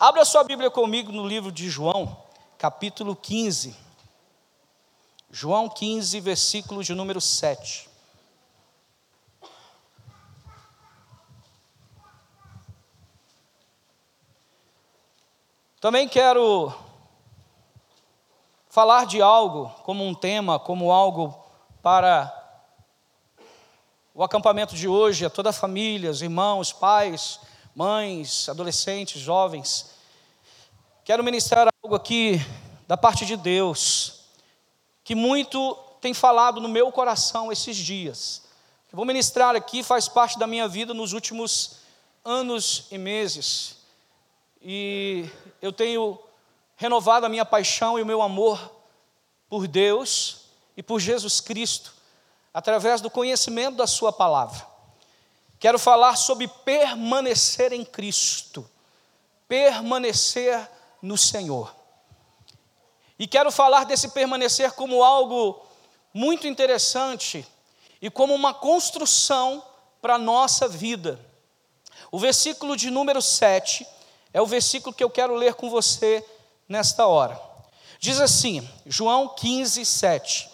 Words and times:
Abra 0.00 0.24
sua 0.24 0.44
Bíblia 0.44 0.70
comigo 0.70 1.10
no 1.10 1.26
livro 1.26 1.50
de 1.50 1.68
João, 1.68 2.16
capítulo 2.56 3.16
15. 3.16 3.76
João 5.28 5.68
15, 5.68 6.20
versículo 6.20 6.84
de 6.84 6.94
número 6.94 7.20
7. 7.20 7.90
Também 15.80 16.08
quero 16.08 16.72
falar 18.68 19.04
de 19.04 19.20
algo 19.20 19.68
como 19.82 20.06
um 20.06 20.14
tema, 20.14 20.60
como 20.60 20.92
algo 20.92 21.44
para 21.82 22.32
o 24.14 24.22
acampamento 24.22 24.76
de 24.76 24.86
hoje, 24.86 25.26
a 25.26 25.30
toda 25.30 25.50
a 25.50 25.52
família, 25.52 26.12
os 26.12 26.22
irmãos, 26.22 26.72
pais, 26.72 27.40
mães, 27.78 28.48
adolescentes, 28.48 29.22
jovens. 29.22 29.90
Quero 31.04 31.22
ministrar 31.22 31.68
algo 31.80 31.94
aqui 31.94 32.44
da 32.88 32.96
parte 32.96 33.24
de 33.24 33.36
Deus, 33.36 34.24
que 35.04 35.14
muito 35.14 35.74
tem 36.00 36.12
falado 36.12 36.60
no 36.60 36.68
meu 36.68 36.90
coração 36.90 37.52
esses 37.52 37.76
dias. 37.76 38.42
Eu 38.90 38.96
vou 38.96 39.04
ministrar 39.04 39.54
aqui, 39.54 39.84
faz 39.84 40.08
parte 40.08 40.40
da 40.40 40.46
minha 40.46 40.66
vida 40.66 40.92
nos 40.92 41.12
últimos 41.12 41.76
anos 42.24 42.88
e 42.90 42.98
meses. 42.98 43.76
E 44.60 45.30
eu 45.62 45.72
tenho 45.72 46.18
renovado 46.74 47.26
a 47.26 47.28
minha 47.28 47.44
paixão 47.44 47.96
e 47.96 48.02
o 48.02 48.06
meu 48.06 48.20
amor 48.22 48.72
por 49.48 49.68
Deus 49.68 50.46
e 50.76 50.82
por 50.82 50.98
Jesus 50.98 51.40
Cristo 51.40 51.94
através 52.52 53.00
do 53.00 53.08
conhecimento 53.08 53.76
da 53.76 53.86
Sua 53.86 54.12
palavra. 54.12 54.66
Quero 55.58 55.78
falar 55.78 56.16
sobre 56.16 56.46
permanecer 56.46 57.72
em 57.72 57.84
Cristo, 57.84 58.68
permanecer 59.48 60.68
no 61.02 61.18
Senhor. 61.18 61.74
E 63.18 63.26
quero 63.26 63.50
falar 63.50 63.84
desse 63.84 64.10
permanecer 64.10 64.72
como 64.72 65.02
algo 65.02 65.66
muito 66.14 66.46
interessante 66.46 67.46
e 68.00 68.08
como 68.08 68.34
uma 68.34 68.54
construção 68.54 69.62
para 70.00 70.14
a 70.14 70.18
nossa 70.18 70.68
vida. 70.68 71.18
O 72.12 72.18
versículo 72.18 72.76
de 72.76 72.90
número 72.90 73.20
7 73.20 73.86
é 74.32 74.40
o 74.40 74.46
versículo 74.46 74.94
que 74.94 75.02
eu 75.02 75.10
quero 75.10 75.34
ler 75.34 75.54
com 75.54 75.68
você 75.68 76.24
nesta 76.68 77.06
hora. 77.06 77.40
Diz 77.98 78.20
assim, 78.20 78.68
João 78.86 79.28
15, 79.28 79.84
7. 79.84 80.48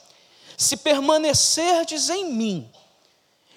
Se 0.56 0.78
permanecerdes 0.78 2.08
em 2.08 2.33
mim, 2.33 2.72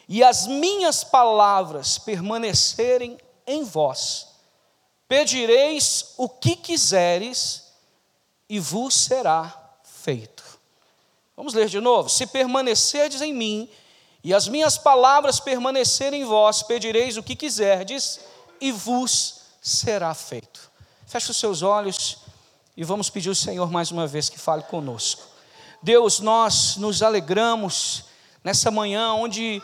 e 0.08 0.24
as 0.24 0.48
minhas 0.48 1.04
palavras 1.04 1.98
permanecerem 1.98 3.18
em 3.46 3.64
vós, 3.64 4.28
pedireis 5.08 6.14
o 6.18 6.30
que 6.30 6.56
quiseres, 6.56 7.66
e 8.50 8.60
vos 8.60 8.94
será 8.94 9.54
feito. 9.84 10.44
Vamos 11.36 11.54
ler 11.54 11.68
de 11.68 11.80
novo. 11.80 12.10
Se 12.10 12.26
permanecerdes 12.26 13.22
em 13.22 13.34
mim, 13.34 13.70
e 14.24 14.34
as 14.34 14.48
minhas 14.48 14.78
palavras 14.78 15.40
permanecerem 15.40 16.22
em 16.22 16.26
vós, 16.26 16.64
pedireis 16.64 17.18
o 17.18 17.24
que 17.24 17.36
quiserdes, 17.36 18.20
e 18.60 18.72
vos 18.72 19.42
será 19.62 20.14
feito. 20.14 20.72
Feche 21.06 21.32
os 21.32 21.38
seus 21.38 21.62
olhos 21.62 22.18
e 22.76 22.84
vamos 22.84 23.10
pedir 23.10 23.30
ao 23.30 23.36
Senhor 23.36 23.72
mais 23.72 23.92
uma 23.92 24.06
vez 24.06 24.30
que 24.30 24.40
fale 24.40 24.64
conosco. 24.64 25.24
Deus, 25.82 26.20
nós 26.20 26.78
nos 26.78 27.02
alegramos 27.02 28.06
nessa 28.44 28.70
manhã 28.70 29.14
onde 29.14 29.62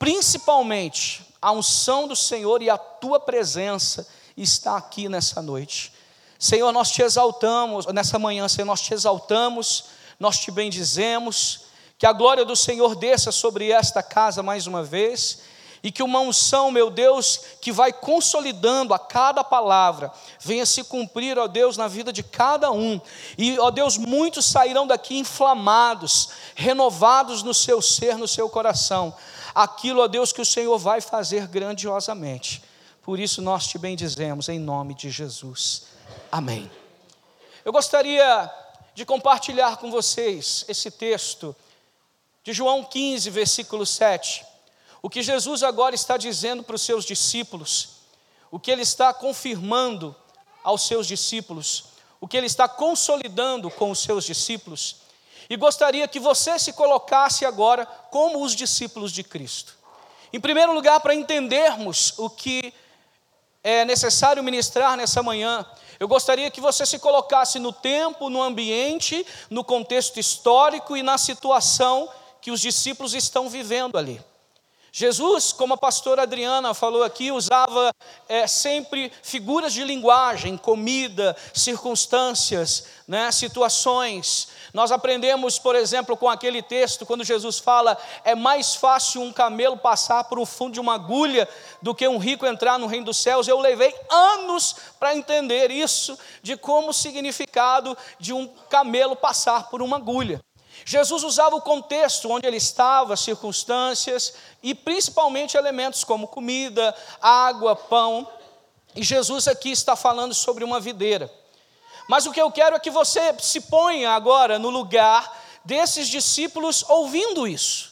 principalmente 0.00 1.22
a 1.42 1.52
unção 1.52 2.08
do 2.08 2.16
Senhor 2.16 2.62
e 2.62 2.70
a 2.70 2.78
tua 2.78 3.20
presença 3.20 4.08
está 4.34 4.78
aqui 4.78 5.10
nessa 5.10 5.42
noite. 5.42 5.92
Senhor, 6.38 6.72
nós 6.72 6.90
te 6.90 7.02
exaltamos, 7.02 7.84
nessa 7.88 8.18
manhã, 8.18 8.48
Senhor, 8.48 8.64
nós 8.64 8.80
te 8.80 8.94
exaltamos, 8.94 9.84
nós 10.18 10.38
te 10.38 10.50
bendizemos, 10.50 11.66
que 11.98 12.06
a 12.06 12.14
glória 12.14 12.46
do 12.46 12.56
Senhor 12.56 12.96
desça 12.96 13.30
sobre 13.30 13.70
esta 13.70 14.02
casa 14.02 14.42
mais 14.42 14.66
uma 14.66 14.82
vez 14.82 15.40
e 15.82 15.92
que 15.92 16.02
uma 16.02 16.20
unção, 16.20 16.70
meu 16.70 16.90
Deus, 16.90 17.38
que 17.60 17.70
vai 17.70 17.92
consolidando 17.92 18.94
a 18.94 18.98
cada 18.98 19.44
palavra, 19.44 20.10
venha 20.38 20.64
se 20.64 20.82
cumprir, 20.82 21.38
ó 21.38 21.46
Deus, 21.46 21.76
na 21.76 21.88
vida 21.88 22.10
de 22.10 22.22
cada 22.22 22.70
um. 22.70 22.98
E, 23.36 23.58
ó 23.58 23.70
Deus, 23.70 23.98
muitos 23.98 24.46
sairão 24.46 24.86
daqui 24.86 25.18
inflamados, 25.18 26.30
renovados 26.54 27.42
no 27.42 27.52
seu 27.52 27.82
ser, 27.82 28.16
no 28.16 28.28
seu 28.28 28.48
coração. 28.48 29.14
Aquilo, 29.62 30.02
ó 30.02 30.08
Deus, 30.08 30.32
que 30.32 30.40
o 30.40 30.44
Senhor 30.44 30.78
vai 30.78 31.00
fazer 31.00 31.46
grandiosamente. 31.46 32.62
Por 33.02 33.18
isso 33.18 33.42
nós 33.42 33.66
te 33.66 33.78
bendizemos 33.78 34.48
em 34.48 34.58
nome 34.58 34.94
de 34.94 35.10
Jesus. 35.10 35.84
Amém. 36.30 36.70
Eu 37.64 37.72
gostaria 37.72 38.50
de 38.94 39.04
compartilhar 39.04 39.76
com 39.76 39.90
vocês 39.90 40.64
esse 40.68 40.90
texto 40.90 41.54
de 42.42 42.52
João 42.52 42.84
15, 42.84 43.30
versículo 43.30 43.84
7 43.84 44.50
o 45.02 45.08
que 45.08 45.22
Jesus 45.22 45.62
agora 45.62 45.94
está 45.94 46.16
dizendo 46.16 46.62
para 46.62 46.76
os 46.76 46.82
seus 46.82 47.04
discípulos, 47.04 48.00
o 48.50 48.58
que 48.58 48.70
ele 48.70 48.82
está 48.82 49.14
confirmando 49.14 50.14
aos 50.62 50.86
seus 50.86 51.06
discípulos, 51.06 51.84
o 52.20 52.28
que 52.28 52.36
ele 52.36 52.46
está 52.46 52.68
consolidando 52.68 53.70
com 53.70 53.90
os 53.90 54.00
seus 54.00 54.24
discípulos, 54.24 54.96
e 55.50 55.56
gostaria 55.56 56.06
que 56.06 56.20
você 56.20 56.56
se 56.60 56.72
colocasse 56.72 57.44
agora 57.44 57.84
como 57.84 58.40
os 58.40 58.54
discípulos 58.54 59.10
de 59.10 59.24
Cristo. 59.24 59.76
Em 60.32 60.38
primeiro 60.38 60.72
lugar, 60.72 61.00
para 61.00 61.12
entendermos 61.12 62.14
o 62.16 62.30
que 62.30 62.72
é 63.64 63.84
necessário 63.84 64.44
ministrar 64.44 64.96
nessa 64.96 65.24
manhã, 65.24 65.66
eu 65.98 66.06
gostaria 66.06 66.50
que 66.52 66.60
você 66.60 66.86
se 66.86 67.00
colocasse 67.00 67.58
no 67.58 67.72
tempo, 67.72 68.30
no 68.30 68.40
ambiente, 68.40 69.26
no 69.50 69.64
contexto 69.64 70.20
histórico 70.20 70.96
e 70.96 71.02
na 71.02 71.18
situação 71.18 72.08
que 72.40 72.52
os 72.52 72.60
discípulos 72.60 73.12
estão 73.12 73.48
vivendo 73.48 73.98
ali. 73.98 74.22
Jesus, 74.92 75.52
como 75.52 75.74
a 75.74 75.78
pastora 75.78 76.22
Adriana 76.22 76.74
falou 76.74 77.04
aqui, 77.04 77.30
usava 77.30 77.92
é, 78.28 78.46
sempre 78.46 79.12
figuras 79.22 79.72
de 79.72 79.84
linguagem, 79.84 80.56
comida, 80.56 81.36
circunstâncias, 81.54 82.86
né, 83.06 83.30
situações. 83.30 84.48
Nós 84.74 84.90
aprendemos, 84.92 85.58
por 85.58 85.76
exemplo, 85.76 86.16
com 86.16 86.28
aquele 86.28 86.62
texto, 86.62 87.06
quando 87.06 87.24
Jesus 87.24 87.58
fala: 87.58 87.96
é 88.24 88.34
mais 88.34 88.74
fácil 88.74 89.22
um 89.22 89.32
camelo 89.32 89.76
passar 89.76 90.24
por 90.24 90.38
um 90.38 90.46
fundo 90.46 90.74
de 90.74 90.80
uma 90.80 90.94
agulha 90.94 91.48
do 91.80 91.94
que 91.94 92.06
um 92.06 92.18
rico 92.18 92.46
entrar 92.46 92.78
no 92.78 92.86
reino 92.86 93.06
dos 93.06 93.16
céus. 93.16 93.46
Eu 93.46 93.58
levei 93.58 93.94
anos 94.10 94.76
para 94.98 95.14
entender 95.14 95.70
isso, 95.70 96.18
de 96.42 96.56
como 96.56 96.90
o 96.90 96.94
significado 96.94 97.96
de 98.18 98.32
um 98.32 98.46
camelo 98.68 99.14
passar 99.14 99.70
por 99.70 99.82
uma 99.82 99.96
agulha. 99.96 100.40
Jesus 100.84 101.22
usava 101.22 101.56
o 101.56 101.60
contexto 101.60 102.30
onde 102.30 102.46
ele 102.46 102.56
estava, 102.56 103.16
circunstâncias 103.16 104.34
e 104.62 104.74
principalmente 104.74 105.56
elementos 105.56 106.04
como 106.04 106.28
comida, 106.28 106.94
água, 107.20 107.76
pão. 107.76 108.28
E 108.94 109.02
Jesus 109.02 109.46
aqui 109.46 109.70
está 109.70 109.94
falando 109.94 110.34
sobre 110.34 110.64
uma 110.64 110.80
videira. 110.80 111.32
Mas 112.08 112.26
o 112.26 112.32
que 112.32 112.40
eu 112.40 112.50
quero 112.50 112.74
é 112.74 112.80
que 112.80 112.90
você 112.90 113.34
se 113.38 113.60
ponha 113.62 114.10
agora 114.10 114.58
no 114.58 114.70
lugar 114.70 115.40
desses 115.64 116.08
discípulos 116.08 116.84
ouvindo 116.88 117.46
isso. 117.46 117.90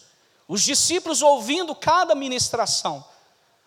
Os 0.48 0.62
discípulos 0.62 1.20
ouvindo 1.20 1.74
cada 1.74 2.14
ministração, 2.14 3.04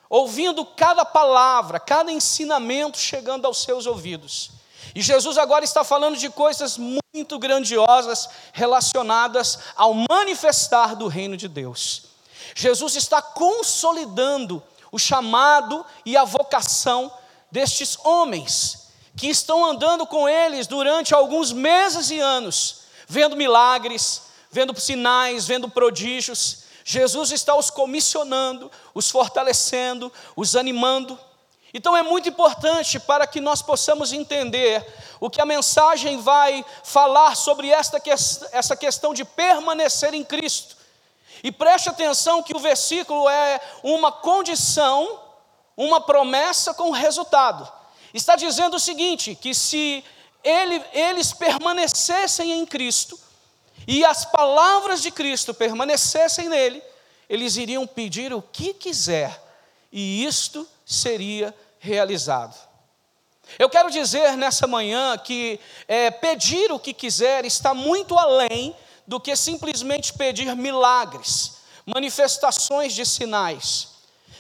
ouvindo 0.09 0.65
cada 0.65 1.05
palavra, 1.05 1.79
cada 1.79 2.11
ensinamento 2.11 2.97
chegando 2.97 3.45
aos 3.45 3.61
seus 3.61 3.85
ouvidos. 3.85 4.60
E 4.93 5.01
Jesus 5.01 5.37
agora 5.37 5.63
está 5.63 5.83
falando 5.83 6.17
de 6.17 6.29
coisas 6.29 6.77
muito 6.77 7.37
grandiosas 7.39 8.29
relacionadas 8.53 9.59
ao 9.75 9.93
manifestar 9.93 10.95
do 10.95 11.07
reino 11.07 11.37
de 11.37 11.47
Deus. 11.47 12.03
Jesus 12.55 12.95
está 12.95 13.21
consolidando 13.21 14.61
o 14.91 14.99
chamado 14.99 15.85
e 16.05 16.17
a 16.17 16.23
vocação 16.23 17.11
destes 17.49 17.97
homens 18.03 18.87
que 19.15 19.27
estão 19.27 19.66
andando 19.66 20.05
com 20.05 20.28
eles 20.28 20.67
durante 20.67 21.13
alguns 21.13 21.51
meses 21.51 22.09
e 22.11 22.19
anos, 22.19 22.81
vendo 23.07 23.35
milagres, 23.35 24.23
vendo 24.49 24.77
sinais, 24.79 25.45
vendo 25.45 25.69
prodígios. 25.69 26.63
Jesus 26.84 27.31
está 27.31 27.55
os 27.55 27.69
comissionando, 27.69 28.72
os 28.93 29.09
fortalecendo, 29.09 30.11
os 30.35 30.55
animando. 30.55 31.17
Então 31.73 31.96
é 31.96 32.03
muito 32.03 32.28
importante 32.28 33.00
para 33.00 33.26
que 33.26 33.40
nós 33.40 33.62
possamos 33.62 34.12
entender 34.12 34.85
o 35.20 35.29
que 35.29 35.40
a 35.40 35.46
mensagem 35.46 36.20
vai 36.20 36.66
falar 36.84 37.35
sobre 37.35 37.70
esta 37.70 38.00
que, 38.00 38.09
essa 38.09 38.76
questão 38.76 39.14
de 39.14 39.23
permanecer 39.23 40.14
em 40.14 40.23
Cristo. 40.23 40.76
E 41.44 41.52
preste 41.52 41.90
atenção 41.90 42.44
que 42.44 42.56
o 42.56 42.59
versículo 42.59 43.28
é 43.29 43.59
uma 43.84 44.12
condição, 44.12 45.20
uma 45.78 46.02
promessa 46.02 46.73
com 46.73 46.91
resultado. 46.91 47.72
Está 48.14 48.35
dizendo 48.35 48.76
o 48.76 48.79
seguinte: 48.79 49.34
que 49.34 49.53
se 49.53 50.03
ele, 50.44 50.84
eles 50.94 51.32
permanecessem 51.34 52.52
em 52.52 52.66
Cristo 52.66 53.18
e 53.88 54.03
as 54.06 54.26
palavras 54.26 55.02
de 55.02 55.09
Cristo 55.09 55.53
permanecessem 55.53 56.50
nele, 56.50 56.84
eles 57.29 57.56
iriam 57.56 57.88
pedir 57.88 58.34
o 58.34 58.41
que 58.41 58.73
quiser, 58.73 59.41
e 59.91 60.26
isto 60.26 60.68
seria 60.85 61.55
realizado. 61.79 62.55
Eu 63.59 63.69
quero 63.69 63.91
dizer 63.91 64.37
nessa 64.37 64.67
manhã 64.67 65.17
que 65.17 65.59
é, 65.87 66.09
pedir 66.09 66.72
o 66.72 66.79
que 66.79 66.93
quiser 66.93 67.45
está 67.45 67.73
muito 67.73 68.17
além 68.17 68.75
do 69.05 69.19
que 69.19 69.35
simplesmente 69.35 70.13
pedir 70.13 70.55
milagres, 70.55 71.57
manifestações 71.85 72.93
de 72.93 73.05
sinais. 73.05 73.89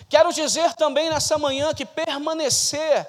Quero 0.09 0.31
dizer 0.33 0.73
também 0.73 1.09
nessa 1.09 1.37
manhã 1.37 1.73
que 1.73 1.85
permanecer 1.85 3.07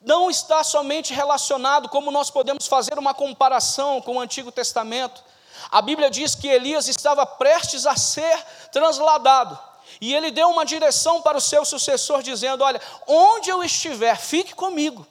não 0.00 0.30
está 0.30 0.62
somente 0.62 1.14
relacionado, 1.14 1.88
como 1.88 2.10
nós 2.10 2.30
podemos 2.30 2.66
fazer 2.66 2.98
uma 2.98 3.14
comparação 3.14 4.00
com 4.00 4.16
o 4.16 4.20
Antigo 4.20 4.52
Testamento. 4.52 5.24
A 5.70 5.80
Bíblia 5.80 6.10
diz 6.10 6.34
que 6.34 6.46
Elias 6.46 6.88
estava 6.88 7.24
prestes 7.24 7.86
a 7.86 7.96
ser 7.96 8.36
transladado. 8.70 9.58
E 10.00 10.14
ele 10.14 10.30
deu 10.30 10.48
uma 10.48 10.64
direção 10.64 11.22
para 11.22 11.38
o 11.38 11.40
seu 11.40 11.64
sucessor, 11.64 12.22
dizendo: 12.22 12.64
Olha, 12.64 12.80
onde 13.06 13.50
eu 13.50 13.62
estiver, 13.62 14.16
fique 14.16 14.54
comigo, 14.54 15.06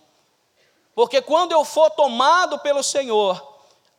porque 0.95 1.21
quando 1.21 1.51
eu 1.51 1.65
for 1.65 1.89
tomado 1.89 2.59
pelo 2.59 2.83
Senhor, 2.83 3.41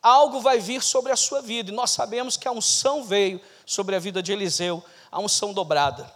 algo 0.01 0.39
vai 0.39 0.59
vir 0.59 0.81
sobre 0.81 1.11
a 1.11 1.15
sua 1.15 1.41
vida. 1.41 1.71
E 1.71 1.73
nós 1.73 1.91
sabemos 1.91 2.37
que 2.37 2.47
a 2.47 2.51
unção 2.51 3.03
veio 3.03 3.41
sobre 3.65 3.95
a 3.95 3.99
vida 3.99 4.21
de 4.21 4.31
Eliseu, 4.31 4.83
a 5.11 5.19
unção 5.19 5.51
dobrada. 5.51 6.09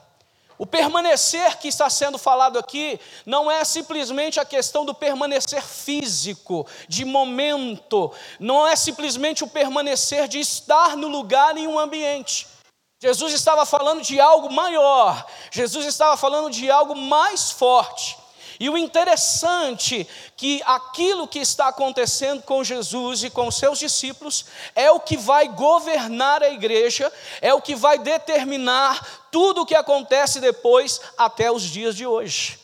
O 0.59 0.65
permanecer 0.65 1.57
que 1.57 1.69
está 1.69 1.89
sendo 1.89 2.17
falado 2.17 2.59
aqui 2.59 2.99
não 3.25 3.49
é 3.49 3.63
simplesmente 3.63 4.41
a 4.41 4.45
questão 4.45 4.85
do 4.85 4.93
permanecer 4.93 5.63
físico, 5.63 6.67
de 6.85 7.05
momento, 7.05 8.11
não 8.37 8.67
é 8.67 8.75
simplesmente 8.75 9.41
o 9.41 9.47
permanecer 9.47 10.27
de 10.27 10.37
estar 10.37 10.97
no 10.97 11.07
lugar 11.07 11.55
em 11.57 11.65
um 11.65 11.79
ambiente. 11.79 12.45
Jesus 13.01 13.33
estava 13.33 13.65
falando 13.65 14.01
de 14.01 14.19
algo 14.19 14.51
maior, 14.51 15.25
Jesus 15.51 15.85
estava 15.85 16.17
falando 16.17 16.49
de 16.49 16.69
algo 16.69 16.95
mais 16.95 17.49
forte. 17.49 18.17
E 18.59 18.69
o 18.69 18.77
interessante 18.77 20.05
que 20.35 20.61
aquilo 20.65 21.25
que 21.25 21.39
está 21.39 21.69
acontecendo 21.69 22.43
com 22.43 22.61
Jesus 22.61 23.23
e 23.23 23.29
com 23.29 23.49
seus 23.49 23.79
discípulos 23.79 24.47
é 24.75 24.91
o 24.91 24.99
que 24.99 25.15
vai 25.15 25.47
governar 25.47 26.43
a 26.43 26.49
igreja, 26.49 27.09
é 27.39 27.53
o 27.53 27.61
que 27.61 27.73
vai 27.73 27.97
determinar 27.97 29.29
tudo 29.31 29.61
o 29.61 29.65
que 29.65 29.75
acontece 29.75 30.41
depois 30.41 30.99
até 31.17 31.49
os 31.49 31.63
dias 31.63 31.95
de 31.95 32.05
hoje. 32.05 32.58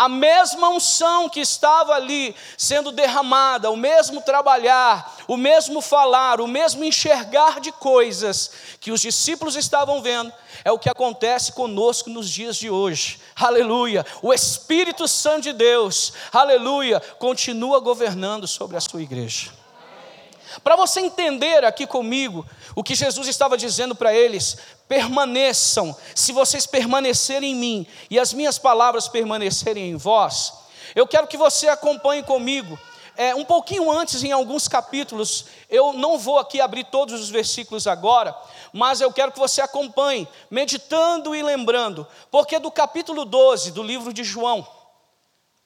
A 0.00 0.08
mesma 0.08 0.70
unção 0.70 1.28
que 1.28 1.40
estava 1.40 1.92
ali 1.92 2.34
sendo 2.56 2.90
derramada, 2.90 3.70
o 3.70 3.76
mesmo 3.76 4.22
trabalhar, 4.22 5.14
o 5.28 5.36
mesmo 5.36 5.82
falar, 5.82 6.40
o 6.40 6.46
mesmo 6.46 6.82
enxergar 6.82 7.60
de 7.60 7.70
coisas 7.70 8.50
que 8.80 8.90
os 8.90 9.02
discípulos 9.02 9.56
estavam 9.56 10.00
vendo, 10.00 10.32
é 10.64 10.72
o 10.72 10.78
que 10.78 10.88
acontece 10.88 11.52
conosco 11.52 12.08
nos 12.08 12.30
dias 12.30 12.56
de 12.56 12.70
hoje. 12.70 13.20
Aleluia. 13.36 14.06
O 14.22 14.32
Espírito 14.32 15.06
Santo 15.06 15.42
de 15.42 15.52
Deus, 15.52 16.14
aleluia, 16.32 16.98
continua 17.18 17.78
governando 17.78 18.48
sobre 18.48 18.78
a 18.78 18.80
sua 18.80 19.02
igreja. 19.02 19.50
Para 20.64 20.76
você 20.76 21.00
entender 21.00 21.62
aqui 21.62 21.86
comigo 21.86 22.46
o 22.74 22.82
que 22.82 22.94
Jesus 22.94 23.28
estava 23.28 23.54
dizendo 23.54 23.94
para 23.94 24.14
eles, 24.14 24.56
permaneçam, 24.90 25.96
se 26.16 26.32
vocês 26.32 26.66
permanecerem 26.66 27.52
em 27.52 27.54
mim 27.54 27.86
e 28.10 28.18
as 28.18 28.32
minhas 28.34 28.58
palavras 28.58 29.06
permanecerem 29.06 29.90
em 29.90 29.96
vós, 29.96 30.52
eu 30.96 31.06
quero 31.06 31.28
que 31.28 31.36
você 31.36 31.68
acompanhe 31.68 32.24
comigo. 32.24 32.76
É, 33.16 33.32
um 33.32 33.44
pouquinho 33.44 33.88
antes, 33.88 34.24
em 34.24 34.32
alguns 34.32 34.66
capítulos, 34.66 35.44
eu 35.68 35.92
não 35.92 36.18
vou 36.18 36.40
aqui 36.40 36.60
abrir 36.60 36.82
todos 36.82 37.20
os 37.20 37.30
versículos 37.30 37.86
agora, 37.86 38.36
mas 38.72 39.00
eu 39.00 39.12
quero 39.12 39.30
que 39.30 39.38
você 39.38 39.60
acompanhe, 39.60 40.26
meditando 40.50 41.36
e 41.36 41.42
lembrando, 41.42 42.04
porque 42.28 42.58
do 42.58 42.70
capítulo 42.70 43.24
12 43.24 43.70
do 43.70 43.84
livro 43.84 44.12
de 44.12 44.24
João, 44.24 44.66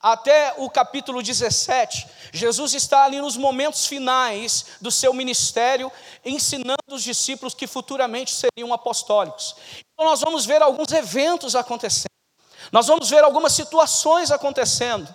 até 0.04 0.52
o 0.58 0.68
capítulo 0.68 1.22
17, 1.22 2.06
Jesus 2.30 2.74
está 2.74 3.04
ali 3.04 3.22
nos 3.22 3.38
momentos 3.38 3.86
finais 3.86 4.66
do 4.78 4.90
seu 4.90 5.14
ministério, 5.14 5.90
ensinando 6.22 6.76
os 6.90 7.02
discípulos 7.02 7.54
que 7.54 7.66
futuramente 7.66 8.30
seriam 8.30 8.74
apostólicos. 8.74 9.56
Então, 9.94 10.04
nós 10.04 10.20
vamos 10.20 10.44
ver 10.44 10.60
alguns 10.60 10.92
eventos 10.92 11.56
acontecendo, 11.56 12.10
nós 12.70 12.86
vamos 12.86 13.08
ver 13.08 13.24
algumas 13.24 13.54
situações 13.54 14.30
acontecendo, 14.30 15.08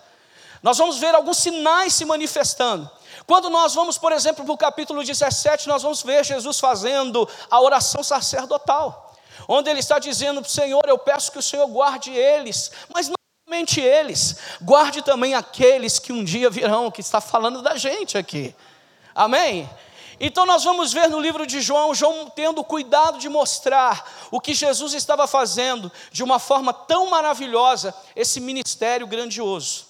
nós 0.63 0.79
vamos 0.79 0.97
ver 0.97 1.13
alguns 1.13 1.37
sinais 1.37 1.93
se 1.93 2.03
manifestando. 2.03 2.89
Quando 3.27 3.47
nós 3.47 3.75
vamos, 3.75 3.95
por 3.95 4.11
exemplo, 4.11 4.43
para 4.43 4.53
o 4.55 4.57
capítulo 4.57 5.03
17, 5.03 5.67
nós 5.67 5.83
vamos 5.83 6.01
ver 6.01 6.25
Jesus 6.25 6.59
fazendo 6.59 7.29
a 7.51 7.61
oração 7.61 8.01
sacerdotal, 8.01 9.15
onde 9.47 9.69
ele 9.69 9.81
está 9.81 9.99
dizendo: 9.99 10.43
Senhor, 10.43 10.81
eu 10.87 10.97
peço 10.97 11.31
que 11.31 11.37
o 11.37 11.43
Senhor 11.43 11.67
guarde 11.67 12.09
eles, 12.09 12.71
mas 12.91 13.07
não 13.07 13.18
somente 13.49 13.81
eles, 13.81 14.35
guarde 14.61 15.01
também 15.01 15.33
aqueles 15.33 15.97
que 15.97 16.13
um 16.13 16.23
dia 16.23 16.51
virão, 16.51 16.91
que 16.91 17.01
está 17.01 17.19
falando 17.19 17.63
da 17.63 17.75
gente 17.75 18.15
aqui. 18.15 18.53
Amém? 19.15 19.67
Então 20.19 20.45
nós 20.45 20.63
vamos 20.63 20.93
ver 20.93 21.09
no 21.09 21.19
livro 21.19 21.47
de 21.47 21.59
João, 21.59 21.95
João 21.95 22.29
tendo 22.29 22.63
cuidado 22.63 23.17
de 23.17 23.27
mostrar 23.27 24.07
o 24.29 24.39
que 24.39 24.53
Jesus 24.53 24.93
estava 24.93 25.25
fazendo 25.25 25.91
de 26.11 26.21
uma 26.21 26.37
forma 26.37 26.71
tão 26.71 27.09
maravilhosa, 27.09 27.91
esse 28.15 28.39
ministério 28.39 29.07
grandioso. 29.07 29.87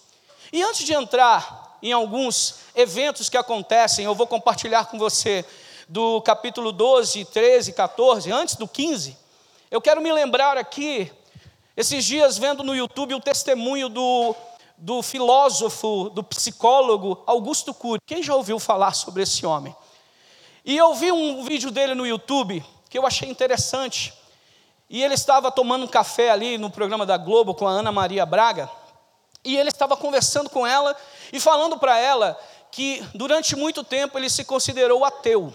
E 0.53 0.63
antes 0.63 0.85
de 0.85 0.93
entrar 0.93 1.77
em 1.83 1.91
alguns 1.91 2.59
eventos 2.73 3.27
que 3.27 3.35
acontecem, 3.35 4.05
eu 4.05 4.15
vou 4.15 4.25
compartilhar 4.25 4.85
com 4.85 4.97
você 4.97 5.43
do 5.85 6.21
capítulo 6.21 6.71
12, 6.71 7.25
13, 7.25 7.73
14, 7.73 8.31
antes 8.31 8.55
do 8.55 8.69
15. 8.69 9.17
Eu 9.69 9.81
quero 9.81 9.99
me 9.99 10.13
lembrar 10.13 10.57
aqui 10.57 11.11
esses 11.79 12.03
dias, 12.03 12.37
vendo 12.37 12.61
no 12.61 12.75
YouTube 12.75 13.15
o 13.15 13.21
testemunho 13.21 13.87
do, 13.87 14.35
do 14.77 15.01
filósofo, 15.01 16.09
do 16.09 16.21
psicólogo 16.21 17.23
Augusto 17.25 17.73
Cury. 17.73 18.01
Quem 18.05 18.21
já 18.21 18.35
ouviu 18.35 18.59
falar 18.59 18.93
sobre 18.93 19.23
esse 19.23 19.45
homem? 19.45 19.73
E 20.65 20.75
eu 20.75 20.93
vi 20.93 21.09
um 21.09 21.41
vídeo 21.45 21.71
dele 21.71 21.95
no 21.95 22.05
YouTube 22.05 22.61
que 22.89 22.97
eu 22.97 23.07
achei 23.07 23.29
interessante. 23.29 24.13
E 24.89 25.01
ele 25.01 25.13
estava 25.13 25.49
tomando 25.49 25.85
um 25.85 25.87
café 25.87 26.31
ali 26.31 26.57
no 26.57 26.69
programa 26.69 27.05
da 27.05 27.15
Globo 27.15 27.55
com 27.55 27.65
a 27.65 27.71
Ana 27.71 27.93
Maria 27.93 28.25
Braga. 28.25 28.69
E 29.41 29.55
ele 29.55 29.69
estava 29.69 29.95
conversando 29.95 30.49
com 30.49 30.67
ela 30.67 30.93
e 31.31 31.39
falando 31.39 31.79
para 31.79 31.97
ela 31.97 32.37
que 32.73 33.01
durante 33.15 33.55
muito 33.55 33.85
tempo 33.85 34.17
ele 34.17 34.29
se 34.29 34.43
considerou 34.43 35.05
ateu. 35.05 35.53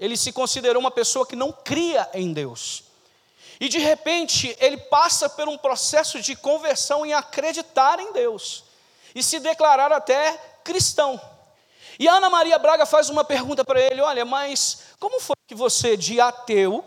Ele 0.00 0.16
se 0.16 0.32
considerou 0.32 0.80
uma 0.80 0.90
pessoa 0.90 1.24
que 1.24 1.36
não 1.36 1.52
cria 1.52 2.10
em 2.12 2.32
Deus. 2.32 2.87
E 3.60 3.68
de 3.68 3.78
repente 3.78 4.56
ele 4.60 4.76
passa 4.76 5.28
por 5.28 5.48
um 5.48 5.58
processo 5.58 6.20
de 6.20 6.36
conversão 6.36 7.04
em 7.04 7.12
acreditar 7.12 7.98
em 7.98 8.12
Deus 8.12 8.64
e 9.14 9.22
se 9.22 9.40
declarar 9.40 9.92
até 9.92 10.32
cristão. 10.62 11.20
E 11.98 12.06
Ana 12.06 12.30
Maria 12.30 12.58
Braga 12.58 12.86
faz 12.86 13.10
uma 13.10 13.24
pergunta 13.24 13.64
para 13.64 13.80
ele: 13.80 14.00
olha, 14.00 14.24
mas 14.24 14.82
como 15.00 15.18
foi 15.18 15.34
que 15.46 15.54
você, 15.54 15.96
de 15.96 16.20
ateu, 16.20 16.84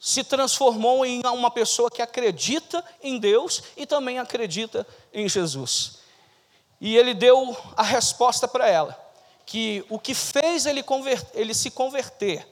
se 0.00 0.24
transformou 0.24 1.06
em 1.06 1.22
uma 1.26 1.50
pessoa 1.50 1.90
que 1.90 2.02
acredita 2.02 2.84
em 3.00 3.18
Deus 3.18 3.62
e 3.76 3.86
também 3.86 4.18
acredita 4.18 4.86
em 5.12 5.28
Jesus? 5.28 5.98
E 6.80 6.96
ele 6.96 7.14
deu 7.14 7.56
a 7.76 7.82
resposta 7.84 8.48
para 8.48 8.68
ela: 8.68 8.98
que 9.46 9.84
o 9.88 10.00
que 10.00 10.14
fez 10.14 10.66
ele, 10.66 10.84
ele 11.34 11.54
se 11.54 11.70
converter 11.70 12.44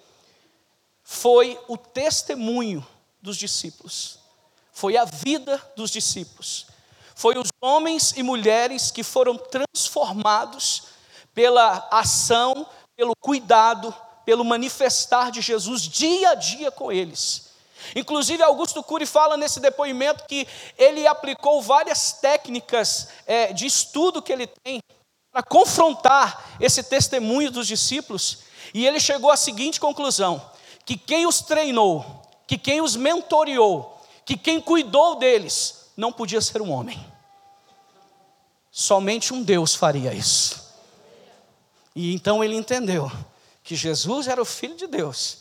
foi 1.02 1.58
o 1.66 1.76
testemunho 1.76 2.86
dos 3.20 3.36
discípulos, 3.36 4.18
foi 4.72 4.96
a 4.96 5.04
vida 5.04 5.60
dos 5.76 5.90
discípulos, 5.90 6.66
foi 7.14 7.38
os 7.38 7.48
homens 7.60 8.12
e 8.16 8.22
mulheres 8.22 8.90
que 8.90 9.02
foram 9.02 9.38
transformados 9.38 10.84
pela 11.34 11.88
ação, 11.90 12.66
pelo 12.94 13.12
cuidado, 13.20 13.94
pelo 14.24 14.44
manifestar 14.44 15.30
de 15.30 15.40
Jesus 15.40 15.82
dia 15.82 16.30
a 16.30 16.34
dia 16.34 16.70
com 16.70 16.90
eles. 16.90 17.46
Inclusive, 17.94 18.42
Augusto 18.42 18.82
Cury 18.82 19.06
fala 19.06 19.36
nesse 19.36 19.60
depoimento 19.60 20.24
que 20.26 20.46
ele 20.76 21.06
aplicou 21.06 21.62
várias 21.62 22.12
técnicas 22.12 23.08
é, 23.26 23.52
de 23.52 23.66
estudo 23.66 24.22
que 24.22 24.32
ele 24.32 24.46
tem 24.46 24.80
para 25.30 25.42
confrontar 25.42 26.56
esse 26.58 26.82
testemunho 26.82 27.50
dos 27.50 27.66
discípulos, 27.66 28.38
e 28.72 28.86
ele 28.86 28.98
chegou 28.98 29.30
à 29.30 29.36
seguinte 29.36 29.78
conclusão: 29.78 30.50
que 30.84 30.96
quem 30.96 31.26
os 31.26 31.40
treinou, 31.42 32.25
que 32.46 32.56
quem 32.56 32.80
os 32.80 32.96
mentoreou, 32.96 34.00
que 34.24 34.36
quem 34.36 34.60
cuidou 34.60 35.16
deles, 35.16 35.90
não 35.96 36.12
podia 36.12 36.40
ser 36.40 36.62
um 36.62 36.70
homem. 36.70 37.04
Somente 38.70 39.32
um 39.32 39.42
Deus 39.42 39.74
faria 39.74 40.12
isso. 40.12 40.66
E 41.94 42.14
então 42.14 42.44
ele 42.44 42.54
entendeu 42.54 43.10
que 43.64 43.74
Jesus 43.74 44.28
era 44.28 44.40
o 44.40 44.44
Filho 44.44 44.76
de 44.76 44.86
Deus. 44.86 45.38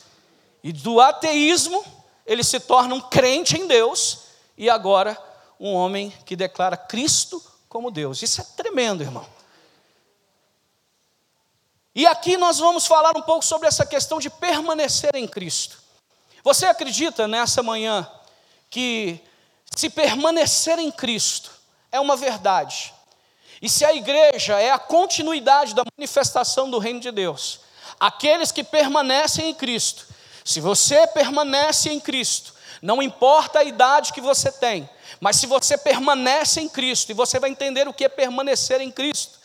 E 0.63 0.71
do 0.71 0.99
ateísmo, 1.01 1.83
ele 2.25 2.43
se 2.43 2.59
torna 2.59 2.95
um 2.95 3.01
crente 3.01 3.57
em 3.57 3.67
Deus. 3.67 4.19
E 4.57 4.69
agora, 4.69 5.21
um 5.59 5.73
homem 5.73 6.11
que 6.25 6.35
declara 6.35 6.77
Cristo 6.77 7.43
como 7.67 7.91
Deus. 7.91 8.21
Isso 8.21 8.41
é 8.41 8.43
tremendo, 8.55 9.03
irmão. 9.03 9.27
E 11.93 12.05
aqui 12.05 12.35
nós 12.35 12.57
vamos 12.57 12.87
falar 12.87 13.15
um 13.15 13.21
pouco 13.21 13.43
sobre 13.45 13.67
essa 13.67 13.85
questão 13.85 14.19
de 14.19 14.29
permanecer 14.29 15.15
em 15.15 15.27
Cristo. 15.27 15.84
Você 16.45 16.67
acredita 16.67 17.27
nessa 17.27 17.63
manhã 17.63 18.07
que 18.69 19.19
se 19.75 19.89
permanecer 19.89 20.77
em 20.77 20.91
Cristo 20.91 21.49
é 21.91 21.99
uma 21.99 22.15
verdade? 22.15 22.93
E 23.59 23.67
se 23.67 23.83
a 23.83 23.91
igreja 23.91 24.61
é 24.61 24.69
a 24.69 24.77
continuidade 24.77 25.73
da 25.73 25.83
manifestação 25.97 26.69
do 26.69 26.77
reino 26.77 26.99
de 26.99 27.09
Deus, 27.09 27.61
aqueles 27.99 28.51
que 28.51 28.63
permanecem 28.63 29.49
em 29.49 29.55
Cristo, 29.55 30.05
se 30.43 30.61
você 30.61 31.07
permanece 31.07 31.89
em 31.89 31.99
Cristo, 31.99 32.53
não 32.79 33.01
importa 33.01 33.57
a 33.57 33.63
idade 33.63 34.13
que 34.13 34.21
você 34.21 34.51
tem, 34.51 34.87
mas 35.19 35.37
se 35.37 35.47
você 35.47 35.75
permanece 35.79 36.61
em 36.61 36.69
Cristo, 36.69 37.09
e 37.09 37.15
você 37.15 37.39
vai 37.39 37.49
entender 37.49 37.87
o 37.87 37.93
que 37.93 38.05
é 38.05 38.09
permanecer 38.09 38.81
em 38.81 38.91
Cristo, 38.91 39.39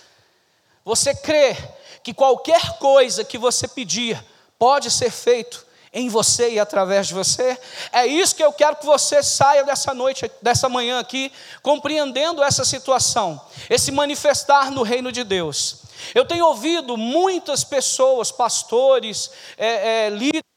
você 0.85 1.15
crê 1.15 1.57
que 2.03 2.13
qualquer 2.13 2.77
coisa 2.77 3.25
que 3.25 3.39
você 3.39 3.67
pedir 3.67 4.23
pode 4.59 4.91
ser 4.91 5.11
feito 5.11 5.70
em 5.93 6.09
você 6.09 6.51
e 6.51 6.59
através 6.59 7.09
de 7.09 7.15
você. 7.15 7.59
É 7.93 8.07
isso 8.07 8.35
que 8.35 8.45
eu 8.45 8.53
quero 8.53 8.77
que 8.77 8.87
você 8.87 9.23
saia 9.23 9.65
dessa 9.65 9.93
noite, 9.93 10.31
dessa 10.41 10.69
manhã 10.69 11.01
aqui, 11.01 11.33
compreendendo 11.63 12.43
essa 12.43 12.65
situação, 12.65 13.41
esse 13.69 13.91
manifestar 13.91 14.71
no 14.71 14.83
reino 14.83 15.11
de 15.11 15.25
Deus. 15.25 15.83
Eu 16.15 16.25
tenho 16.25 16.47
ouvido 16.47 16.97
muitas 16.97 17.65
pessoas, 17.65 18.31
pastores, 18.31 19.31
é, 19.57 20.07
é, 20.07 20.11
líderes, 20.11 20.50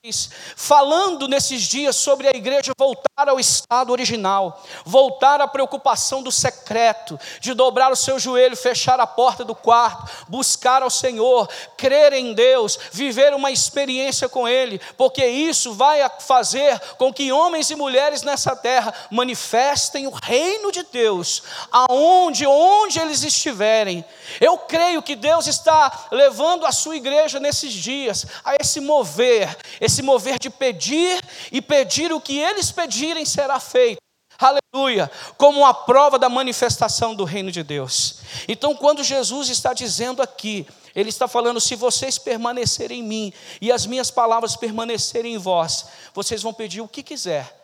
falando 0.57 1.29
nesses 1.29 1.61
dias 1.61 1.95
sobre 1.95 2.27
a 2.27 2.31
igreja 2.31 2.73
voltar 2.77 3.29
ao 3.29 3.39
estado 3.39 3.89
original, 3.89 4.61
voltar 4.83 5.39
à 5.39 5.47
preocupação 5.47 6.21
do 6.21 6.29
secreto, 6.29 7.17
de 7.39 7.53
dobrar 7.53 7.89
o 7.89 7.95
seu 7.95 8.19
joelho, 8.19 8.57
fechar 8.57 8.99
a 8.99 9.07
porta 9.07 9.45
do 9.45 9.55
quarto, 9.55 10.11
buscar 10.27 10.83
ao 10.83 10.89
Senhor, 10.89 11.47
crer 11.77 12.11
em 12.11 12.33
Deus, 12.33 12.77
viver 12.91 13.33
uma 13.33 13.49
experiência 13.49 14.27
com 14.27 14.45
Ele, 14.45 14.81
porque 14.97 15.25
isso 15.25 15.73
vai 15.73 16.01
fazer 16.19 16.77
com 16.97 17.13
que 17.13 17.31
homens 17.31 17.69
e 17.69 17.75
mulheres 17.75 18.23
nessa 18.23 18.57
terra 18.57 18.93
manifestem 19.09 20.05
o 20.05 20.11
reino 20.11 20.69
de 20.69 20.83
Deus, 20.83 21.43
aonde, 21.71 22.45
onde 22.45 22.99
eles 22.99 23.23
estiverem. 23.23 24.03
Eu 24.41 24.57
creio 24.57 25.01
que 25.01 25.15
Deus 25.15 25.47
está 25.47 26.07
levando 26.11 26.65
a 26.65 26.73
sua 26.73 26.97
igreja 26.97 27.39
nesses 27.39 27.71
dias 27.71 28.25
a 28.43 28.55
esse 28.59 28.81
mover, 28.81 29.55
esse 29.79 29.92
esse 29.93 30.01
mover 30.01 30.39
de 30.39 30.49
pedir 30.49 31.23
e 31.51 31.61
pedir 31.61 32.11
o 32.11 32.19
que 32.19 32.39
eles 32.39 32.71
pedirem 32.71 33.25
será 33.25 33.59
feito. 33.59 34.01
Aleluia, 34.39 35.09
como 35.37 35.59
uma 35.59 35.73
prova 35.73 36.17
da 36.17 36.27
manifestação 36.27 37.13
do 37.13 37.23
reino 37.23 37.51
de 37.51 37.61
Deus. 37.61 38.21
Então, 38.47 38.75
quando 38.75 39.03
Jesus 39.03 39.47
está 39.49 39.73
dizendo 39.73 40.23
aqui, 40.23 40.67
Ele 40.95 41.09
está 41.09 41.27
falando: 41.27 41.61
se 41.61 41.75
vocês 41.75 42.17
permanecerem 42.17 42.99
em 42.99 43.03
mim 43.03 43.33
e 43.61 43.71
as 43.71 43.85
minhas 43.85 44.09
palavras 44.09 44.55
permanecerem 44.55 45.35
em 45.35 45.37
vós, 45.37 45.85
vocês 46.13 46.41
vão 46.41 46.51
pedir 46.51 46.81
o 46.81 46.87
que 46.87 47.03
quiser 47.03 47.61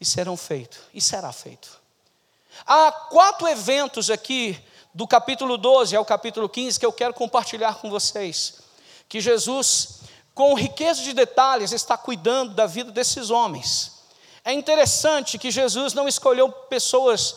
e 0.00 0.04
serão 0.04 0.36
feito, 0.36 0.80
e 0.94 1.00
será 1.00 1.30
feito. 1.30 1.78
Há 2.66 2.90
quatro 2.90 3.46
eventos 3.46 4.08
aqui, 4.08 4.58
do 4.94 5.06
capítulo 5.06 5.58
12 5.58 5.94
ao 5.94 6.04
capítulo 6.04 6.48
15, 6.48 6.80
que 6.80 6.86
eu 6.86 6.92
quero 6.92 7.12
compartilhar 7.12 7.74
com 7.74 7.90
vocês, 7.90 8.54
que 9.06 9.20
Jesus 9.20 9.99
com 10.34 10.54
riqueza 10.54 11.02
de 11.02 11.12
detalhes, 11.12 11.72
está 11.72 11.96
cuidando 11.96 12.54
da 12.54 12.66
vida 12.66 12.90
desses 12.90 13.30
homens. 13.30 14.00
É 14.44 14.52
interessante 14.52 15.38
que 15.38 15.50
Jesus 15.50 15.92
não 15.92 16.08
escolheu 16.08 16.50
pessoas 16.50 17.36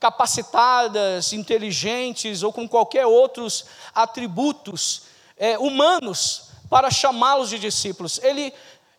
capacitadas, 0.00 1.32
inteligentes 1.32 2.42
ou 2.42 2.52
com 2.52 2.68
qualquer 2.68 3.06
outros 3.06 3.66
atributos 3.94 5.02
é, 5.36 5.58
humanos 5.58 6.44
para 6.68 6.90
chamá-los 6.90 7.50
de 7.50 7.58
discípulos. 7.58 8.18
Ele, 8.22 8.52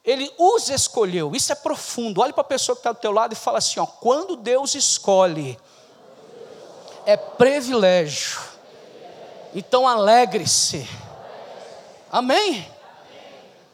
ele 0.06 0.32
os 0.38 0.70
escolheu. 0.70 1.36
Isso 1.36 1.52
é 1.52 1.56
profundo. 1.56 2.22
Olhe 2.22 2.32
para 2.32 2.42
a 2.42 2.46
pessoa 2.46 2.76
que 2.76 2.82
está 2.82 2.92
do 2.92 3.00
teu 3.00 3.12
lado 3.12 3.34
e 3.34 3.36
fala 3.36 3.58
assim: 3.58 3.80
ó, 3.80 3.86
quando 3.86 4.36
Deus 4.36 4.76
escolhe, 4.76 5.58
é 7.06 7.18
privilégio. 7.18 8.40
Então 9.54 9.88
alegre-se. 9.88 10.88
Amém? 12.12 12.66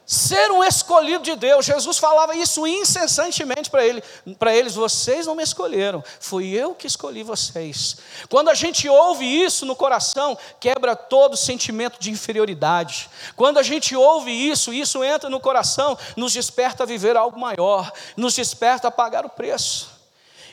Ser 0.08 0.50
um 0.52 0.64
escolhido 0.64 1.22
de 1.22 1.36
Deus. 1.36 1.66
Jesus 1.66 1.98
falava 1.98 2.34
isso 2.34 2.66
incessantemente 2.66 3.70
para 3.70 3.86
ele, 3.86 4.02
para 4.40 4.56
eles: 4.56 4.74
vocês 4.74 5.26
não 5.28 5.36
me 5.36 5.44
escolheram, 5.44 6.02
fui 6.20 6.48
eu 6.48 6.74
que 6.74 6.88
escolhi 6.88 7.24
vocês. 7.24 7.98
Quando 8.30 8.50
a 8.50 8.54
gente 8.54 8.88
ouve 8.88 9.26
isso 9.26 9.66
no 9.66 9.76
coração, 9.76 10.38
quebra 10.62 10.96
todo 10.96 11.36
sentimento 11.36 12.00
de 12.00 12.10
inferioridade. 12.10 13.10
Quando 13.36 13.58
a 13.58 13.64
gente 13.64 13.96
ouve 13.96 14.32
isso, 14.32 14.74
isso 14.74 15.04
entra 15.04 15.30
no 15.30 15.42
coração, 15.42 15.98
nos 16.16 16.32
desperta 16.32 16.84
a 16.84 16.86
viver 16.86 17.18
algo 17.18 17.38
maior, 17.38 17.92
nos 18.16 18.34
desperta 18.34 18.88
a 18.88 18.92
pagar 18.92 19.26
o 19.26 19.30
preço. 19.30 19.97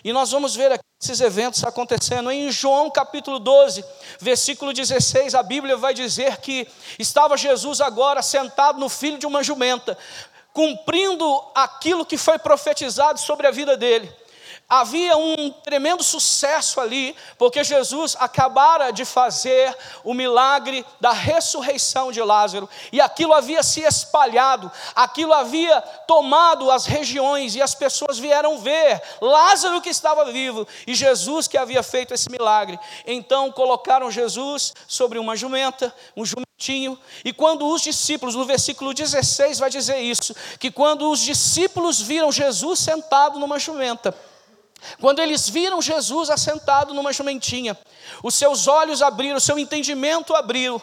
E 0.04 0.12
nós 0.12 0.30
vamos 0.32 0.54
ver 0.54 0.70
aqui 0.70 0.84
esses 1.02 1.18
eventos 1.22 1.64
acontecendo. 1.64 2.30
Em 2.30 2.50
João 2.52 2.90
capítulo 2.90 3.38
12, 3.38 3.82
versículo 4.20 4.70
16, 4.70 5.34
a 5.34 5.42
Bíblia 5.42 5.78
vai 5.78 5.94
dizer 5.94 6.36
que 6.42 6.68
estava 6.98 7.38
Jesus 7.38 7.80
agora 7.80 8.20
sentado 8.20 8.78
no 8.78 8.90
filho 8.90 9.16
de 9.16 9.26
uma 9.26 9.42
jumenta, 9.42 9.96
cumprindo 10.52 11.42
aquilo 11.54 12.04
que 12.04 12.18
foi 12.18 12.38
profetizado 12.38 13.18
sobre 13.18 13.46
a 13.46 13.50
vida 13.50 13.78
dele. 13.78 14.14
Havia 14.68 15.16
um 15.16 15.50
tremendo 15.50 16.02
sucesso 16.02 16.80
ali, 16.80 17.14
porque 17.38 17.62
Jesus 17.62 18.16
acabara 18.18 18.90
de 18.90 19.04
fazer 19.04 19.76
o 20.02 20.14
milagre 20.14 20.84
da 21.00 21.12
ressurreição 21.12 22.10
de 22.10 22.22
Lázaro, 22.22 22.68
e 22.90 23.00
aquilo 23.00 23.34
havia 23.34 23.62
se 23.62 23.82
espalhado, 23.82 24.72
aquilo 24.94 25.34
havia 25.34 25.80
tomado 26.08 26.70
as 26.70 26.86
regiões, 26.86 27.54
e 27.54 27.62
as 27.62 27.74
pessoas 27.74 28.18
vieram 28.18 28.58
ver 28.58 29.02
Lázaro 29.20 29.80
que 29.80 29.90
estava 29.90 30.24
vivo 30.32 30.66
e 30.86 30.94
Jesus 30.94 31.46
que 31.46 31.58
havia 31.58 31.82
feito 31.82 32.14
esse 32.14 32.30
milagre. 32.30 32.78
Então 33.06 33.52
colocaram 33.52 34.10
Jesus 34.10 34.72
sobre 34.88 35.18
uma 35.18 35.36
jumenta, 35.36 35.94
um 36.16 36.24
jumentinho, 36.24 36.98
e 37.24 37.32
quando 37.32 37.68
os 37.68 37.82
discípulos, 37.82 38.34
no 38.34 38.44
versículo 38.44 38.94
16 38.94 39.58
vai 39.58 39.68
dizer 39.68 39.98
isso, 39.98 40.34
que 40.58 40.70
quando 40.70 41.10
os 41.10 41.20
discípulos 41.20 42.00
viram 42.00 42.32
Jesus 42.32 42.78
sentado 42.78 43.38
numa 43.38 43.58
jumenta, 43.58 44.14
quando 45.00 45.20
eles 45.20 45.48
viram 45.48 45.82
Jesus 45.82 46.30
assentado 46.30 46.94
numa 46.94 47.12
jumentinha, 47.12 47.76
os 48.22 48.34
seus 48.34 48.68
olhos 48.68 49.02
abriram, 49.02 49.36
o 49.36 49.40
seu 49.40 49.58
entendimento 49.58 50.34
abriu, 50.34 50.80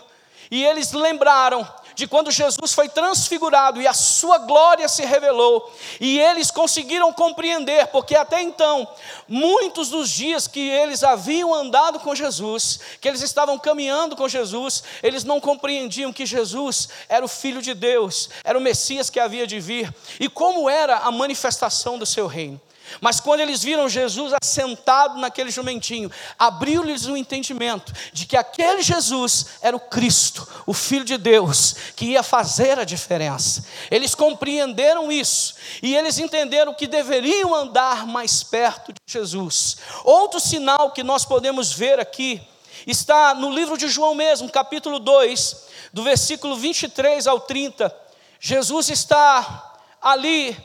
e 0.50 0.64
eles 0.64 0.92
lembraram 0.92 1.68
de 1.96 2.08
quando 2.08 2.32
Jesus 2.32 2.74
foi 2.74 2.90
transfigurado 2.90 3.82
e 3.82 3.88
a 3.88 3.94
sua 3.94 4.38
glória 4.38 4.88
se 4.88 5.06
revelou, 5.06 5.72
e 6.00 6.20
eles 6.20 6.50
conseguiram 6.50 7.12
compreender, 7.14 7.88
porque 7.88 8.16
até 8.16 8.42
então, 8.42 8.88
muitos 9.28 9.90
dos 9.90 10.10
dias 10.10 10.48
que 10.48 10.60
eles 10.60 11.04
haviam 11.04 11.54
andado 11.54 12.00
com 12.00 12.16
Jesus, 12.16 12.80
que 13.00 13.08
eles 13.08 13.22
estavam 13.22 13.58
caminhando 13.58 14.16
com 14.16 14.28
Jesus, 14.28 14.84
eles 15.04 15.24
não 15.24 15.40
compreendiam 15.40 16.14
que 16.14 16.26
Jesus 16.26 16.90
era 17.08 17.26
o 17.26 17.30
Filho 17.30 17.62
de 17.62 17.74
Deus, 17.74 18.30
era 18.44 18.58
o 18.58 18.62
Messias 18.62 19.10
que 19.10 19.20
havia 19.20 19.46
de 19.46 19.60
vir, 19.60 19.94
e 20.20 20.30
como 20.30 20.70
era 20.70 20.98
a 20.98 21.12
manifestação 21.12 21.98
do 21.98 22.06
seu 22.06 22.28
reino. 22.28 22.60
Mas 23.00 23.20
quando 23.20 23.40
eles 23.40 23.64
viram 23.64 23.88
Jesus 23.88 24.34
assentado 24.42 25.20
naquele 25.20 25.52
jumentinho, 25.52 26.12
abriu-lhes 26.38 27.06
o 27.06 27.14
um 27.14 27.18
entendimento 27.18 27.94
de 28.12 28.26
que 28.26 28.36
aquele 28.36 28.82
Jesus 28.82 29.46
era 29.62 29.76
o 29.76 29.80
Cristo, 29.80 30.48
o 30.66 30.74
Filho 30.74 31.06
de 31.06 31.18
Deus, 31.18 31.76
que 31.96 32.06
ia 32.06 32.24
fazer 32.24 32.80
a 32.80 32.84
diferença. 32.84 33.66
Eles 33.90 34.16
compreenderam 34.16 35.12
isso 35.12 35.56
e 35.82 35.96
eles 35.96 36.18
entenderam 36.18 36.74
que 36.74 36.88
deveriam 36.88 37.56
andar 37.56 38.06
mais 38.06 38.44
perto 38.44 38.92
de 38.92 39.00
Jesus. 39.06 39.78
Outro 40.04 40.40
sinal 40.40 40.92
que 40.92 41.04
nós 41.04 41.26
podemos 41.26 41.72
ver 41.72 42.00
aqui 42.00 42.42
está 42.88 43.34
no 43.34 43.52
livro 43.52 43.78
de 43.78 43.88
João 43.88 44.16
mesmo, 44.16 44.50
capítulo 44.50 45.00
2, 45.00 45.68
do 45.94 46.04
versículo 46.04 46.56
23 46.56 47.28
ao 47.28 47.40
30. 47.40 47.94
Jesus 48.40 48.90
está 48.90 49.76
ali 50.02 50.58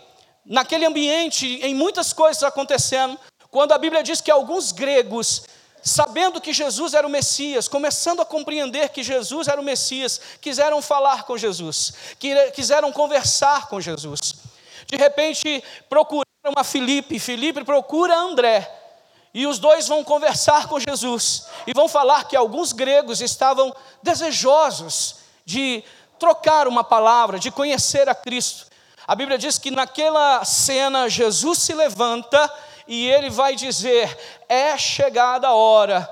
naquele 0.47 0.87
ambiente, 0.87 1.47
em 1.63 1.75
muitas 1.75 2.13
coisas 2.13 2.43
acontecendo, 2.43 3.19
quando 3.51 3.73
a 3.73 3.79
Bíblia 3.79 4.03
diz 4.03 4.21
que 4.21 4.31
alguns 4.31 4.73
gregos, 4.73 5.43
sabendo 5.83 6.41
que 6.41 6.53
Jesus 6.53 6.95
era 6.95 7.07
o 7.07 7.11
Messias, 7.11 7.69
começando 7.69 8.21
a 8.21 8.25
compreender 8.25 8.91
que 8.91 9.03
Jesus 9.03 9.49
era 9.49 9.61
o 9.61 9.65
Messias, 9.65 10.21
quiseram 10.41 10.81
falar 10.81 11.25
com 11.25 11.37
Jesus, 11.37 11.93
quiseram 12.55 12.93
conversar 12.93 13.69
com 13.69 13.81
Jesus. 13.81 14.35
De 14.87 14.97
repente, 14.97 15.63
procuraram 15.89 16.27
a 16.57 16.65
Filipe, 16.65 17.19
Filipe 17.19 17.65
procura 17.65 18.17
André, 18.17 18.71
e 19.35 19.47
os 19.47 19.59
dois 19.59 19.87
vão 19.87 20.03
conversar 20.03 20.67
com 20.67 20.81
Jesus 20.81 21.47
e 21.67 21.75
vão 21.75 21.89
falar 21.89 22.25
que 22.25 22.35
alguns 22.35 22.73
gregos 22.73 23.21
estavam 23.21 23.75
desejosos 24.03 25.17
de 25.45 25.85
trocar 26.19 26.67
uma 26.67 26.83
palavra, 26.83 27.39
de 27.39 27.51
conhecer 27.51 28.09
a 28.09 28.15
Cristo. 28.15 28.66
A 29.07 29.15
Bíblia 29.15 29.39
diz 29.39 29.59
que 29.59 29.71
naquela 29.71 30.45
cena 30.45 31.09
Jesus 31.09 31.61
se 31.61 31.73
levanta 31.73 32.53
e 32.89 33.09
ele 33.09 33.31
vai 33.31 33.55
dizer: 33.55 34.17
É 34.49 34.77
chegada 34.77 35.49
a 35.49 35.55
hora 35.55 36.09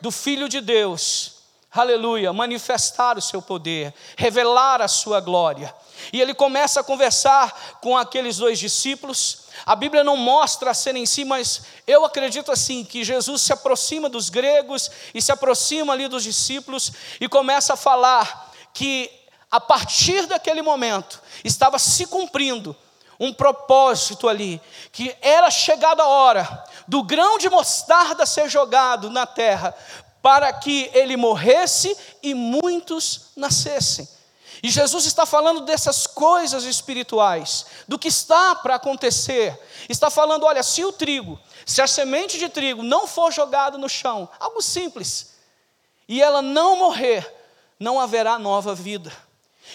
do 0.00 0.10
Filho 0.10 0.48
de 0.48 0.60
Deus, 0.60 1.36
aleluia, 1.72 2.32
manifestar 2.32 3.16
o 3.16 3.22
seu 3.22 3.40
poder, 3.40 3.94
revelar 4.16 4.82
a 4.82 4.88
sua 4.88 5.18
glória. 5.18 5.74
E 6.12 6.20
ele 6.20 6.34
começa 6.34 6.80
a 6.80 6.84
conversar 6.84 7.78
com 7.80 7.96
aqueles 7.96 8.36
dois 8.36 8.58
discípulos, 8.58 9.44
A 9.64 9.74
Bíblia 9.74 10.04
não 10.04 10.16
mostra 10.16 10.72
a 10.72 10.74
cena 10.74 10.98
em 10.98 11.06
si, 11.06 11.24
mas 11.24 11.62
eu 11.86 12.04
acredito 12.04 12.52
assim 12.52 12.84
que 12.84 13.02
Jesus 13.02 13.40
se 13.40 13.52
aproxima 13.52 14.10
dos 14.10 14.28
gregos 14.28 14.90
e 15.14 15.22
se 15.22 15.32
aproxima 15.32 15.94
ali 15.94 16.06
dos 16.06 16.22
discípulos 16.22 16.92
e 17.18 17.28
começa 17.28 17.72
a 17.72 17.76
falar 17.76 18.52
que 18.74 19.10
a 19.54 19.60
partir 19.60 20.26
daquele 20.26 20.62
momento 20.62 21.22
estava 21.44 21.78
se 21.78 22.06
cumprindo 22.06 22.74
um 23.20 23.32
propósito 23.32 24.28
ali, 24.28 24.60
que 24.90 25.16
era 25.22 25.48
chegada 25.48 26.02
a 26.02 26.08
hora 26.08 26.64
do 26.88 27.04
grão 27.04 27.38
de 27.38 27.48
mostarda 27.48 28.26
ser 28.26 28.48
jogado 28.48 29.08
na 29.08 29.26
terra, 29.26 29.72
para 30.20 30.52
que 30.52 30.90
ele 30.92 31.16
morresse 31.16 31.96
e 32.20 32.34
muitos 32.34 33.26
nascessem. 33.36 34.08
E 34.60 34.68
Jesus 34.68 35.06
está 35.06 35.24
falando 35.24 35.60
dessas 35.60 36.04
coisas 36.04 36.64
espirituais, 36.64 37.64
do 37.86 37.96
que 37.96 38.08
está 38.08 38.56
para 38.56 38.74
acontecer. 38.74 39.56
Está 39.88 40.10
falando: 40.10 40.46
olha, 40.46 40.64
se 40.64 40.84
o 40.84 40.90
trigo, 40.90 41.38
se 41.64 41.80
a 41.80 41.86
semente 41.86 42.38
de 42.38 42.48
trigo 42.48 42.82
não 42.82 43.06
for 43.06 43.32
jogada 43.32 43.78
no 43.78 43.88
chão, 43.88 44.28
algo 44.40 44.60
simples, 44.60 45.34
e 46.08 46.20
ela 46.20 46.42
não 46.42 46.76
morrer, 46.76 47.32
não 47.78 48.00
haverá 48.00 48.36
nova 48.36 48.74
vida. 48.74 49.12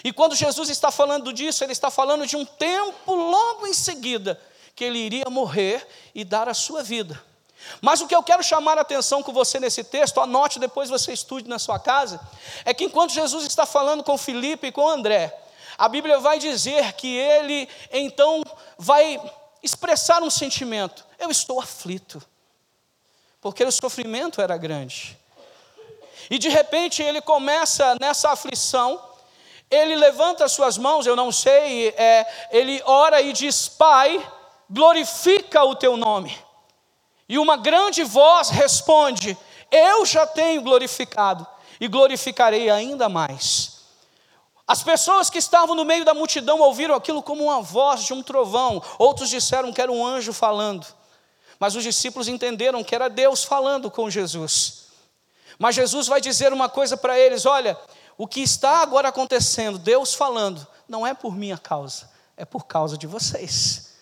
E 0.03 0.13
quando 0.13 0.35
Jesus 0.35 0.69
está 0.69 0.91
falando 0.91 1.33
disso, 1.33 1.63
ele 1.63 1.71
está 1.71 1.89
falando 1.89 2.25
de 2.25 2.35
um 2.35 2.45
tempo 2.45 3.13
logo 3.13 3.67
em 3.67 3.73
seguida 3.73 4.39
que 4.75 4.83
ele 4.83 4.99
iria 4.99 5.29
morrer 5.29 5.85
e 6.15 6.23
dar 6.23 6.47
a 6.47 6.53
sua 6.53 6.81
vida. 6.81 7.21
Mas 7.81 7.99
o 8.01 8.07
que 8.07 8.15
eu 8.15 8.23
quero 8.23 8.41
chamar 8.41 8.77
a 8.77 8.81
atenção 8.81 9.21
com 9.21 9.33
você 9.33 9.59
nesse 9.59 9.83
texto, 9.83 10.21
anote 10.21 10.59
depois 10.59 10.89
você 10.89 11.11
estude 11.11 11.49
na 11.49 11.59
sua 11.59 11.77
casa, 11.77 12.19
é 12.63 12.73
que 12.73 12.85
enquanto 12.85 13.11
Jesus 13.11 13.45
está 13.45 13.65
falando 13.65 14.03
com 14.03 14.17
Filipe 14.17 14.67
e 14.67 14.71
com 14.71 14.87
André, 14.87 15.37
a 15.77 15.87
Bíblia 15.87 16.19
vai 16.19 16.39
dizer 16.39 16.93
que 16.93 17.07
ele 17.15 17.67
então 17.91 18.43
vai 18.77 19.19
expressar 19.61 20.21
um 20.23 20.29
sentimento: 20.29 21.05
eu 21.17 21.29
estou 21.29 21.59
aflito, 21.59 22.21
porque 23.41 23.63
o 23.63 23.71
sofrimento 23.71 24.41
era 24.41 24.57
grande. 24.57 25.17
E 26.29 26.37
de 26.37 26.49
repente 26.49 27.01
ele 27.01 27.21
começa 27.21 27.95
nessa 27.99 28.31
aflição, 28.31 29.01
ele 29.69 29.95
levanta 29.95 30.45
as 30.45 30.51
suas 30.51 30.77
mãos, 30.77 31.05
eu 31.05 31.15
não 31.15 31.31
sei, 31.31 31.89
é, 31.89 32.25
ele 32.51 32.81
ora 32.85 33.21
e 33.21 33.31
diz: 33.31 33.67
Pai, 33.67 34.25
glorifica 34.69 35.63
o 35.63 35.75
teu 35.75 35.95
nome. 35.95 36.35
E 37.27 37.37
uma 37.37 37.55
grande 37.55 38.03
voz 38.03 38.49
responde: 38.49 39.37
Eu 39.71 40.05
já 40.05 40.25
tenho 40.25 40.61
glorificado 40.61 41.45
e 41.79 41.87
glorificarei 41.87 42.69
ainda 42.69 43.07
mais. 43.07 43.79
As 44.67 44.83
pessoas 44.83 45.29
que 45.29 45.39
estavam 45.39 45.75
no 45.75 45.85
meio 45.85 46.05
da 46.05 46.13
multidão 46.13 46.59
ouviram 46.59 46.93
aquilo 46.93 47.23
como 47.23 47.45
uma 47.45 47.61
voz 47.61 48.03
de 48.03 48.13
um 48.13 48.21
trovão, 48.21 48.81
outros 48.99 49.29
disseram 49.29 49.73
que 49.73 49.81
era 49.81 49.91
um 49.91 50.05
anjo 50.05 50.31
falando, 50.31 50.85
mas 51.59 51.75
os 51.75 51.83
discípulos 51.83 52.27
entenderam 52.27 52.83
que 52.83 52.93
era 52.93 53.09
Deus 53.09 53.43
falando 53.43 53.89
com 53.89 54.09
Jesus. 54.09 54.85
Mas 55.57 55.75
Jesus 55.75 56.07
vai 56.07 56.21
dizer 56.21 56.53
uma 56.53 56.69
coisa 56.69 56.95
para 56.95 57.19
eles: 57.19 57.45
olha, 57.45 57.77
o 58.19 58.27
que 58.27 58.41
está 58.41 58.81
agora 58.81 59.07
acontecendo, 59.07 59.79
Deus 59.79 60.13
falando, 60.13 60.67
não 60.89 61.07
é 61.07 61.13
por 61.13 61.33
minha 61.33 61.57
causa, 61.57 62.09
é 62.35 62.43
por 62.43 62.65
causa 62.65 62.97
de 62.97 63.07
vocês. 63.07 63.93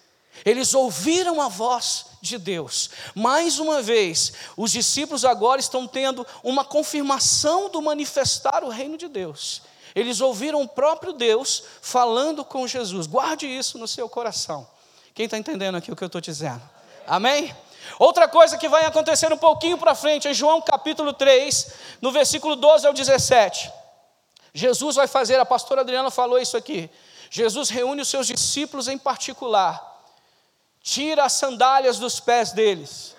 Eles 0.44 0.74
ouviram 0.74 1.40
a 1.40 1.48
voz 1.48 2.08
de 2.20 2.40
Deus. 2.40 2.90
Mais 3.14 3.60
uma 3.60 3.80
vez, 3.80 4.34
os 4.58 4.72
discípulos 4.72 5.24
agora 5.24 5.60
estão 5.60 5.88
tendo 5.88 6.26
uma 6.42 6.66
confirmação 6.66 7.70
do 7.70 7.80
manifestar 7.80 8.64
o 8.64 8.70
reino 8.70 8.98
de 8.98 9.08
Deus. 9.08 9.62
Eles 9.94 10.20
ouviram 10.20 10.64
o 10.64 10.68
próprio 10.68 11.14
Deus 11.14 11.62
falando 11.80 12.44
com 12.44 12.68
Jesus. 12.68 13.06
Guarde 13.06 13.46
isso 13.46 13.78
no 13.78 13.88
seu 13.88 14.10
coração. 14.10 14.68
Quem 15.14 15.26
está 15.26 15.38
entendendo 15.38 15.76
aqui 15.76 15.92
o 15.92 15.96
que 15.96 16.04
eu 16.04 16.08
estou 16.08 16.22
dizendo? 16.22 16.62
Amém? 17.06 17.56
Outra 18.00 18.28
coisa 18.28 18.58
que 18.58 18.68
vai 18.68 18.84
acontecer 18.84 19.32
um 19.32 19.38
pouquinho 19.38 19.78
para 19.78 19.94
frente, 19.94 20.28
em 20.28 20.34
João 20.34 20.60
capítulo 20.60 21.14
3, 21.14 21.72
no 22.02 22.12
versículo 22.12 22.56
12 22.56 22.88
ao 22.88 22.94
17. 22.94 23.78
Jesus 24.58 24.96
vai 24.96 25.06
fazer, 25.06 25.40
a 25.40 25.46
pastora 25.46 25.82
Adriana 25.82 26.10
falou 26.10 26.40
isso 26.40 26.58
aqui. 26.58 26.90
Jesus 27.30 27.70
reúne 27.70 28.02
os 28.02 28.08
seus 28.08 28.26
discípulos 28.26 28.88
em 28.88 28.98
particular, 28.98 30.02
tira 30.82 31.26
as 31.26 31.34
sandálias 31.34 32.00
dos 32.00 32.20
pés 32.20 32.54
deles, 32.54 33.16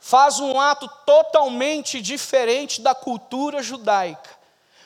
faz 0.00 0.40
um 0.40 0.58
ato 0.58 0.88
totalmente 1.06 2.02
diferente 2.02 2.80
da 2.80 2.92
cultura 2.92 3.62
judaica, 3.62 4.30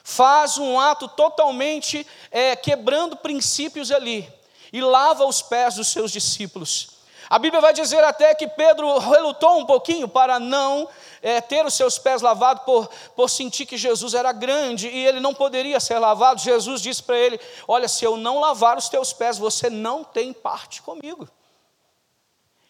faz 0.05 0.59
um 0.59 0.79
ato 0.79 1.09
totalmente 1.09 2.07
é, 2.31 2.55
quebrando 2.55 3.17
princípios 3.17 3.91
ali, 3.91 4.31
e 4.71 4.83
lava 4.83 5.25
os 5.25 5.41
pés 5.41 5.77
dos 5.77 5.89
seus 5.89 6.13
discípulos. 6.13 6.98
A 7.31 7.39
Bíblia 7.39 7.61
vai 7.61 7.75
dizer 7.75 8.03
até 8.03 8.35
que 8.35 8.49
Pedro 8.49 8.99
relutou 8.99 9.59
um 9.59 9.67
pouquinho 9.67 10.09
para 10.09 10.41
não 10.41 10.89
é, 11.21 11.41
ter 11.41 11.65
os 11.67 11.75
seus 11.75 11.99
pés 11.99 12.23
lavados 12.23 12.63
por, 12.65 12.89
por 13.15 13.29
sentir 13.29 13.67
que 13.67 13.77
Jesus 13.77 14.15
era 14.15 14.33
grande 14.33 14.89
e 14.89 15.07
ele 15.07 15.21
não 15.21 15.35
poderia 15.35 15.79
ser 15.79 15.99
lavado. 15.99 16.41
Jesus 16.41 16.81
disse 16.81 17.03
para 17.03 17.19
ele: 17.19 17.39
Olha, 17.67 17.87
se 17.87 18.05
eu 18.05 18.17
não 18.17 18.41
lavar 18.41 18.79
os 18.79 18.89
teus 18.89 19.13
pés, 19.13 19.37
você 19.37 19.69
não 19.69 20.03
tem 20.03 20.33
parte 20.33 20.81
comigo. 20.81 21.29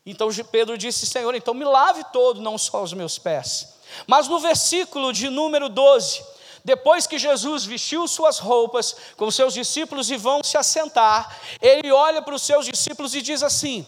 Então 0.04 0.28
Pedro 0.50 0.76
disse: 0.76 1.06
Senhor, 1.06 1.34
então 1.36 1.54
me 1.54 1.64
lave 1.64 2.02
todo, 2.12 2.40
não 2.40 2.58
só 2.58 2.82
os 2.82 2.92
meus 2.92 3.16
pés. 3.16 3.76
Mas 4.08 4.26
no 4.26 4.40
versículo 4.40 5.12
de 5.12 5.28
número 5.30 5.68
12, 5.68 6.24
depois 6.64 7.06
que 7.06 7.18
Jesus 7.18 7.64
vestiu 7.64 8.08
suas 8.08 8.38
roupas 8.38 8.96
com 9.16 9.30
seus 9.30 9.54
discípulos 9.54 10.10
e 10.10 10.16
vão 10.16 10.42
se 10.42 10.58
assentar, 10.58 11.38
ele 11.62 11.92
olha 11.92 12.20
para 12.20 12.34
os 12.34 12.42
seus 12.42 12.66
discípulos 12.66 13.14
e 13.14 13.22
diz 13.22 13.42
assim: 13.42 13.86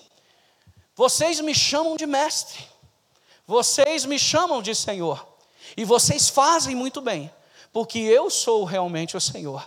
vocês 1.00 1.40
me 1.40 1.54
chamam 1.54 1.96
de 1.96 2.04
mestre, 2.04 2.62
vocês 3.46 4.04
me 4.04 4.18
chamam 4.18 4.60
de 4.60 4.74
Senhor, 4.74 5.26
e 5.74 5.82
vocês 5.82 6.28
fazem 6.28 6.74
muito 6.74 7.00
bem, 7.00 7.32
porque 7.72 7.98
eu 7.98 8.28
sou 8.28 8.64
realmente 8.64 9.16
o 9.16 9.20
Senhor. 9.20 9.66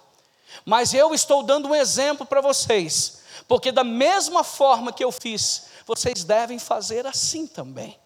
Mas 0.63 0.93
eu 0.93 1.11
estou 1.11 1.41
dando 1.41 1.69
um 1.69 1.73
exemplo 1.73 2.23
para 2.23 2.39
vocês, 2.39 3.23
porque 3.47 3.71
da 3.71 3.83
mesma 3.83 4.43
forma 4.43 4.93
que 4.93 5.03
eu 5.03 5.11
fiz, 5.11 5.69
vocês 5.87 6.23
devem 6.23 6.59
fazer 6.59 7.07
assim 7.07 7.47
também. 7.47 7.97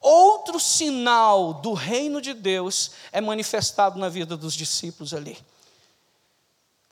Outro 0.00 0.60
sinal 0.60 1.54
do 1.54 1.72
reino 1.72 2.22
de 2.22 2.32
Deus 2.32 2.92
é 3.10 3.20
manifestado 3.20 3.98
na 3.98 4.08
vida 4.08 4.36
dos 4.36 4.54
discípulos 4.54 5.12
ali. 5.12 5.36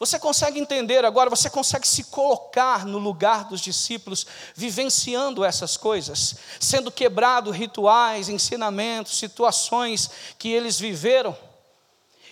Você 0.02 0.18
consegue 0.18 0.58
entender 0.58 1.04
agora, 1.04 1.30
você 1.30 1.48
consegue 1.48 1.86
se 1.86 2.02
colocar 2.02 2.84
no 2.84 2.98
lugar 2.98 3.44
dos 3.44 3.60
discípulos, 3.60 4.26
vivenciando 4.52 5.44
essas 5.44 5.76
coisas, 5.76 6.34
sendo 6.58 6.90
quebrado 6.90 7.52
rituais, 7.52 8.28
ensinamentos, 8.28 9.16
situações 9.16 10.10
que 10.40 10.48
eles 10.48 10.76
viveram. 10.76 11.38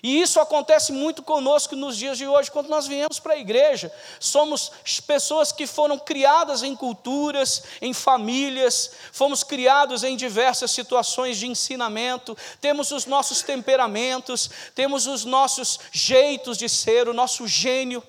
E 0.03 0.21
isso 0.21 0.41
acontece 0.41 0.93
muito 0.93 1.23
conosco 1.23 1.77
nos 1.77 1.97
dias 1.97 2.17
de 2.17 2.27
hoje, 2.27 2.51
quando 2.51 2.69
nós 2.69 2.87
viemos 2.87 3.21
para 3.21 3.35
a 3.35 3.39
igreja. 3.39 3.93
Somos 4.19 4.73
pessoas 5.07 5.53
que 5.53 5.67
foram 5.67 5.99
criadas 5.99 6.63
em 6.63 6.75
culturas, 6.75 7.63
em 7.83 7.93
famílias, 7.93 8.93
fomos 9.13 9.43
criados 9.43 10.03
em 10.03 10.17
diversas 10.17 10.71
situações 10.71 11.37
de 11.37 11.47
ensinamento, 11.47 12.37
temos 12.61 12.91
os 12.91 13.05
nossos 13.05 13.43
temperamentos, 13.43 14.51
temos 14.75 15.07
os 15.07 15.25
nossos 15.25 15.79
jeitos 15.93 16.57
de 16.57 16.69
ser, 16.69 17.09
o 17.09 17.15
nosso 17.15 17.47
gênio. 17.47 18.03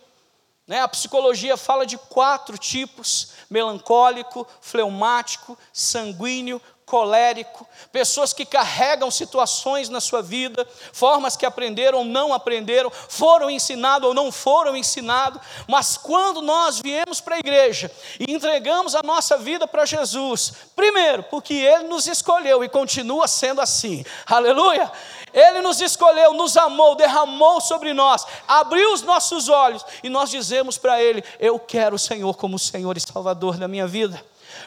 Né? 0.65 0.79
A 0.79 0.87
psicologia 0.87 1.57
fala 1.57 1.85
de 1.85 1.97
quatro 1.97 2.57
tipos: 2.57 3.33
melancólico, 3.49 4.47
fleumático, 4.61 5.57
sanguíneo, 5.73 6.61
colérico, 6.91 7.65
pessoas 7.89 8.33
que 8.33 8.45
carregam 8.45 9.09
situações 9.09 9.87
na 9.87 10.01
sua 10.01 10.21
vida, 10.21 10.67
formas 10.91 11.37
que 11.37 11.45
aprenderam 11.45 11.99
ou 11.99 12.03
não 12.03 12.33
aprenderam, 12.33 12.91
foram 12.91 13.49
ensinados 13.49 14.09
ou 14.09 14.13
não 14.13 14.29
foram 14.29 14.75
ensinados, 14.75 15.41
mas 15.69 15.95
quando 15.95 16.41
nós 16.41 16.81
viemos 16.81 17.21
para 17.21 17.37
a 17.37 17.39
igreja 17.39 17.89
e 18.19 18.29
entregamos 18.29 18.93
a 18.93 19.01
nossa 19.01 19.37
vida 19.37 19.65
para 19.65 19.85
Jesus, 19.85 20.51
primeiro, 20.75 21.23
porque 21.23 21.53
Ele 21.53 21.85
nos 21.85 22.07
escolheu 22.07 22.61
e 22.61 22.67
continua 22.67 23.25
sendo 23.25 23.61
assim, 23.61 24.03
aleluia. 24.25 24.91
Ele 25.33 25.61
nos 25.61 25.79
escolheu, 25.79 26.33
nos 26.33 26.57
amou, 26.57 26.93
derramou 26.93 27.61
sobre 27.61 27.93
nós, 27.93 28.27
abriu 28.45 28.91
os 28.91 29.01
nossos 29.01 29.47
olhos 29.47 29.85
e 30.03 30.09
nós 30.09 30.29
dizemos 30.29 30.77
para 30.77 31.01
Ele: 31.01 31.23
Eu 31.39 31.57
quero 31.57 31.95
o 31.95 31.99
Senhor 31.99 32.35
como 32.35 32.59
Senhor 32.59 32.97
e 32.97 32.99
Salvador 32.99 33.55
da 33.55 33.65
minha 33.65 33.87
vida. 33.87 34.21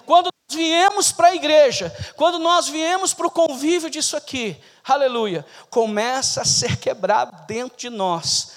Quando 0.06 0.33
viemos 0.54 1.12
para 1.12 1.28
a 1.28 1.34
igreja, 1.34 1.94
quando 2.16 2.38
nós 2.38 2.68
viemos 2.68 3.12
para 3.12 3.26
o 3.26 3.30
convívio 3.30 3.90
disso 3.90 4.16
aqui, 4.16 4.56
aleluia, 4.86 5.44
começa 5.68 6.42
a 6.42 6.44
ser 6.44 6.76
quebrado 6.76 7.46
dentro 7.46 7.76
de 7.76 7.90
nós 7.90 8.54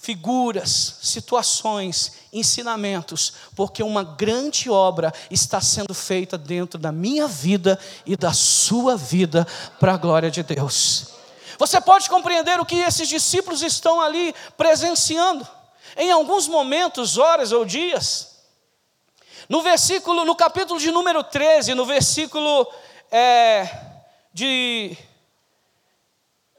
figuras, 0.00 0.96
situações, 1.02 2.14
ensinamentos, 2.32 3.34
porque 3.54 3.82
uma 3.82 4.02
grande 4.02 4.70
obra 4.70 5.12
está 5.30 5.60
sendo 5.60 5.92
feita 5.92 6.38
dentro 6.38 6.78
da 6.78 6.90
minha 6.90 7.26
vida 7.26 7.78
e 8.06 8.16
da 8.16 8.32
sua 8.32 8.96
vida 8.96 9.46
para 9.78 9.94
a 9.94 9.96
glória 9.98 10.30
de 10.30 10.42
Deus. 10.42 11.08
Você 11.58 11.80
pode 11.80 12.08
compreender 12.08 12.60
o 12.60 12.64
que 12.64 12.76
esses 12.76 13.08
discípulos 13.08 13.62
estão 13.62 14.00
ali 14.00 14.34
presenciando. 14.56 15.46
Em 15.96 16.10
alguns 16.12 16.46
momentos, 16.46 17.18
horas 17.18 17.50
ou 17.50 17.64
dias, 17.64 18.27
No 19.48 19.62
versículo, 19.62 20.24
no 20.24 20.36
capítulo 20.36 20.78
de 20.78 20.90
número 20.90 21.24
13, 21.24 21.74
no 21.74 21.86
versículo 21.86 22.70
é, 23.10 23.68
de 24.32 24.96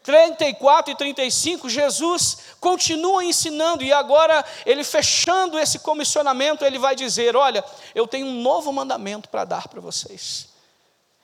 34 0.02 0.92
e 0.92 0.96
35, 0.96 1.70
Jesus 1.70 2.38
continua 2.60 3.24
ensinando, 3.24 3.84
e 3.84 3.94
agora 3.94 4.44
ele 4.66 4.84
fechando 4.84 5.60
esse 5.60 5.80
comissionamento, 5.80 6.66
ele 6.66 6.80
vai 6.80 6.96
dizer: 6.96 7.36
Olha, 7.36 7.64
eu 7.94 8.08
tenho 8.08 8.26
um 8.26 8.42
novo 8.42 8.74
mandamento 8.74 9.30
para 9.30 9.46
dar 9.46 9.68
para 9.68 9.80
vocês. 9.80 10.50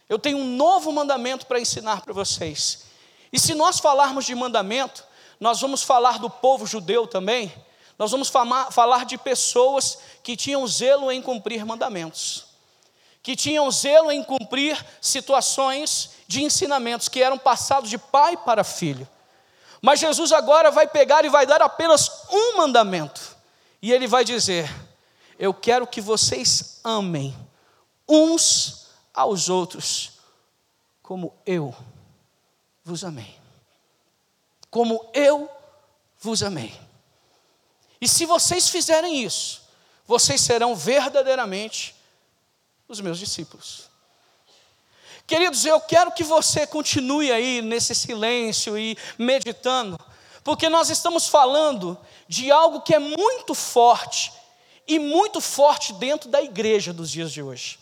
Eu 0.07 0.19
tenho 0.19 0.37
um 0.37 0.45
novo 0.55 0.91
mandamento 0.91 1.47
para 1.47 1.59
ensinar 1.59 2.01
para 2.01 2.13
vocês. 2.13 2.85
E 3.33 3.39
se 3.39 3.55
nós 3.55 3.79
falarmos 3.79 4.25
de 4.25 4.35
mandamento, 4.35 5.03
nós 5.39 5.59
vamos 5.59 5.81
falar 5.81 6.19
do 6.19 6.29
povo 6.29 6.67
judeu 6.67 7.07
também, 7.07 7.51
nós 7.97 8.11
vamos 8.11 8.29
falar 8.29 9.05
de 9.05 9.17
pessoas 9.17 9.97
que 10.25 10.35
tinham 10.35 10.67
zelo 10.67 11.11
em 11.11 11.21
cumprir 11.21 11.63
mandamentos, 11.63 12.45
que 13.21 13.35
tinham 13.35 13.69
zelo 13.69 14.11
em 14.11 14.23
cumprir 14.23 14.83
situações 14.99 16.13
de 16.27 16.43
ensinamentos 16.43 17.07
que 17.07 17.21
eram 17.21 17.37
passados 17.37 17.91
de 17.91 17.99
pai 17.99 18.35
para 18.35 18.63
filho. 18.63 19.07
Mas 19.83 19.99
Jesus 19.99 20.31
agora 20.31 20.71
vai 20.71 20.87
pegar 20.87 21.23
e 21.25 21.29
vai 21.29 21.45
dar 21.45 21.61
apenas 21.61 22.23
um 22.31 22.57
mandamento, 22.57 23.37
e 23.79 23.93
ele 23.93 24.07
vai 24.07 24.25
dizer: 24.25 24.67
Eu 25.37 25.53
quero 25.53 25.85
que 25.85 26.01
vocês 26.01 26.79
amem 26.83 27.37
uns 28.09 28.87
aos 29.13 29.47
outros, 29.47 30.13
como 31.03 31.35
eu 31.45 31.71
vos 32.83 33.03
amei. 33.03 33.37
Como 34.71 35.07
eu 35.13 35.47
vos 36.17 36.41
amei. 36.41 36.73
E 38.01 38.07
se 38.07 38.25
vocês 38.25 38.67
fizerem 38.69 39.23
isso, 39.23 39.64
vocês 40.07 40.41
serão 40.41 40.75
verdadeiramente 40.75 41.95
os 42.87 43.01
meus 43.01 43.17
discípulos. 43.17 43.89
Queridos, 45.27 45.65
eu 45.65 45.81
quero 45.81 46.11
que 46.11 46.23
você 46.23 46.67
continue 46.67 47.31
aí 47.31 47.61
nesse 47.61 47.95
silêncio 47.95 48.77
e 48.77 48.95
meditando, 49.17 49.99
porque 50.43 50.69
nós 50.69 50.89
estamos 50.89 51.27
falando 51.27 51.97
de 52.27 52.51
algo 52.51 52.81
que 52.81 52.93
é 52.93 52.99
muito 52.99 53.55
forte 53.55 54.31
e 54.87 54.99
muito 54.99 55.41
forte 55.41 55.93
dentro 55.93 56.29
da 56.29 56.41
igreja 56.41 56.93
dos 56.93 57.09
dias 57.09 57.31
de 57.31 57.41
hoje. 57.41 57.79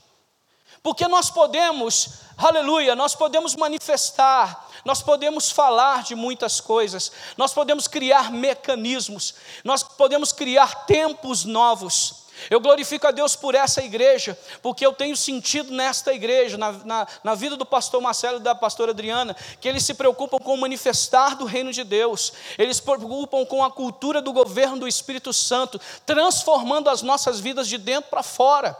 Porque 0.84 1.08
nós 1.08 1.30
podemos, 1.30 2.10
aleluia, 2.38 2.94
nós 2.94 3.16
podemos 3.16 3.56
manifestar, 3.56 4.68
nós 4.84 5.02
podemos 5.02 5.50
falar 5.50 6.04
de 6.04 6.14
muitas 6.14 6.60
coisas, 6.60 7.10
nós 7.38 7.54
podemos 7.54 7.88
criar 7.88 8.30
mecanismos, 8.30 9.34
nós 9.64 9.82
podemos 9.82 10.34
criar 10.34 10.86
tempos 10.86 11.46
novos. 11.46 12.24
Eu 12.50 12.60
glorifico 12.60 13.08
a 13.08 13.12
Deus 13.12 13.34
por 13.34 13.56
essa 13.56 13.82
igreja, 13.82 14.38
porque 14.62 14.86
eu 14.86 14.92
tenho 14.92 15.16
sentido 15.16 15.72
nesta 15.72 16.14
igreja, 16.14 16.58
na, 16.58 16.74
na, 16.74 17.08
na, 17.24 17.36
vida 17.36 17.56
do 17.56 17.66
pastor 17.66 18.02
Marcelo 18.02 18.40
e 18.40 18.44
da 18.44 18.54
pastora 18.54 18.92
Adriana, 18.92 19.38
que 19.62 19.70
eles 19.70 19.86
se 19.86 19.94
preocupam 19.94 20.38
com 20.40 20.56
o 20.56 20.60
manifestar 20.60 21.38
do 21.38 21.46
reino 21.46 21.72
de 21.72 21.86
Deus, 21.86 22.34
eles 22.58 22.78
se 22.78 22.84
preocupam 22.84 23.46
com 23.46 23.64
a 23.64 23.72
cultura 23.72 24.22
do 24.22 24.34
governo 24.34 24.80
do 24.80 24.88
Espírito 24.88 25.32
Santo, 25.32 25.80
transformando 26.06 26.90
as 26.90 27.02
nossas 27.02 27.40
vidas 27.40 27.70
de 27.70 27.78
dentro 27.78 28.10
para 28.10 28.24
fora. 28.24 28.78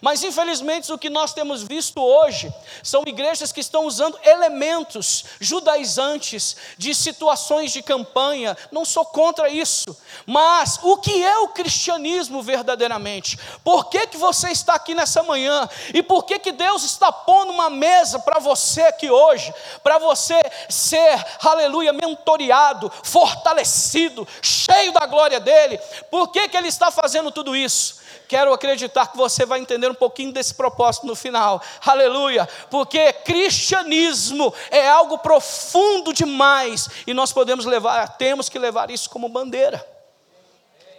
Mas 0.00 0.22
infelizmente 0.22 0.92
o 0.92 0.98
que 0.98 1.10
nós 1.10 1.32
temos 1.32 1.62
visto 1.62 2.00
hoje 2.00 2.52
são 2.82 3.02
igrejas 3.06 3.52
que 3.52 3.60
estão 3.60 3.86
usando 3.86 4.18
elementos 4.22 5.24
judaizantes 5.40 6.56
de 6.76 6.94
situações 6.94 7.72
de 7.72 7.82
campanha. 7.82 8.56
Não 8.70 8.84
sou 8.84 9.04
contra 9.04 9.48
isso, 9.48 9.96
mas 10.26 10.78
o 10.82 10.96
que 10.96 11.22
é 11.22 11.38
o 11.38 11.48
cristianismo 11.48 12.42
verdadeiramente? 12.42 13.38
Por 13.64 13.88
que, 13.88 14.06
que 14.06 14.16
você 14.16 14.50
está 14.50 14.74
aqui 14.74 14.94
nessa 14.94 15.22
manhã? 15.22 15.68
E 15.92 16.02
por 16.02 16.24
que, 16.24 16.38
que 16.38 16.52
Deus 16.52 16.82
está 16.84 17.10
pondo 17.10 17.52
uma 17.52 17.70
mesa 17.70 18.18
para 18.18 18.38
você 18.38 18.82
aqui 18.82 19.10
hoje? 19.10 19.52
Para 19.82 19.98
você 19.98 20.40
ser, 20.68 21.24
aleluia, 21.40 21.92
mentoreado, 21.92 22.90
fortalecido, 23.02 24.26
cheio 24.42 24.92
da 24.92 25.06
glória 25.06 25.40
dele. 25.40 25.78
Por 26.10 26.28
que, 26.28 26.48
que 26.48 26.56
Ele 26.56 26.68
está 26.68 26.90
fazendo 26.90 27.30
tudo 27.30 27.56
isso? 27.56 27.98
Quero 28.28 28.52
acreditar 28.52 29.06
que 29.06 29.16
você 29.16 29.46
vai 29.46 29.58
entender 29.58 29.90
um 29.90 29.94
pouquinho 29.94 30.30
desse 30.30 30.54
propósito 30.54 31.06
no 31.06 31.16
final. 31.16 31.62
Aleluia! 31.84 32.46
Porque 32.70 33.10
cristianismo 33.10 34.52
é 34.70 34.86
algo 34.86 35.16
profundo 35.18 36.12
demais 36.12 36.90
e 37.06 37.14
nós 37.14 37.32
podemos 37.32 37.64
levar, 37.64 38.18
temos 38.18 38.50
que 38.50 38.58
levar 38.58 38.90
isso 38.90 39.08
como 39.08 39.30
bandeira. 39.30 39.84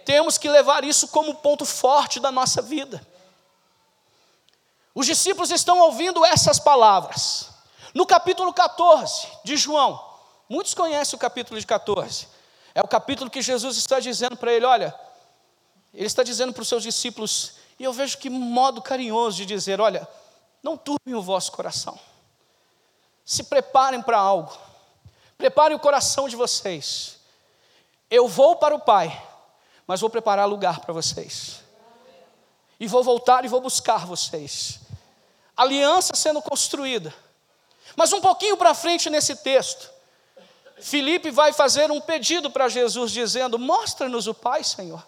Temos 0.04 0.36
que 0.36 0.48
levar 0.48 0.82
isso 0.82 1.06
como 1.06 1.36
ponto 1.36 1.64
forte 1.64 2.18
da 2.18 2.32
nossa 2.32 2.60
vida. 2.60 3.00
Os 4.92 5.06
discípulos 5.06 5.52
estão 5.52 5.78
ouvindo 5.78 6.24
essas 6.26 6.58
palavras. 6.58 7.48
No 7.94 8.04
capítulo 8.04 8.52
14 8.52 9.28
de 9.44 9.56
João, 9.56 10.04
muitos 10.48 10.74
conhecem 10.74 11.16
o 11.16 11.20
capítulo 11.20 11.60
de 11.60 11.66
14. 11.66 12.26
É 12.74 12.80
o 12.80 12.88
capítulo 12.88 13.30
que 13.30 13.40
Jesus 13.40 13.76
está 13.76 14.00
dizendo 14.00 14.36
para 14.36 14.52
ele: 14.52 14.66
olha, 14.66 14.92
ele 15.92 16.06
está 16.06 16.22
dizendo 16.22 16.52
para 16.52 16.62
os 16.62 16.68
seus 16.68 16.82
discípulos, 16.82 17.54
e 17.78 17.84
eu 17.84 17.92
vejo 17.92 18.18
que 18.18 18.30
modo 18.30 18.80
carinhoso 18.80 19.38
de 19.38 19.46
dizer: 19.46 19.80
olha, 19.80 20.06
não 20.62 20.76
turbem 20.76 21.14
o 21.14 21.22
vosso 21.22 21.52
coração, 21.52 21.98
se 23.24 23.44
preparem 23.44 24.00
para 24.00 24.18
algo, 24.18 24.56
preparem 25.36 25.76
o 25.76 25.80
coração 25.80 26.28
de 26.28 26.36
vocês. 26.36 27.18
Eu 28.10 28.28
vou 28.28 28.56
para 28.56 28.74
o 28.74 28.80
Pai, 28.80 29.26
mas 29.86 30.00
vou 30.00 30.10
preparar 30.10 30.48
lugar 30.48 30.80
para 30.80 30.92
vocês, 30.92 31.60
e 32.78 32.86
vou 32.86 33.02
voltar 33.02 33.44
e 33.44 33.48
vou 33.48 33.60
buscar 33.60 34.06
vocês. 34.06 34.80
Aliança 35.56 36.14
sendo 36.14 36.40
construída, 36.40 37.12
mas 37.96 38.12
um 38.12 38.20
pouquinho 38.20 38.56
para 38.56 38.74
frente 38.74 39.10
nesse 39.10 39.36
texto, 39.36 39.90
Felipe 40.80 41.30
vai 41.30 41.52
fazer 41.52 41.90
um 41.90 42.00
pedido 42.00 42.50
para 42.50 42.68
Jesus, 42.68 43.10
dizendo: 43.10 43.58
Mostra-nos 43.58 44.26
o 44.26 44.34
Pai, 44.34 44.64
Senhor. 44.64 45.04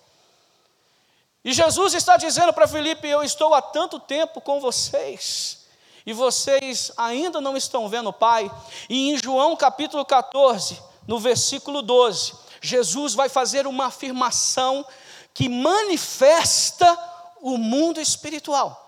E 1.44 1.52
Jesus 1.52 1.94
está 1.94 2.16
dizendo 2.16 2.52
para 2.52 2.68
Felipe: 2.68 3.08
Eu 3.08 3.22
estou 3.22 3.54
há 3.54 3.60
tanto 3.60 3.98
tempo 3.98 4.40
com 4.40 4.60
vocês, 4.60 5.66
e 6.06 6.12
vocês 6.12 6.92
ainda 6.96 7.40
não 7.40 7.56
estão 7.56 7.88
vendo 7.88 8.10
o 8.10 8.12
Pai. 8.12 8.50
E 8.88 9.10
em 9.10 9.18
João 9.22 9.56
capítulo 9.56 10.04
14, 10.04 10.80
no 11.06 11.18
versículo 11.18 11.82
12, 11.82 12.34
Jesus 12.60 13.14
vai 13.14 13.28
fazer 13.28 13.66
uma 13.66 13.86
afirmação 13.86 14.86
que 15.34 15.48
manifesta 15.48 16.96
o 17.40 17.58
mundo 17.58 18.00
espiritual. 18.00 18.78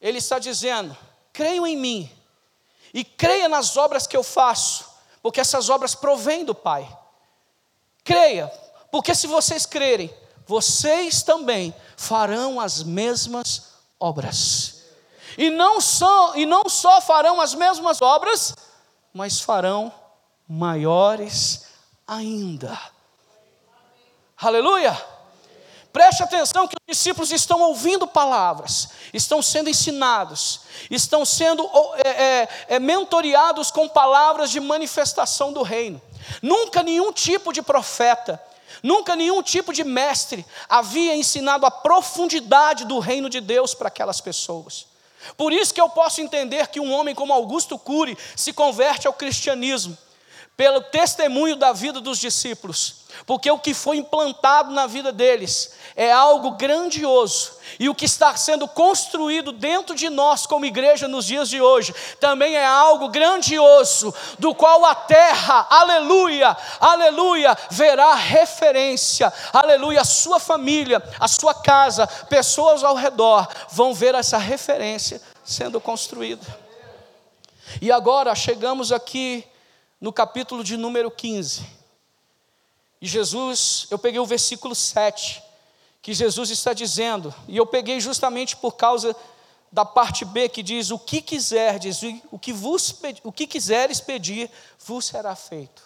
Ele 0.00 0.18
está 0.18 0.38
dizendo: 0.38 0.94
creiam 1.32 1.66
em 1.66 1.76
mim, 1.76 2.10
e 2.92 3.02
creia 3.02 3.48
nas 3.48 3.78
obras 3.78 4.06
que 4.06 4.16
eu 4.16 4.22
faço, 4.22 4.84
porque 5.22 5.40
essas 5.40 5.70
obras 5.70 5.94
provêm 5.94 6.44
do 6.44 6.54
Pai. 6.54 6.86
Creia, 8.04 8.48
porque 8.90 9.14
se 9.14 9.26
vocês 9.26 9.64
crerem, 9.64 10.12
vocês 10.46 11.22
também 11.22 11.74
farão 11.96 12.60
as 12.60 12.82
mesmas 12.82 13.72
obras. 13.98 14.82
E 15.38 15.50
não 15.50 15.80
só, 15.80 16.34
e 16.36 16.44
não 16.44 16.68
só 16.68 17.00
farão 17.00 17.40
as 17.40 17.54
mesmas 17.54 18.02
obras, 18.02 18.54
mas 19.12 19.40
farão 19.40 19.92
maiores 20.48 21.66
ainda. 22.06 22.78
Aleluia! 24.36 25.12
Preste 25.92 26.22
atenção 26.22 26.66
que 26.66 26.74
os 26.74 26.96
discípulos 26.96 27.30
estão 27.30 27.60
ouvindo 27.60 28.06
palavras, 28.06 28.88
estão 29.12 29.42
sendo 29.42 29.68
ensinados, 29.68 30.60
estão 30.90 31.22
sendo 31.22 31.68
é, 31.96 32.08
é, 32.08 32.48
é, 32.68 32.80
mentoreados 32.80 33.70
com 33.70 33.86
palavras 33.86 34.50
de 34.50 34.58
manifestação 34.58 35.52
do 35.52 35.62
reino. 35.62 36.00
Nunca 36.40 36.82
nenhum 36.82 37.12
tipo 37.12 37.52
de 37.52 37.60
profeta, 37.60 38.42
Nunca 38.82 39.14
nenhum 39.14 39.42
tipo 39.42 39.72
de 39.72 39.84
mestre 39.84 40.44
havia 40.68 41.14
ensinado 41.14 41.64
a 41.64 41.70
profundidade 41.70 42.84
do 42.84 42.98
reino 42.98 43.30
de 43.30 43.40
Deus 43.40 43.74
para 43.74 43.88
aquelas 43.88 44.20
pessoas. 44.20 44.86
Por 45.36 45.52
isso 45.52 45.72
que 45.72 45.80
eu 45.80 45.88
posso 45.88 46.20
entender 46.20 46.66
que 46.66 46.80
um 46.80 46.92
homem 46.92 47.14
como 47.14 47.32
Augusto 47.32 47.78
Cury 47.78 48.18
se 48.34 48.52
converte 48.52 49.06
ao 49.06 49.12
cristianismo, 49.12 49.96
pelo 50.56 50.80
testemunho 50.80 51.56
da 51.56 51.72
vida 51.72 52.00
dos 52.00 52.18
discípulos, 52.18 53.02
porque 53.26 53.50
o 53.50 53.58
que 53.58 53.74
foi 53.74 53.96
implantado 53.96 54.70
na 54.72 54.86
vida 54.86 55.10
deles 55.10 55.72
é 55.96 56.10
algo 56.12 56.52
grandioso 56.52 57.52
e 57.78 57.88
o 57.88 57.94
que 57.94 58.04
está 58.04 58.36
sendo 58.36 58.68
construído 58.68 59.52
dentro 59.52 59.94
de 59.94 60.08
nós 60.08 60.46
como 60.46 60.64
igreja 60.64 61.08
nos 61.08 61.26
dias 61.26 61.48
de 61.48 61.60
hoje 61.60 61.94
também 62.20 62.54
é 62.54 62.64
algo 62.64 63.08
grandioso, 63.08 64.14
do 64.38 64.54
qual 64.54 64.84
a 64.84 64.94
terra, 64.94 65.66
aleluia, 65.70 66.56
aleluia, 66.80 67.56
verá 67.70 68.14
referência, 68.14 69.32
aleluia, 69.52 70.02
a 70.02 70.04
sua 70.04 70.38
família, 70.38 71.02
a 71.18 71.28
sua 71.28 71.54
casa, 71.54 72.06
pessoas 72.06 72.84
ao 72.84 72.94
redor 72.94 73.48
vão 73.70 73.94
ver 73.94 74.14
essa 74.14 74.38
referência 74.38 75.20
sendo 75.44 75.80
construída. 75.80 76.46
E 77.80 77.90
agora 77.90 78.34
chegamos 78.34 78.92
aqui 78.92 79.44
no 80.02 80.12
capítulo 80.12 80.64
de 80.64 80.76
número 80.76 81.08
15. 81.12 81.64
E 83.00 83.06
Jesus, 83.06 83.86
eu 83.88 83.96
peguei 83.96 84.18
o 84.18 84.26
versículo 84.26 84.74
7 84.74 85.40
que 86.02 86.12
Jesus 86.12 86.50
está 86.50 86.72
dizendo, 86.72 87.32
e 87.46 87.56
eu 87.56 87.64
peguei 87.64 88.00
justamente 88.00 88.56
por 88.56 88.72
causa 88.72 89.14
da 89.70 89.84
parte 89.84 90.24
B 90.24 90.48
que 90.48 90.60
diz: 90.60 90.90
O 90.90 90.98
que 90.98 91.22
quiserdes, 91.22 92.00
o 92.32 92.36
que, 92.36 92.52
vos, 92.52 93.00
o 93.22 93.30
que 93.30 93.46
quiseres 93.46 94.00
pedir, 94.00 94.50
vos 94.84 95.04
será 95.04 95.36
feito. 95.36 95.84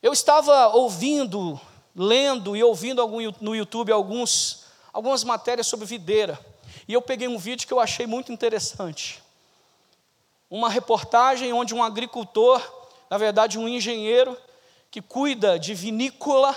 Eu 0.00 0.12
estava 0.12 0.68
ouvindo, 0.68 1.60
lendo 1.92 2.56
e 2.56 2.62
ouvindo 2.62 3.04
no 3.40 3.56
YouTube 3.56 3.90
alguns, 3.90 4.66
algumas 4.92 5.24
matérias 5.24 5.66
sobre 5.66 5.86
videira, 5.86 6.38
e 6.86 6.92
eu 6.92 7.02
peguei 7.02 7.26
um 7.26 7.36
vídeo 7.36 7.66
que 7.66 7.72
eu 7.72 7.80
achei 7.80 8.06
muito 8.06 8.30
interessante. 8.30 9.25
Uma 10.50 10.68
reportagem 10.68 11.52
onde 11.52 11.74
um 11.74 11.82
agricultor, 11.82 12.62
na 13.10 13.18
verdade 13.18 13.58
um 13.58 13.68
engenheiro, 13.68 14.36
que 14.90 15.02
cuida 15.02 15.58
de 15.58 15.74
vinícola, 15.74 16.56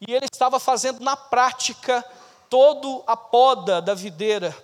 e 0.00 0.12
ele 0.12 0.26
estava 0.30 0.58
fazendo 0.58 1.00
na 1.00 1.16
prática 1.16 2.04
toda 2.50 3.02
a 3.06 3.16
poda 3.16 3.80
da 3.80 3.94
videira, 3.94 4.54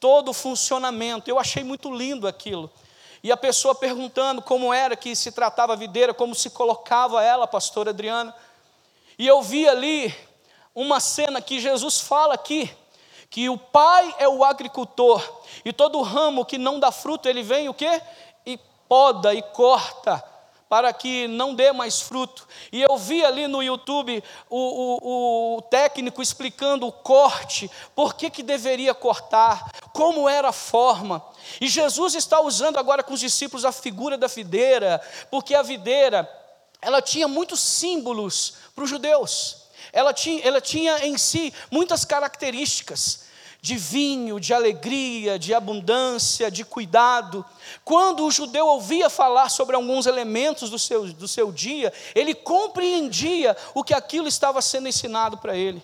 todo 0.00 0.30
o 0.30 0.34
funcionamento. 0.34 1.30
Eu 1.30 1.38
achei 1.38 1.62
muito 1.62 1.92
lindo 1.94 2.26
aquilo. 2.26 2.70
E 3.22 3.32
a 3.32 3.36
pessoa 3.36 3.74
perguntando 3.74 4.42
como 4.42 4.72
era 4.72 4.96
que 4.96 5.14
se 5.14 5.32
tratava 5.32 5.72
a 5.72 5.76
videira, 5.76 6.12
como 6.12 6.34
se 6.34 6.50
colocava 6.50 7.22
ela, 7.22 7.46
pastor 7.46 7.88
Adriana. 7.88 8.34
E 9.18 9.26
eu 9.26 9.40
vi 9.42 9.68
ali 9.68 10.14
uma 10.74 11.00
cena 11.00 11.40
que 11.40 11.60
Jesus 11.60 12.00
fala 12.00 12.34
aqui, 12.34 12.70
que 13.30 13.48
o 13.48 13.58
pai 13.58 14.14
é 14.18 14.28
o 14.28 14.44
agricultor, 14.44 15.22
e 15.64 15.72
todo 15.72 16.00
ramo 16.02 16.44
que 16.44 16.58
não 16.58 16.80
dá 16.80 16.90
fruto, 16.90 17.28
ele 17.28 17.42
vem 17.42 17.68
o 17.68 17.74
quê? 17.74 18.00
E 18.46 18.58
poda 18.88 19.34
e 19.34 19.42
corta 19.42 20.24
para 20.68 20.92
que 20.92 21.26
não 21.26 21.54
dê 21.54 21.72
mais 21.72 22.00
fruto. 22.00 22.46
E 22.70 22.82
eu 22.82 22.96
vi 22.96 23.24
ali 23.24 23.48
no 23.48 23.62
YouTube 23.62 24.22
o, 24.50 24.58
o, 24.58 25.56
o, 25.56 25.62
técnico 25.62 26.20
explicando 26.20 26.86
o 26.86 26.92
corte, 26.92 27.70
por 27.94 28.14
que, 28.14 28.28
que 28.28 28.42
deveria 28.42 28.94
cortar, 28.94 29.70
como 29.94 30.28
era 30.28 30.50
a 30.50 30.52
forma. 30.52 31.24
E 31.60 31.68
Jesus 31.68 32.14
está 32.14 32.40
usando 32.40 32.78
agora 32.78 33.02
com 33.02 33.14
os 33.14 33.20
discípulos 33.20 33.64
a 33.64 33.72
figura 33.72 34.18
da 34.18 34.26
videira, 34.26 35.00
porque 35.30 35.54
a 35.54 35.62
videira, 35.62 36.28
ela 36.82 37.00
tinha 37.00 37.26
muitos 37.26 37.60
símbolos 37.60 38.54
para 38.74 38.84
os 38.84 38.90
judeus. 38.90 39.57
Ela 39.92 40.12
tinha, 40.12 40.42
ela 40.42 40.60
tinha 40.60 41.06
em 41.06 41.16
si 41.16 41.52
muitas 41.70 42.04
características 42.04 43.28
de 43.60 43.76
vinho, 43.76 44.38
de 44.38 44.54
alegria, 44.54 45.38
de 45.38 45.52
abundância, 45.52 46.50
de 46.50 46.64
cuidado. 46.64 47.44
Quando 47.84 48.24
o 48.24 48.30
judeu 48.30 48.66
ouvia 48.66 49.10
falar 49.10 49.48
sobre 49.48 49.74
alguns 49.74 50.06
elementos 50.06 50.70
do 50.70 50.78
seu, 50.78 51.12
do 51.12 51.26
seu 51.26 51.50
dia, 51.50 51.92
ele 52.14 52.34
compreendia 52.34 53.56
o 53.74 53.82
que 53.82 53.92
aquilo 53.92 54.28
estava 54.28 54.62
sendo 54.62 54.88
ensinado 54.88 55.38
para 55.38 55.56
ele. 55.56 55.82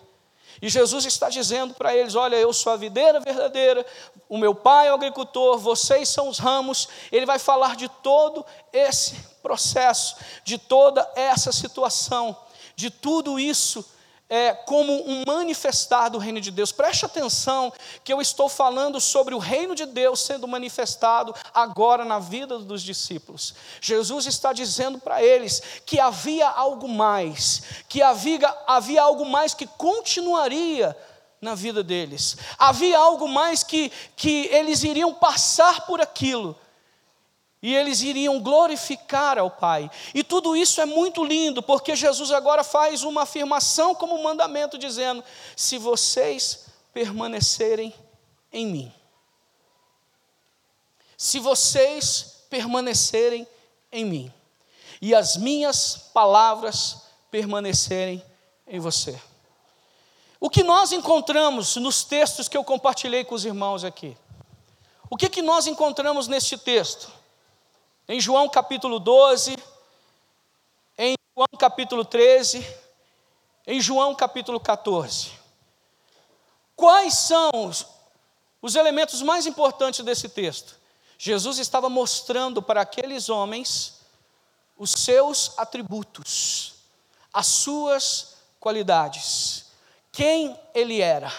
E 0.63 0.69
Jesus 0.69 1.05
está 1.05 1.29
dizendo 1.29 1.75
para 1.75 1.95
eles: 1.95 2.15
Olha, 2.15 2.37
eu 2.37 2.53
sou 2.53 2.73
a 2.73 2.77
videira 2.77 3.19
verdadeira, 3.19 3.85
o 4.29 4.39
meu 4.39 4.55
pai 4.55 4.87
é 4.87 4.93
o 4.93 4.95
agricultor, 4.95 5.59
vocês 5.59 6.09
são 6.09 6.29
os 6.29 6.39
ramos. 6.39 6.89
Ele 7.11 7.27
vai 7.27 7.41
falar 7.41 7.75
de 7.75 7.89
todo 7.89 8.47
esse 8.73 9.17
processo, 9.43 10.17
de 10.45 10.57
toda 10.57 11.07
essa 11.17 11.51
situação, 11.51 12.37
de 12.77 12.89
tudo 12.89 13.39
isso 13.39 13.85
é, 14.29 14.53
como 14.53 14.93
um 15.09 15.23
manifestar 15.27 16.09
do 16.09 16.19
reino 16.19 16.41
de 16.41 16.51
Deus. 16.51 16.73
Preste 16.73 17.05
atenção 17.05 17.73
que 18.03 18.13
eu 18.13 18.21
estou 18.21 18.49
falando 18.49 19.01
sobre 19.01 19.35
o 19.35 19.39
reino 19.39 19.75
de 19.75 19.87
Deus 19.87 20.21
sendo 20.21 20.49
manifestado 20.49 21.35
agora 21.53 22.05
na 22.05 22.19
vida 22.19 22.59
dos 22.59 22.83
discípulos. 22.83 23.55
Jesus 23.81 24.27
está 24.27 24.53
dizendo 24.53 24.99
para 24.99 25.23
eles 25.23 25.63
que 25.85 26.01
havia 26.01 26.49
algo 26.49 26.89
mais, 26.89 27.63
que 27.89 28.03
havia, 28.03 28.55
havia 28.67 29.03
algo 29.03 29.25
mais 29.25 29.55
que 29.55 29.67
continuaria 29.67 30.97
na 31.41 31.55
vida 31.55 31.83
deles. 31.83 32.37
Havia 32.59 32.99
algo 32.99 33.29
mais 33.29 33.63
que, 33.63 33.93
que 34.17 34.47
eles 34.47 34.83
iriam 34.83 35.13
passar 35.15 35.85
por 35.87 36.01
aquilo 36.01 36.57
e 37.65 37.75
eles 37.75 38.03
iriam 38.03 38.39
glorificar 38.41 39.39
ao 39.39 39.51
Pai. 39.51 39.91
E 40.13 40.23
tudo 40.23 40.55
isso 40.55 40.83
é 40.83 40.85
muito 40.85 41.25
lindo, 41.25 41.63
porque 41.63 41.97
Jesus 41.97 42.31
agora 42.31 42.63
faz 42.63 43.03
uma 43.05 43.23
afirmação 43.23 43.95
como 43.95 44.23
mandamento, 44.23 44.77
dizendo: 44.77 45.25
se 45.57 45.79
vocês 45.79 46.67
permanecerem 46.93 47.95
em 48.53 48.67
mim, 48.67 48.93
se 51.17 51.39
vocês 51.39 52.45
permanecerem 52.51 53.49
em 53.91 54.05
mim, 54.05 54.35
e 55.01 55.15
as 55.15 55.39
minhas 55.39 56.11
palavras 56.13 56.99
permanecerem 57.31 58.23
em 58.69 58.79
você. 58.79 59.19
O 60.39 60.51
que 60.51 60.63
nós 60.63 60.93
encontramos 60.93 61.77
nos 61.77 62.05
textos 62.05 62.47
que 62.47 62.59
eu 62.59 62.63
compartilhei 62.63 63.25
com 63.25 63.35
os 63.35 63.47
irmãos 63.47 63.85
aqui? 63.85 64.15
O 65.09 65.17
que, 65.17 65.31
que 65.31 65.41
nós 65.41 65.67
encontramos 65.67 66.29
neste 66.29 66.59
texto? 66.59 67.24
Em 68.07 68.21
João 68.21 68.51
capítulo 68.51 68.99
12, 68.99 69.57
em 70.99 71.15
João 71.35 71.49
capítulo 71.59 72.05
13, 72.05 72.67
em 73.67 73.81
João 73.81 74.15
capítulo 74.15 74.61
14. 74.61 75.33
Quais 76.77 77.15
são 77.15 77.51
os, 77.67 77.87
os 78.61 78.75
elementos 78.75 79.23
mais 79.23 79.47
importantes 79.47 80.05
desse 80.05 80.29
texto? 80.29 80.77
Jesus 81.17 81.59
estava 81.59 81.89
mostrando 81.89 82.61
para 82.61 82.83
aqueles 82.83 83.31
homens 83.31 84.01
os 84.77 84.91
seus 84.91 85.59
atributos, 85.59 86.75
as 87.33 87.47
suas 87.47 88.37
qualidades, 88.61 89.65
quem 90.13 90.61
ele 90.75 91.01
era. 91.01 91.33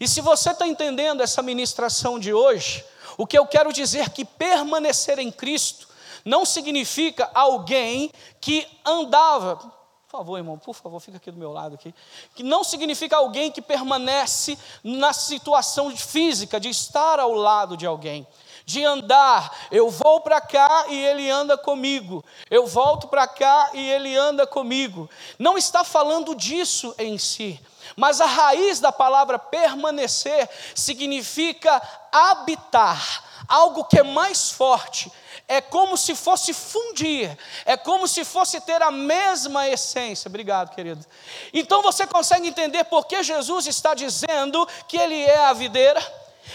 E 0.00 0.08
se 0.08 0.22
você 0.22 0.52
está 0.52 0.66
entendendo 0.66 1.20
essa 1.22 1.42
ministração 1.42 2.18
de 2.18 2.32
hoje, 2.32 2.82
o 3.16 3.26
que 3.26 3.38
eu 3.38 3.46
quero 3.46 3.72
dizer 3.72 4.10
que 4.10 4.24
permanecer 4.24 5.18
em 5.18 5.30
Cristo 5.30 5.88
não 6.24 6.44
significa 6.44 7.30
alguém 7.34 8.10
que 8.40 8.66
andava. 8.84 9.56
Por 9.56 10.18
favor, 10.18 10.36
irmão, 10.36 10.58
por 10.58 10.74
favor, 10.74 11.00
fica 11.00 11.16
aqui 11.16 11.30
do 11.30 11.38
meu 11.38 11.52
lado 11.52 11.74
aqui. 11.74 11.94
Que 12.34 12.42
não 12.42 12.62
significa 12.62 13.16
alguém 13.16 13.50
que 13.50 13.62
permanece 13.62 14.58
na 14.84 15.12
situação 15.12 15.94
física 15.96 16.60
de 16.60 16.68
estar 16.68 17.18
ao 17.18 17.32
lado 17.32 17.76
de 17.76 17.86
alguém 17.86 18.26
de 18.64 18.84
andar. 18.84 19.68
Eu 19.70 19.90
vou 19.90 20.20
para 20.20 20.40
cá 20.40 20.86
e 20.88 20.98
ele 21.04 21.30
anda 21.30 21.56
comigo. 21.56 22.24
Eu 22.50 22.66
volto 22.66 23.08
para 23.08 23.26
cá 23.26 23.70
e 23.74 23.90
ele 23.90 24.16
anda 24.16 24.46
comigo. 24.46 25.08
Não 25.38 25.58
está 25.58 25.84
falando 25.84 26.34
disso 26.34 26.94
em 26.98 27.18
si. 27.18 27.60
Mas 27.96 28.20
a 28.20 28.26
raiz 28.26 28.80
da 28.80 28.92
palavra 28.92 29.38
permanecer 29.38 30.48
significa 30.74 31.80
habitar, 32.10 33.24
algo 33.48 33.84
que 33.84 33.98
é 33.98 34.02
mais 34.02 34.50
forte, 34.50 35.10
é 35.48 35.60
como 35.60 35.96
se 35.96 36.14
fosse 36.14 36.54
fundir, 36.54 37.36
é 37.66 37.76
como 37.76 38.08
se 38.08 38.24
fosse 38.24 38.60
ter 38.60 38.80
a 38.82 38.90
mesma 38.90 39.68
essência. 39.68 40.28
Obrigado, 40.28 40.74
querido. 40.74 41.04
Então 41.52 41.82
você 41.82 42.06
consegue 42.06 42.48
entender 42.48 42.84
por 42.84 43.06
que 43.06 43.22
Jesus 43.22 43.66
está 43.66 43.94
dizendo 43.94 44.66
que 44.88 44.96
Ele 44.96 45.20
é 45.22 45.44
a 45.44 45.52
videira? 45.52 46.00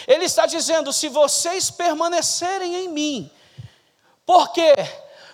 Ele 0.08 0.26
está 0.26 0.46
dizendo: 0.46 0.92
se 0.92 1.10
vocês 1.10 1.70
permanecerem 1.70 2.76
em 2.76 2.90
mim, 2.90 3.32
porque 4.26 4.74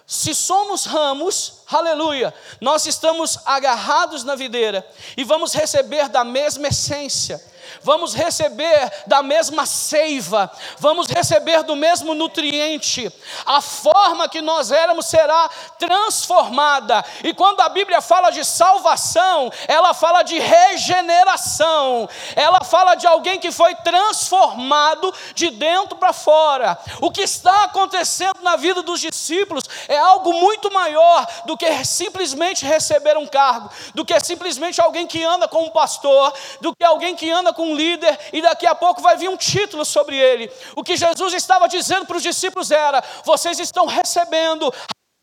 se 0.06 0.34
somos 0.34 0.86
ramos, 0.86 1.62
aleluia, 1.68 2.34
nós 2.60 2.86
estamos 2.86 3.40
agarrados 3.46 4.24
na 4.24 4.36
videira 4.36 4.86
e 5.16 5.24
vamos 5.24 5.54
receber 5.54 6.10
da 6.10 6.24
mesma 6.24 6.68
essência 6.68 7.42
vamos 7.82 8.14
receber 8.14 8.92
da 9.08 9.22
mesma 9.22 9.66
seiva, 9.66 10.52
vamos 10.78 11.08
receber 11.08 11.64
do 11.64 11.76
mesmo 11.76 12.14
nutriente. 12.14 13.12
A 13.46 13.62
forma 13.62 14.30
que 14.30 14.42
nós 14.42 14.72
éramos 14.72 15.06
será 15.06 15.50
transformada. 15.78 17.04
E 17.24 17.34
quando 17.34 17.62
a 17.62 17.70
Bíblia 17.70 18.02
fala 18.02 18.30
de 18.30 18.44
salvação, 18.44 19.52
ela 19.68 19.94
fala 19.94 20.24
de 20.24 20.40
regeneração, 20.40 22.10
ela 22.36 22.64
fala 22.64 22.96
de 22.96 23.08
alguém 23.08 23.40
que 23.40 23.52
foi 23.52 23.76
transformado 23.76 25.14
de 25.34 25.50
dentro 25.50 25.98
para 25.98 26.14
fora. 26.14 26.78
O 27.02 27.12
que 27.12 27.22
está 27.22 27.64
acontecendo 27.64 28.40
na 28.42 28.56
vida 28.56 28.82
dos 28.82 29.00
discípulos 29.00 29.64
é 29.88 29.98
algo 29.98 30.34
muito 30.34 30.72
maior 30.72 31.26
do 31.46 31.58
que 31.58 31.86
simplesmente 31.86 32.66
receber 32.66 33.18
um 33.18 33.28
cargo, 33.28 33.70
do 33.94 34.06
que 34.06 34.20
simplesmente 34.20 34.82
alguém 34.82 35.08
que 35.08 35.24
anda 35.24 35.48
com 35.48 35.64
um 35.64 35.70
pastor, 35.70 36.34
do 36.62 36.76
que 36.76 36.84
alguém 36.84 37.16
que 37.16 37.30
anda 37.30 37.54
com 37.54 37.63
um 37.64 37.76
líder 37.76 38.18
e 38.32 38.42
daqui 38.42 38.66
a 38.66 38.76
pouco 38.76 39.02
vai 39.02 39.18
vir 39.18 39.30
um 39.30 39.38
título 39.38 39.84
sobre 39.86 40.18
ele. 40.18 40.52
O 40.76 40.84
que 40.84 40.96
Jesus 40.96 41.34
estava 41.34 41.68
dizendo 41.68 42.06
para 42.06 42.18
os 42.18 42.24
discípulos 42.24 42.72
era: 42.72 43.04
vocês 43.24 43.60
estão 43.60 43.86
recebendo 43.86 44.74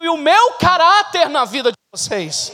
o 0.02 0.16
meu 0.16 0.52
caráter 0.54 1.28
na 1.28 1.44
vida 1.44 1.70
de 1.70 1.78
vocês. 1.94 2.52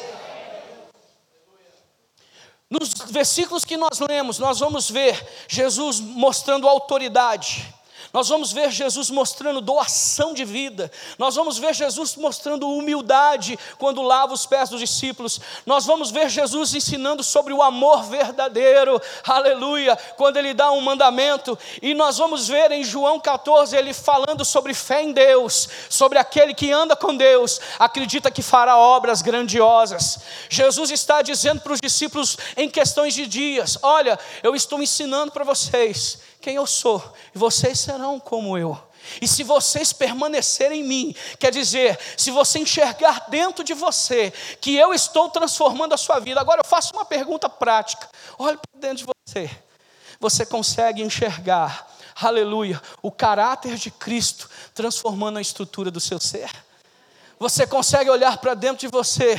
Nos 2.69 2.93
versículos 3.11 3.65
que 3.65 3.77
nós 3.77 4.01
lemos, 4.01 4.41
nós 4.41 4.59
vamos 4.59 4.91
ver 4.91 5.47
Jesus 5.49 6.01
mostrando 6.01 6.69
autoridade, 6.69 7.73
nós 8.13 8.29
vamos 8.29 8.53
ver 8.53 8.71
Jesus 8.71 9.11
mostrando 9.11 9.61
doação 9.61 10.33
de 10.33 10.45
vida, 10.45 10.91
nós 11.19 11.35
vamos 11.35 11.59
ver 11.59 11.75
Jesus 11.75 12.17
mostrando 12.17 12.71
humildade 12.71 13.59
quando 13.79 14.03
lava 14.03 14.33
os 14.33 14.47
pés 14.47 14.69
dos 14.69 14.81
discípulos, 14.81 15.41
nós 15.65 15.85
vamos 15.87 16.11
ver 16.11 16.29
Jesus 16.29 16.75
ensinando 16.75 17.23
sobre 17.23 17.53
o 17.53 17.63
amor 17.63 18.05
verdadeiro, 18.05 19.01
aleluia, 19.25 19.97
quando 20.17 20.37
ele 20.37 20.55
dá 20.55 20.71
um 20.71 20.81
mandamento, 20.81 21.59
e 21.83 21.95
nós 21.95 22.19
vamos 22.19 22.49
ver 22.49 22.71
em 22.73 22.85
João 22.85 23.19
14 23.19 23.77
ele 23.77 23.93
falando 23.93 24.45
sobre 24.45 24.75
fé 24.75 25.03
em 25.03 25.13
Deus, 25.13 25.69
sobre 25.89 26.19
aquele 26.19 26.55
que 26.55 26.73
anda 26.73 26.97
com 26.97 27.17
Deus, 27.17 27.61
acredita 27.79 28.31
que 28.31 28.43
fará 28.43 28.77
obras 28.77 29.23
grandiosas. 29.23 30.19
Jesus 30.49 30.91
está 30.91 31.23
dizendo 31.23 31.61
para 31.61 31.73
os 31.73 31.81
discípulos 31.81 32.37
em 32.57 32.69
questões 32.69 33.15
de 33.15 33.27
dias: 33.27 33.79
olha, 33.83 34.19
eu 34.43 34.55
estou 34.55 34.83
ensinando 34.83 35.33
para 35.33 35.45
vocês 35.45 36.19
quem 36.47 36.55
eu 36.55 36.67
sou, 36.67 37.03
e 37.35 37.39
vocês 37.41 37.77
serão 37.81 38.21
como 38.21 38.57
eu. 38.57 38.81
E 39.21 39.27
se 39.27 39.43
vocês 39.43 39.93
permanecerem 39.93 40.81
em 40.81 40.85
mim, 40.85 41.15
quer 41.41 41.51
dizer, 41.51 41.99
se 42.17 42.31
você 42.31 42.61
enxergar 42.61 43.29
dentro 43.29 43.65
de 43.65 43.75
você 43.75 44.33
que 44.61 44.77
eu 44.77 44.95
estou 44.95 45.29
transformando 45.29 45.93
a 45.93 45.97
sua 45.97 46.21
vida. 46.21 46.41
Agora 46.41 46.61
eu 46.61 46.65
faço 46.65 46.95
uma 46.95 47.05
pergunta 47.05 47.49
prática. 47.49 48.09
Olhe 48.39 48.57
para 48.59 48.81
dentro 48.81 48.99
de 48.99 49.13
você. 49.27 49.51
Você 50.21 50.47
consegue 50.47 51.03
enxergar, 51.03 51.93
aleluia, 52.15 52.81
o 53.03 53.11
caráter 53.11 53.75
de 53.75 53.91
Cristo 53.91 54.49
transformando 54.73 55.39
a 55.39 55.43
estrutura 55.43 55.91
do 55.91 55.99
seu 55.99 56.21
ser? 56.21 56.49
Você 57.41 57.67
consegue 57.67 58.09
olhar 58.09 58.39
para 58.39 58.55
dentro 58.55 58.87
de 58.87 58.89
você 58.89 59.35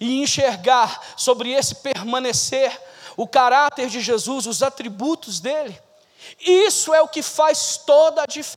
e 0.00 0.22
enxergar 0.22 1.02
sobre 1.18 1.52
esse 1.52 1.74
permanecer 1.74 2.80
o 3.14 3.28
caráter 3.28 3.90
de 3.90 4.00
Jesus, 4.00 4.46
os 4.46 4.62
atributos 4.62 5.38
dele? 5.38 5.84
Isso 6.40 6.92
é 6.94 7.00
o 7.00 7.08
que 7.08 7.22
faz 7.22 7.78
toda 7.78 8.22
a 8.22 8.26
diferença. 8.26 8.56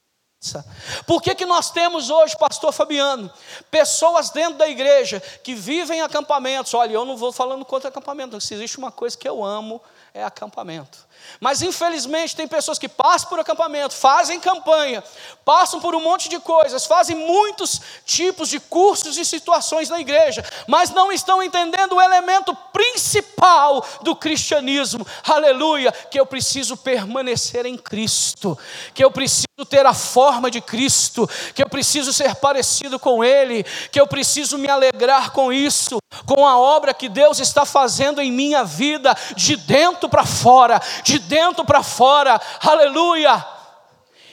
Por 1.05 1.21
que, 1.21 1.35
que 1.35 1.45
nós 1.45 1.69
temos 1.69 2.09
hoje, 2.09 2.37
pastor 2.37 2.71
Fabiano, 2.71 3.29
pessoas 3.69 4.29
dentro 4.29 4.57
da 4.57 4.69
igreja 4.69 5.19
que 5.43 5.53
vivem 5.53 5.99
em 5.99 6.01
acampamentos? 6.01 6.73
Olha, 6.73 6.93
eu 6.93 7.03
não 7.03 7.17
vou 7.17 7.33
falando 7.33 7.65
contra 7.65 7.89
acampamento, 7.89 8.39
se 8.39 8.53
existe 8.53 8.77
uma 8.77 8.91
coisa 8.91 9.17
que 9.17 9.27
eu 9.27 9.43
amo, 9.43 9.81
é 10.13 10.23
acampamento. 10.23 11.08
Mas 11.39 11.61
infelizmente 11.61 12.35
tem 12.35 12.47
pessoas 12.47 12.79
que 12.79 12.89
passam 12.89 13.29
por 13.29 13.39
acampamento, 13.39 13.93
fazem 13.93 14.39
campanha, 14.39 15.03
passam 15.45 15.79
por 15.79 15.95
um 15.95 16.01
monte 16.01 16.29
de 16.29 16.39
coisas, 16.39 16.85
fazem 16.85 17.15
muitos 17.15 17.81
tipos 18.05 18.49
de 18.49 18.59
cursos 18.59 19.17
e 19.17 19.25
situações 19.25 19.89
na 19.89 19.99
igreja, 19.99 20.43
mas 20.67 20.89
não 20.91 21.11
estão 21.11 21.41
entendendo 21.41 21.95
o 21.95 22.01
elemento 22.01 22.55
principal 22.71 23.85
do 24.01 24.15
cristianismo. 24.15 25.05
Aleluia, 25.27 25.91
que 25.91 26.19
eu 26.19 26.25
preciso 26.25 26.77
permanecer 26.77 27.65
em 27.65 27.77
Cristo, 27.77 28.57
que 28.93 29.03
eu 29.03 29.11
preciso 29.11 29.47
ter 29.69 29.85
a 29.85 29.93
forma 29.93 30.51
de 30.51 30.61
Cristo, 30.61 31.29
que 31.53 31.63
eu 31.63 31.69
preciso 31.69 32.13
ser 32.13 32.35
parecido 32.35 32.99
com 32.99 33.23
ele, 33.23 33.63
que 33.91 33.99
eu 33.99 34.07
preciso 34.07 34.57
me 34.57 34.69
alegrar 34.69 35.31
com 35.31 35.51
isso, 35.51 35.99
com 36.25 36.45
a 36.45 36.57
obra 36.57 36.93
que 36.93 37.07
Deus 37.07 37.39
está 37.39 37.65
fazendo 37.65 38.19
em 38.21 38.31
minha 38.31 38.63
vida, 38.63 39.15
de 39.35 39.55
dentro 39.55 40.09
para 40.09 40.25
fora, 40.25 40.81
de 41.03 41.19
dentro 41.19 41.63
para 41.63 41.83
fora, 41.83 42.39
aleluia. 42.61 43.45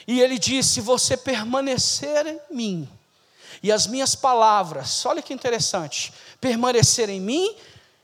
E 0.07 0.19
ele 0.19 0.39
disse: 0.39 0.75
se 0.75 0.81
você 0.81 1.15
permanecer 1.15 2.25
em 2.25 2.39
mim, 2.49 2.89
e 3.61 3.71
as 3.71 3.87
minhas 3.87 4.15
palavras, 4.15 5.05
olha 5.05 5.21
que 5.21 5.33
interessante, 5.33 6.13
permanecer 6.39 7.09
em 7.09 7.19
mim 7.19 7.55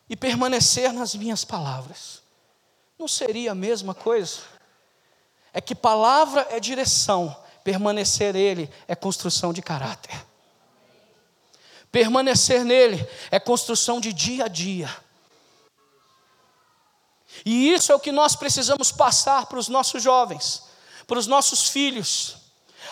e 0.09 0.15
permanecer 0.15 0.91
nas 0.91 1.15
minhas 1.15 1.45
palavras, 1.45 2.21
não 2.97 3.07
seria 3.07 3.51
a 3.51 3.55
mesma 3.55 3.93
coisa? 3.93 4.39
É 5.53 5.61
que 5.61 5.75
palavra 5.75 6.47
é 6.49 6.59
direção, 6.59 7.35
permanecer 7.63 8.33
nele 8.33 8.69
é 8.87 8.95
construção 8.95 9.53
de 9.53 9.61
caráter. 9.61 10.32
Permanecer 11.93 12.65
nele 12.65 13.07
é 13.29 13.39
construção 13.39 14.01
de 14.01 14.11
dia 14.11 14.45
a 14.45 14.47
dia. 14.47 14.89
E 17.45 17.71
isso 17.71 17.91
é 17.91 17.95
o 17.95 17.99
que 17.99 18.11
nós 18.11 18.35
precisamos 18.35 18.91
passar 18.91 19.45
para 19.45 19.59
os 19.59 19.67
nossos 19.67 20.01
jovens, 20.01 20.63
para 21.05 21.19
os 21.19 21.27
nossos 21.27 21.67
filhos. 21.67 22.37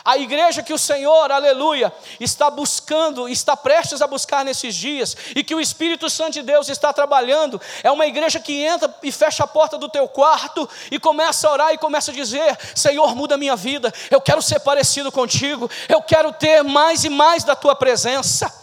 A 0.06 0.20
igreja 0.20 0.62
que 0.62 0.72
o 0.72 0.78
Senhor, 0.78 1.32
aleluia, 1.32 1.92
está 2.20 2.52
buscando, 2.52 3.28
está 3.28 3.58
prestes 3.58 4.04
a 4.04 4.08
buscar 4.08 4.46
nesses 4.46 4.76
dias, 4.76 5.18
e 5.36 5.44
que 5.44 5.56
o 5.56 5.62
Espírito 5.62 6.08
Santo 6.08 6.34
de 6.34 6.44
Deus 6.44 6.70
está 6.70 6.94
trabalhando, 6.94 7.60
é 7.82 7.90
uma 7.90 8.06
igreja 8.06 8.40
que 8.40 8.54
entra 8.64 8.96
e 9.02 9.12
fecha 9.12 9.46
a 9.46 9.48
porta 9.48 9.80
do 9.80 9.90
teu 9.90 10.08
quarto 10.08 10.70
e 10.92 11.00
começa 11.00 11.48
a 11.48 11.52
orar 11.52 11.74
e 11.74 11.78
começa 11.80 12.12
a 12.12 12.14
dizer: 12.14 12.56
Senhor, 12.76 13.16
muda 13.16 13.34
a 13.34 13.38
minha 13.38 13.56
vida, 13.56 13.92
eu 14.12 14.22
quero 14.22 14.44
ser 14.44 14.60
parecido 14.60 15.12
contigo, 15.12 15.70
eu 15.90 16.04
quero 16.04 16.32
ter 16.32 16.64
mais 16.64 17.04
e 17.04 17.10
mais 17.10 17.44
da 17.44 17.56
tua 17.56 17.76
presença 17.76 18.61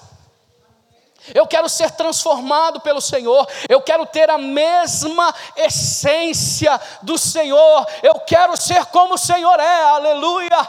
eu 1.34 1.46
quero 1.46 1.68
ser 1.68 1.90
transformado 1.92 2.80
pelo 2.80 3.00
Senhor, 3.00 3.46
eu 3.68 3.80
quero 3.80 4.06
ter 4.06 4.30
a 4.30 4.38
mesma 4.38 5.34
essência 5.56 6.80
do 7.02 7.18
Senhor, 7.18 7.86
eu 8.02 8.20
quero 8.20 8.56
ser 8.56 8.86
como 8.86 9.14
o 9.14 9.18
Senhor 9.18 9.58
é, 9.60 9.82
aleluia. 9.84 10.68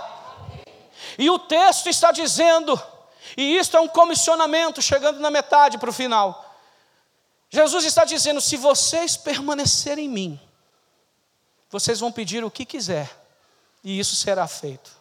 E 1.18 1.30
o 1.30 1.40
texto 1.40 1.88
está 1.88 2.12
dizendo, 2.12 2.82
e 3.36 3.58
isto 3.58 3.76
é 3.76 3.80
um 3.80 3.88
comissionamento, 3.88 4.82
chegando 4.82 5.20
na 5.20 5.30
metade 5.30 5.78
para 5.78 5.90
o 5.90 5.94
final. 5.94 6.46
Jesus 7.50 7.84
está 7.84 8.06
dizendo: 8.06 8.40
se 8.40 8.58
vocês 8.58 9.18
permanecerem 9.18 10.06
em 10.06 10.10
mim, 10.10 10.40
vocês 11.70 12.00
vão 12.00 12.12
pedir 12.12 12.44
o 12.44 12.52
que 12.52 12.66
quiser, 12.66 13.10
e 13.84 14.00
isso 14.00 14.16
será 14.16 14.48
feito. 14.48 14.92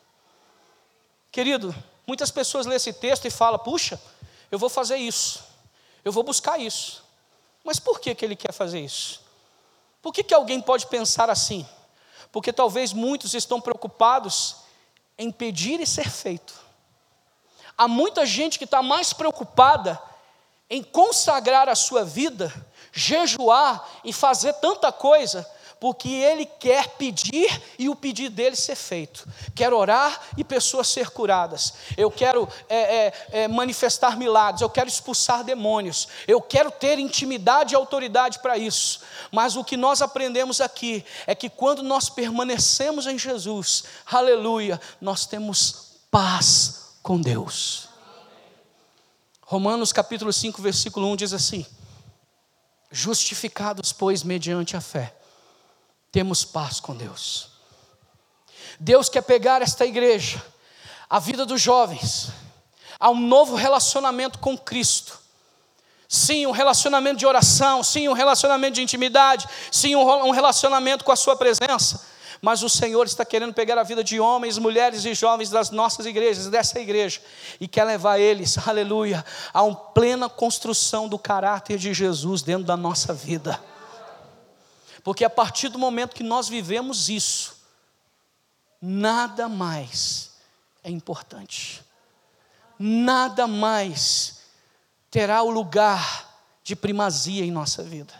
Querido, 1.31 1.75
muitas 2.07 2.31
pessoas 2.31 2.67
lêem 2.67 2.77
esse 2.77 2.93
texto 2.93 3.27
e 3.27 3.31
falam: 3.31 3.59
puxa, 3.59 4.01
eu 4.51 4.59
vou 4.59 4.69
fazer 4.69 4.97
isso. 4.97 5.48
Eu 6.09 6.13
vou 6.13 6.23
buscar 6.23 6.59
isso. 6.59 7.05
Mas 7.63 7.79
por 7.79 8.01
que, 8.01 8.15
que 8.15 8.25
ele 8.25 8.35
quer 8.35 8.51
fazer 8.51 8.81
isso? 8.81 9.21
Por 10.01 10.11
que, 10.11 10.25
que 10.25 10.33
alguém 10.33 10.59
pode 10.59 10.87
pensar 10.87 11.29
assim? 11.29 11.69
Porque 12.33 12.51
talvez 12.51 12.95
muitos 12.95 13.35
estão 13.35 13.61
preocupados 13.61 14.57
em 15.19 15.31
pedir 15.31 15.79
e 15.81 15.87
ser 15.87 16.09
feito. 16.09 16.55
Há 17.77 17.87
muita 17.87 18.25
gente 18.25 18.57
que 18.59 18.65
está 18.65 18.83
mais 18.83 19.13
preocupada 19.13 20.01
em 20.71 20.83
consagrar 20.83 21.69
a 21.69 21.75
sua 21.75 22.07
vida, 22.07 22.51
jejuar 22.91 23.87
e 24.03 24.11
fazer 24.11 24.55
tanta 24.55 24.91
coisa, 24.91 25.47
porque 25.81 26.09
ele 26.09 26.45
quer 26.45 26.97
pedir 26.97 27.63
e 27.79 27.89
o 27.89 27.95
pedido 27.95 28.35
dele 28.35 28.57
ser 28.57 28.75
feito. 28.75 29.27
Quer 29.55 29.73
orar 29.73 30.21
e 30.37 30.43
pessoas 30.43 30.89
ser 30.89 31.11
curadas. 31.11 31.75
Eu 31.97 32.11
quero 32.11 32.49
é, 32.69 33.07
é, 33.07 33.13
é, 33.31 33.49
manifestar 33.49 34.17
milagres. 34.17 34.61
Eu 34.61 34.71
quero 34.71 34.89
expulsar 34.89 35.45
demônios. 35.45 36.09
Eu 36.27 36.41
quero 36.41 36.71
ter 36.71 36.99
intimidade 36.99 37.75
e 37.75 37.77
autoridade 37.77 38.41
para 38.41 38.59
isso. 38.59 39.01
Mas 39.31 39.55
o 39.55 39.65
que 39.65 39.77
nós 39.77 40.03
aprendemos 40.03 40.61
aqui 40.61 41.05
é 41.27 41.35
que 41.35 41.49
quando 41.49 41.83
nós 41.83 42.09
permanecemos 42.09 43.07
em 43.07 43.19
Jesus, 43.19 43.85
aleluia, 44.05 44.81
nós 45.01 45.27
temos 45.27 45.99
paz 46.11 46.97
com 47.03 47.21
Deus. 47.21 47.89
Romanos 49.43 49.93
capítulo 49.93 50.33
5, 50.33 50.61
versículo 50.61 51.07
1 51.13 51.17
diz 51.17 51.33
assim: 51.33 51.65
Justificados, 52.91 53.93
pois, 53.93 54.23
mediante 54.25 54.77
a 54.77 54.81
fé 54.81 55.18
temos 56.11 56.45
paz 56.45 56.81
com 56.81 56.95
Deus. 56.95 57.51
Deus 58.81 59.09
quer 59.09 59.23
pegar 59.23 59.63
esta 59.63 59.85
igreja, 59.85 60.43
a 61.09 61.19
vida 61.19 61.45
dos 61.45 61.61
jovens, 61.61 62.31
a 62.99 63.11
um 63.11 63.19
novo 63.19 63.55
relacionamento 63.55 64.39
com 64.39 64.57
Cristo. 64.57 65.19
Sim, 66.09 66.47
um 66.47 66.53
relacionamento 66.53 67.19
de 67.19 67.27
oração, 67.27 67.83
sim, 67.83 68.09
um 68.09 68.15
relacionamento 68.15 68.75
de 68.75 68.83
intimidade, 68.83 69.47
sim, 69.71 69.95
um 69.95 70.31
relacionamento 70.31 71.05
com 71.05 71.13
a 71.13 71.17
Sua 71.17 71.37
presença. 71.37 72.07
Mas 72.41 72.63
o 72.63 72.69
Senhor 72.69 73.05
está 73.05 73.25
querendo 73.25 73.53
pegar 73.53 73.79
a 73.79 73.83
vida 73.83 74.03
de 74.03 74.21
homens, 74.21 74.59
mulheres 74.59 75.05
e 75.05 75.13
jovens 75.13 75.51
das 75.51 75.71
nossas 75.71 76.07
igrejas, 76.07 76.47
dessa 76.47 76.79
igreja, 76.79 77.21
e 77.61 77.67
quer 77.67 77.85
levar 77.85 78.19
eles, 78.19 78.57
aleluia, 78.67 79.25
a 79.53 79.63
uma 79.63 79.75
plena 79.75 80.29
construção 80.29 81.09
do 81.09 81.19
caráter 81.19 81.79
de 81.79 81.93
Jesus 81.93 82.43
dentro 82.43 82.65
da 82.65 82.77
nossa 82.77 83.13
vida. 83.13 83.61
Porque 85.09 85.25
a 85.25 85.31
partir 85.31 85.71
do 85.71 85.79
momento 85.79 86.15
que 86.15 86.23
nós 86.23 86.51
vivemos 86.51 87.09
isso, 87.09 87.57
nada 88.79 89.49
mais 89.49 90.33
é 90.85 90.91
importante. 90.91 91.83
Nada 92.79 93.47
mais 93.47 94.43
terá 95.11 95.41
o 95.43 95.49
lugar 95.49 96.29
de 96.63 96.77
primazia 96.77 97.43
em 97.43 97.51
nossa 97.51 97.83
vida. 97.83 98.13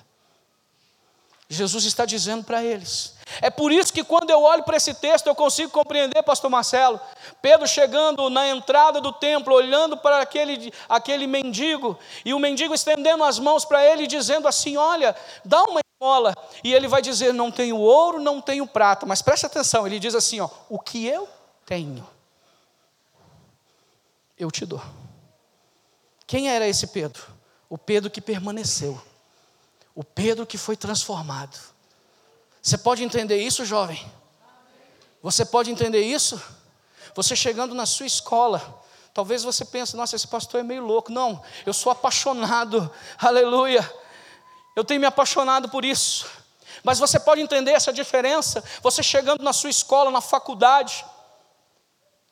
Jesus 1.47 1.85
está 1.85 2.07
dizendo 2.07 2.43
para 2.45 2.65
eles. 2.65 3.17
É 3.43 3.51
por 3.51 3.71
isso 3.71 3.93
que 3.93 4.03
quando 4.03 4.31
eu 4.31 4.43
olho 4.43 4.63
para 4.63 4.79
esse 4.79 4.95
texto 4.95 5.27
eu 5.27 5.35
consigo 5.35 5.71
compreender, 5.71 6.23
pastor 6.23 6.49
Marcelo, 6.49 6.99
Pedro 7.43 7.69
chegando 7.69 8.31
na 8.31 8.49
entrada 8.49 8.99
do 8.99 9.13
templo, 9.13 9.55
olhando 9.55 9.99
para 9.99 10.23
aquele, 10.23 10.73
aquele 10.89 11.27
mendigo, 11.27 11.99
e 12.25 12.33
o 12.33 12.39
mendigo 12.39 12.73
estendendo 12.73 13.25
as 13.25 13.39
mãos 13.39 13.67
para 13.67 13.85
ele, 13.85 14.07
dizendo 14.07 14.49
assim: 14.49 14.79
Olha, 14.79 15.15
dá 15.45 15.63
uma 15.65 15.81
esmola. 15.99 16.35
E 16.63 16.73
ele 16.73 16.89
vai 16.89 17.03
dizer: 17.03 17.35
Não 17.35 17.51
tenho 17.51 17.77
ouro, 17.77 18.21
não 18.21 18.41
tenho 18.41 18.67
prata, 18.67 19.05
mas 19.05 19.21
preste 19.21 19.45
atenção, 19.45 19.87
ele 19.87 19.99
diz 19.99 20.15
assim: 20.15 20.41
ó, 20.41 20.49
O 20.69 20.79
que 20.79 21.07
eu 21.07 21.29
tenho, 21.67 22.07
eu 24.39 24.51
te 24.51 24.65
dou. 24.65 24.83
Quem 26.27 26.49
era 26.49 26.67
esse 26.67 26.87
Pedro? 26.89 27.23
O 27.69 27.77
Pedro 27.77 28.11
que 28.11 28.21
permaneceu, 28.21 29.01
o 29.95 30.03
Pedro 30.03 30.47
que 30.47 30.57
foi 30.57 30.77
transformado. 30.77 31.59
Você 32.63 32.79
pode 32.79 33.03
entender 33.03 33.37
isso, 33.37 33.65
jovem? 33.65 34.11
Você 35.23 35.45
pode 35.45 35.71
entender 35.71 36.01
isso? 36.01 36.41
Você 37.15 37.35
chegando 37.35 37.75
na 37.75 37.87
sua 37.87 38.07
escola, 38.07 38.83
talvez 39.13 39.43
você 39.43 39.65
pense, 39.65 39.97
nossa, 39.97 40.17
esse 40.17 40.29
pastor 40.29 40.61
é 40.61 40.63
meio 40.63 40.85
louco. 40.85 41.11
Não, 41.11 41.43
eu 41.67 41.73
sou 41.73 41.91
apaixonado, 41.91 42.91
aleluia. 43.19 43.83
Eu 44.79 44.85
tenho 44.85 45.01
me 45.01 45.09
apaixonado 45.09 45.69
por 45.69 45.85
isso. 45.85 46.25
Mas 46.85 47.01
você 47.01 47.19
pode 47.19 47.41
entender 47.41 47.73
essa 47.73 47.93
diferença, 47.93 48.63
você 48.81 49.03
chegando 49.03 49.43
na 49.43 49.53
sua 49.53 49.71
escola, 49.71 50.09
na 50.09 50.21
faculdade, 50.21 51.05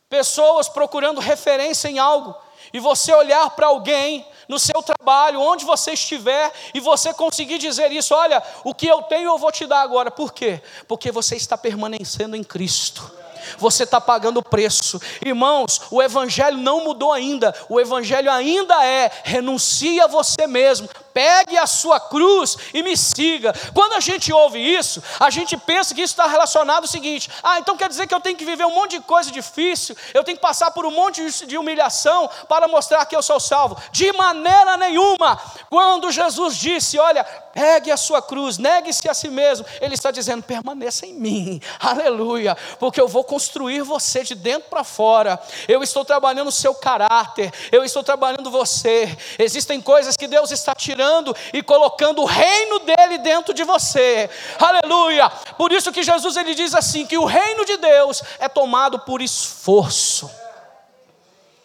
pessoas 0.09 0.69
procurando 0.69 1.21
referência 1.21 1.89
em 1.89 1.99
algo, 1.99 2.37
e 2.73 2.79
você 2.79 3.13
olhar 3.13 3.51
para 3.51 3.67
alguém 3.67 4.25
no 4.47 4.61
seu 4.61 4.81
trabalho, 4.81 5.41
onde 5.41 5.65
você 5.65 5.95
estiver, 5.95 6.53
e 6.73 6.79
você 6.79 7.13
conseguir 7.13 7.59
dizer 7.59 7.91
isso: 7.91 8.15
olha, 8.15 8.41
o 8.63 8.73
que 8.73 8.87
eu 8.87 9.03
tenho 9.03 9.29
eu 9.29 9.39
vou 9.39 9.51
te 9.51 9.67
dar 9.67 9.81
agora. 9.81 10.09
Por 10.09 10.33
quê? 10.33 10.63
Porque 10.87 11.11
você 11.11 11.35
está 11.35 11.59
permanecendo 11.59 12.37
em 12.37 12.45
Cristo 12.45 13.13
você 13.59 13.85
está 13.85 14.01
pagando 14.01 14.39
o 14.39 14.43
preço. 14.43 15.01
Irmãos, 15.25 15.83
o 15.91 16.03
Evangelho 16.03 16.59
não 16.59 16.85
mudou 16.85 17.13
ainda, 17.13 17.55
o 17.69 17.81
Evangelho 17.81 18.31
ainda 18.31 18.85
é: 18.85 19.11
renuncia 19.25 20.05
a 20.05 20.09
você 20.09 20.47
mesmo, 20.47 20.89
pegue 21.17 21.57
a 21.57 21.67
sua 21.67 21.99
cruz 21.99 22.59
e 22.75 22.83
me 22.83 22.95
siga. 22.95 23.55
Quando 23.73 23.95
a 23.95 24.01
gente 24.01 24.31
ouve 24.31 24.59
isso, 24.59 25.03
a 25.19 25.31
gente 25.31 25.57
pensa 25.57 25.95
que 25.95 26.03
isso 26.03 26.13
está 26.13 26.27
relacionado 26.27 26.83
ao 26.83 26.87
seguinte: 26.87 27.31
ah, 27.43 27.59
então 27.59 27.75
quer 27.75 27.89
dizer 27.89 28.07
que 28.07 28.15
eu 28.15 28.21
tenho 28.21 28.37
que 28.37 28.45
viver 28.45 28.67
um 28.67 28.75
monte 28.75 28.99
de 28.99 29.01
coisa 29.01 29.31
difícil, 29.31 29.97
eu 30.13 30.23
tenho 30.23 30.37
que 30.37 30.43
passar 30.43 30.73
por 30.73 30.85
um 30.85 30.91
monte 30.91 31.47
de 31.47 31.57
humilhação 31.57 32.29
para 32.47 32.69
mostrar 32.69 33.07
que 33.07 33.17
eu 33.17 33.23
sou 33.23 33.41
salvo. 33.41 33.79
De 33.91 34.13
maneira 34.13 34.77
nenhuma. 34.77 35.41
Quando 35.71 36.11
Jesus 36.11 36.55
disse: 36.55 36.99
olha, 36.99 37.25
pegue 37.25 37.91
a 37.91 37.97
sua 37.97 38.21
cruz, 38.21 38.59
negue-se 38.59 39.09
a 39.09 39.15
si 39.15 39.31
mesmo, 39.31 39.65
Ele 39.81 39.95
está 39.95 40.11
dizendo: 40.11 40.43
permaneça 40.43 41.07
em 41.07 41.15
mim, 41.15 41.63
aleluia, 41.81 42.55
porque 42.79 43.01
eu 43.01 43.09
vou 43.09 43.25
construir 43.25 43.81
você 43.81 44.23
de 44.23 44.35
dentro 44.35 44.69
para 44.69 44.85
fora. 44.85 45.41
Eu 45.67 45.83
estou 45.83 46.05
trabalhando 46.05 46.49
o 46.49 46.53
seu 46.53 46.75
caráter, 46.75 47.51
eu 47.73 47.83
estou 47.83 48.03
trabalhando 48.03 48.51
você. 48.51 49.17
Existem 49.39 49.81
coisas 49.81 50.15
que 50.15 50.29
Deus 50.29 50.51
está 50.51 50.75
tirando 50.75 51.06
e 51.53 51.63
colocando 51.63 52.23
o 52.23 52.25
reino 52.25 52.81
dele 52.81 53.19
dentro 53.19 53.55
de 53.55 53.65
você. 53.65 54.29
Aleluia! 54.59 55.29
Por 55.57 55.73
isso 55.73 55.93
que 55.93 56.03
Jesus 56.03 56.37
ele 56.37 56.55
diz 56.55 56.75
assim 56.75 57.07
que 57.07 57.19
o 57.19 57.25
reino 57.25 57.65
de 57.65 57.77
Deus 57.77 58.23
é 58.39 58.49
tomado 58.49 58.99
por 59.01 59.21
esforço. 59.23 60.31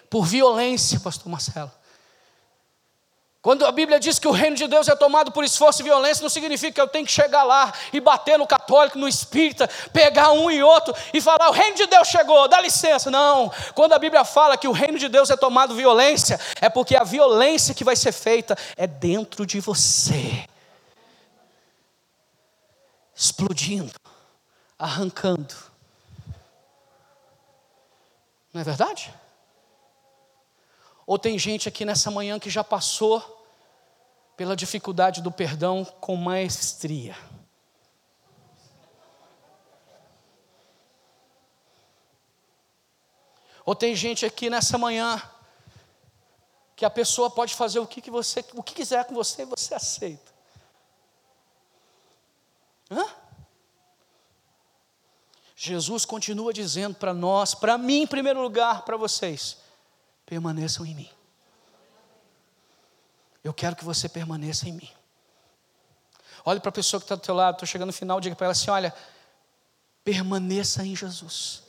Por 0.09 0.25
violência, 0.25 0.99
pastor 0.99 1.29
Marcelo. 1.29 1.71
Quando 3.41 3.65
a 3.65 3.71
Bíblia 3.71 3.99
diz 3.99 4.19
que 4.19 4.27
o 4.27 4.31
reino 4.31 4.55
de 4.55 4.67
Deus 4.67 4.87
é 4.87 4.95
tomado 4.95 5.31
por 5.31 5.43
esforço 5.43 5.81
e 5.81 5.83
violência, 5.83 6.21
não 6.21 6.29
significa 6.29 6.73
que 6.73 6.81
eu 6.81 6.87
tenho 6.87 7.05
que 7.05 7.11
chegar 7.11 7.43
lá 7.43 7.73
e 7.91 7.99
bater 7.99 8.37
no 8.37 8.45
católico, 8.45 8.99
no 8.99 9.07
espírita, 9.07 9.67
pegar 9.91 10.31
um 10.31 10.51
e 10.51 10.61
outro 10.61 10.93
e 11.11 11.19
falar: 11.19 11.49
o 11.49 11.51
reino 11.51 11.75
de 11.75 11.87
Deus 11.87 12.07
chegou, 12.07 12.47
dá 12.47 12.61
licença. 12.61 13.09
Não. 13.09 13.51
Quando 13.73 13.93
a 13.93 13.99
Bíblia 13.99 14.23
fala 14.23 14.57
que 14.57 14.67
o 14.67 14.71
reino 14.71 14.99
de 14.99 15.09
Deus 15.09 15.31
é 15.31 15.35
tomado 15.35 15.73
violência, 15.73 16.39
é 16.61 16.69
porque 16.69 16.95
a 16.95 17.03
violência 17.03 17.73
que 17.73 17.83
vai 17.83 17.95
ser 17.95 18.11
feita 18.11 18.55
é 18.77 18.85
dentro 18.85 19.43
de 19.43 19.59
você 19.59 20.45
explodindo, 23.15 23.99
arrancando. 24.79 25.55
Não 28.51 28.61
é 28.61 28.63
verdade? 28.63 29.13
Ou 31.05 31.17
tem 31.17 31.37
gente 31.37 31.67
aqui 31.67 31.83
nessa 31.85 32.09
manhã 32.11 32.39
que 32.39 32.49
já 32.49 32.63
passou 32.63 33.45
pela 34.37 34.55
dificuldade 34.55 35.21
do 35.21 35.31
perdão 35.31 35.85
com 35.99 36.15
maestria. 36.15 37.15
Ou 43.65 43.75
tem 43.75 43.95
gente 43.95 44.25
aqui 44.25 44.49
nessa 44.49 44.77
manhã 44.77 45.21
que 46.75 46.85
a 46.85 46.89
pessoa 46.89 47.29
pode 47.29 47.53
fazer 47.53 47.79
o 47.79 47.85
que, 47.85 48.01
que 48.01 48.09
você, 48.09 48.43
o 48.53 48.63
que 48.63 48.73
quiser 48.73 49.05
com 49.05 49.13
você 49.13 49.43
e 49.43 49.45
você 49.45 49.75
aceita. 49.75 50.31
Hã? 52.89 53.05
Jesus 55.55 56.05
continua 56.05 56.51
dizendo 56.51 56.95
para 56.95 57.13
nós, 57.13 57.53
para 57.53 57.77
mim 57.77 58.01
em 58.01 58.07
primeiro 58.07 58.41
lugar, 58.41 58.81
para 58.81 58.97
vocês: 58.97 59.61
permaneçam 60.32 60.86
em 60.86 60.95
mim. 60.95 61.09
Eu 63.43 63.53
quero 63.53 63.75
que 63.75 63.84
você 63.84 64.07
permaneça 64.07 64.69
em 64.69 64.71
mim. 64.71 64.89
Olhe 66.45 66.61
para 66.61 66.69
a 66.69 66.71
pessoa 66.71 67.01
que 67.01 67.03
está 67.03 67.15
do 67.15 67.21
teu 67.21 67.36
lado, 67.36 67.55
estou 67.55 67.67
chegando 67.67 67.88
no 67.88 67.93
final, 67.93 68.21
diga 68.21 68.34
para 68.34 68.45
ela 68.45 68.53
assim: 68.53 68.71
olha, 68.71 68.95
permaneça 70.05 70.86
em 70.86 70.95
Jesus. 70.95 71.63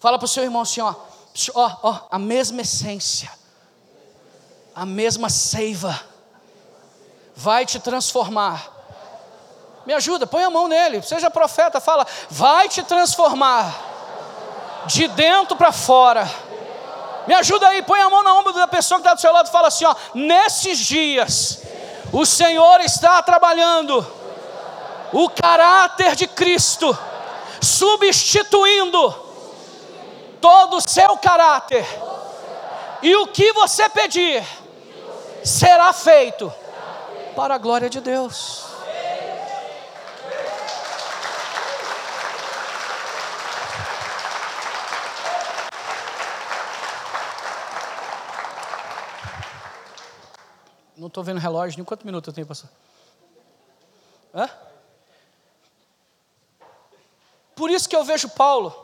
Fala 0.00 0.18
para 0.18 0.24
o 0.24 0.28
seu 0.28 0.42
irmão 0.42 0.62
assim: 0.62 0.80
ó, 0.80 0.92
ó, 1.54 1.76
ó, 1.84 2.08
a 2.10 2.18
mesma 2.18 2.62
essência, 2.62 3.30
a 4.74 4.84
mesma 4.84 5.30
seiva, 5.30 6.04
vai 7.36 7.64
te 7.64 7.78
transformar. 7.78 8.76
Me 9.86 9.92
ajuda, 9.92 10.26
põe 10.26 10.42
a 10.42 10.50
mão 10.50 10.66
nele, 10.66 11.00
seja 11.00 11.30
profeta, 11.30 11.80
fala, 11.80 12.04
vai 12.28 12.68
te 12.68 12.82
transformar 12.82 13.89
de 14.86 15.08
dentro 15.08 15.56
para 15.56 15.72
fora. 15.72 16.28
Me 17.26 17.34
ajuda 17.34 17.68
aí, 17.68 17.82
põe 17.82 18.00
a 18.00 18.10
mão 18.10 18.22
na 18.22 18.34
ombro 18.34 18.52
da 18.52 18.66
pessoa 18.66 18.98
que 18.98 19.06
está 19.06 19.14
do 19.14 19.20
seu 19.20 19.32
lado 19.32 19.48
e 19.48 19.52
fala 19.52 19.68
assim: 19.68 19.84
ó, 19.84 19.94
nesses 20.14 20.78
dias, 20.78 21.62
o 22.12 22.24
Senhor 22.24 22.80
está 22.80 23.22
trabalhando 23.22 24.06
o 25.12 25.28
caráter 25.28 26.16
de 26.16 26.26
Cristo, 26.26 26.96
substituindo 27.60 29.14
todo 30.40 30.76
o 30.76 30.80
seu 30.80 31.16
caráter, 31.18 31.86
e 33.02 33.14
o 33.16 33.26
que 33.26 33.52
você 33.52 33.88
pedir 33.88 34.44
será 35.44 35.92
feito 35.92 36.52
para 37.36 37.54
a 37.54 37.58
glória 37.58 37.88
de 37.88 38.00
Deus. 38.00 38.69
Não 51.00 51.06
estou 51.06 51.24
vendo 51.24 51.40
relógio, 51.40 51.78
nem 51.78 51.84
quanto 51.84 52.04
minuto 52.04 52.28
eu 52.28 52.34
tenho, 52.34 52.46
pastor? 52.46 52.68
Hã? 54.34 54.50
Por 57.56 57.70
isso 57.70 57.88
que 57.88 57.96
eu 57.96 58.04
vejo 58.04 58.28
Paulo, 58.28 58.74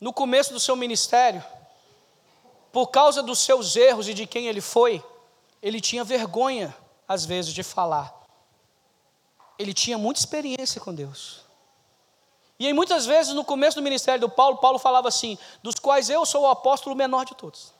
no 0.00 0.12
começo 0.12 0.52
do 0.52 0.58
seu 0.58 0.74
ministério, 0.74 1.42
por 2.72 2.88
causa 2.88 3.22
dos 3.22 3.38
seus 3.38 3.76
erros 3.76 4.08
e 4.08 4.14
de 4.14 4.26
quem 4.26 4.48
ele 4.48 4.60
foi, 4.60 5.04
ele 5.62 5.80
tinha 5.80 6.02
vergonha, 6.02 6.76
às 7.06 7.24
vezes, 7.24 7.54
de 7.54 7.62
falar. 7.62 8.12
Ele 9.56 9.72
tinha 9.72 9.96
muita 9.96 10.18
experiência 10.18 10.80
com 10.80 10.92
Deus. 10.92 11.42
E 12.58 12.66
aí, 12.66 12.72
muitas 12.72 13.06
vezes, 13.06 13.32
no 13.32 13.44
começo 13.44 13.76
do 13.76 13.82
ministério 13.84 14.22
do 14.22 14.28
Paulo, 14.28 14.56
Paulo 14.56 14.80
falava 14.80 15.06
assim: 15.06 15.38
dos 15.62 15.76
quais 15.76 16.10
eu 16.10 16.26
sou 16.26 16.42
o 16.42 16.50
apóstolo 16.50 16.96
menor 16.96 17.24
de 17.24 17.36
todos. 17.36 17.72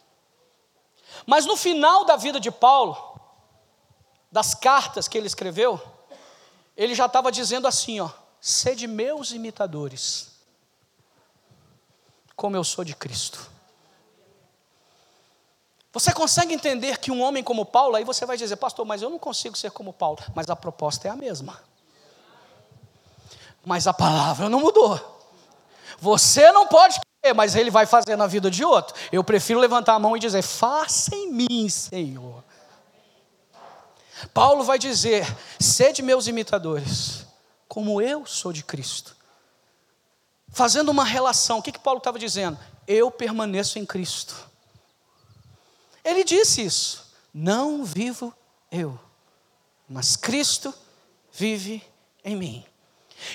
Mas 1.27 1.47
no 1.47 1.57
final 1.57 2.05
da 2.05 2.15
vida 2.15 2.39
de 2.39 2.53
Paulo, 2.53 3.14
das 4.35 4.53
cartas 4.53 5.07
que 5.07 5.17
ele 5.17 5.29
escreveu, 5.29 5.81
ele 6.77 6.93
já 6.93 7.07
estava 7.07 7.31
dizendo 7.31 7.69
assim, 7.69 8.01
ó, 8.01 8.11
sede 8.41 8.89
meus 8.89 9.31
imitadores, 9.31 10.33
como 12.35 12.57
eu 12.57 12.65
sou 12.65 12.83
de 12.83 12.97
Cristo. 12.97 13.49
Você 15.93 16.13
consegue 16.13 16.53
entender 16.53 16.99
que 16.99 17.13
um 17.13 17.23
homem 17.23 17.45
como 17.45 17.65
Paulo, 17.65 17.95
aí 17.95 18.03
você 18.03 18.27
vai 18.27 18.37
dizer, 18.37 18.57
pastor, 18.57 18.85
mas 18.85 19.03
eu 19.03 19.09
não 19.09 19.21
consigo 19.21 19.57
ser 19.57 19.71
como 19.71 19.93
Paulo, 19.93 20.19
mas 20.35 20.51
a 20.51 20.57
proposta 20.57 21.07
é 21.07 21.13
a 21.13 21.17
mesma. 21.17 21.63
Mas 23.65 23.87
a 23.87 23.95
palavra 23.95 24.49
não 24.49 24.59
mudou. 24.59 24.99
Você 26.01 26.51
não 26.51 26.67
pode 26.67 26.99
querer, 27.23 27.35
mas 27.35 27.55
ele 27.55 27.71
vai 27.71 27.87
fazer 27.87 28.17
na 28.17 28.27
vida 28.27 28.51
de 28.51 28.65
outro. 28.65 28.97
Eu 29.13 29.23
prefiro 29.23 29.61
levantar 29.61 29.95
a 29.95 29.99
mão 30.01 30.17
e 30.17 30.21
dizer: 30.21 30.43
faça 30.43 31.15
em 31.15 31.31
mim, 31.31 31.69
Senhor. 31.69 32.44
Paulo 34.33 34.65
vai 34.65 34.79
dizer: 34.79 35.27
sede 35.59 36.03
meus 36.03 36.27
imitadores, 36.27 37.27
como 37.69 38.01
eu 38.01 38.25
sou 38.27 38.53
de 38.53 38.63
Cristo. 38.63 39.17
Fazendo 40.49 40.91
uma 40.91 41.05
relação, 41.05 41.59
o 41.59 41.63
que, 41.63 41.73
que 41.73 41.81
Paulo 41.81 41.99
estava 41.99 42.19
dizendo? 42.19 42.59
Eu 42.87 43.11
permaneço 43.11 43.79
em 43.79 43.85
Cristo. 43.85 44.49
Ele 46.05 46.23
disse 46.23 46.65
isso. 46.65 47.05
Não 47.33 47.85
vivo 47.85 48.33
eu, 48.71 48.99
mas 49.89 50.15
Cristo 50.15 50.73
vive 51.33 51.83
em 52.25 52.37
mim. 52.37 52.65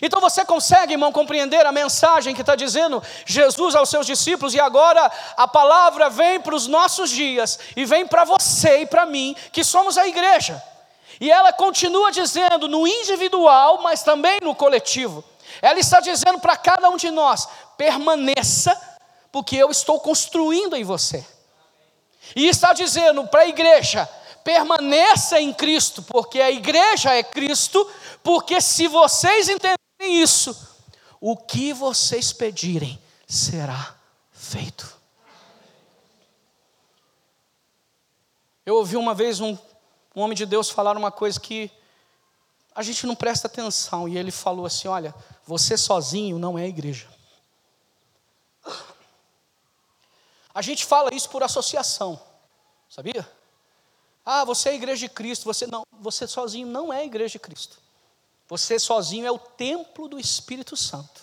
Então 0.01 0.21
você 0.21 0.45
consegue, 0.45 0.93
irmão, 0.93 1.11
compreender 1.11 1.65
a 1.65 1.71
mensagem 1.71 2.33
que 2.33 2.41
está 2.41 2.55
dizendo 2.55 3.01
Jesus 3.25 3.75
aos 3.75 3.89
seus 3.89 4.05
discípulos, 4.05 4.53
e 4.53 4.59
agora 4.59 5.11
a 5.35 5.47
palavra 5.47 6.09
vem 6.09 6.39
para 6.39 6.55
os 6.55 6.67
nossos 6.67 7.09
dias, 7.09 7.59
e 7.75 7.85
vem 7.85 8.07
para 8.07 8.23
você 8.23 8.81
e 8.81 8.85
para 8.85 9.05
mim, 9.05 9.35
que 9.51 9.63
somos 9.63 9.97
a 9.97 10.07
igreja. 10.07 10.63
E 11.19 11.29
ela 11.29 11.51
continua 11.51 12.11
dizendo 12.11 12.67
no 12.67 12.87
individual, 12.87 13.81
mas 13.81 14.03
também 14.03 14.39
no 14.41 14.55
coletivo. 14.55 15.23
Ela 15.61 15.79
está 15.79 15.99
dizendo 15.99 16.39
para 16.39 16.55
cada 16.55 16.89
um 16.89 16.95
de 16.95 17.11
nós: 17.11 17.47
permaneça, 17.77 18.79
porque 19.31 19.55
eu 19.55 19.69
estou 19.69 19.99
construindo 19.99 20.75
em 20.75 20.83
você. 20.83 21.25
E 22.35 22.47
está 22.47 22.73
dizendo 22.73 23.27
para 23.27 23.41
a 23.41 23.47
igreja: 23.47 24.07
permaneça 24.43 25.41
em 25.41 25.53
Cristo, 25.53 26.01
porque 26.03 26.39
a 26.39 26.51
igreja 26.51 27.13
é 27.13 27.23
Cristo, 27.23 27.89
porque 28.23 28.61
se 28.61 28.87
vocês 28.87 29.49
entenderem 29.49 29.77
isso, 30.21 30.55
o 31.19 31.35
que 31.35 31.73
vocês 31.73 32.31
pedirem 32.31 32.99
será 33.27 33.95
feito. 34.31 34.97
Eu 38.65 38.75
ouvi 38.75 38.95
uma 38.95 39.15
vez 39.15 39.41
um, 39.41 39.57
um 40.19 40.23
homem 40.23 40.35
de 40.35 40.45
Deus 40.45 40.69
falar 40.69 40.97
uma 40.97 41.11
coisa 41.11 41.39
que 41.39 41.71
a 42.75 42.83
gente 42.83 43.07
não 43.07 43.15
presta 43.15 43.47
atenção, 43.47 44.07
e 44.07 44.17
ele 44.17 44.31
falou 44.31 44.65
assim: 44.65 44.87
Olha, 44.87 45.15
você 45.45 45.77
sozinho 45.77 46.37
não 46.37 46.59
é 46.59 46.67
igreja. 46.67 47.07
A 50.53 50.61
gente 50.61 50.85
fala 50.85 51.13
isso 51.13 51.29
por 51.29 51.41
associação, 51.41 52.19
sabia? 52.89 53.29
Ah, 54.25 54.43
você 54.43 54.69
é 54.69 54.71
a 54.73 54.75
igreja 54.75 55.07
de 55.07 55.09
Cristo, 55.13 55.45
você 55.45 55.65
não, 55.65 55.85
você 56.01 56.27
sozinho 56.27 56.67
não 56.67 56.91
é 56.91 56.99
a 56.99 57.05
igreja 57.05 57.33
de 57.33 57.39
Cristo. 57.39 57.77
Você 58.47 58.77
sozinho 58.77 59.25
é 59.25 59.31
o 59.31 59.39
templo 59.39 60.09
do 60.09 60.19
Espírito 60.19 60.75
Santo, 60.75 61.21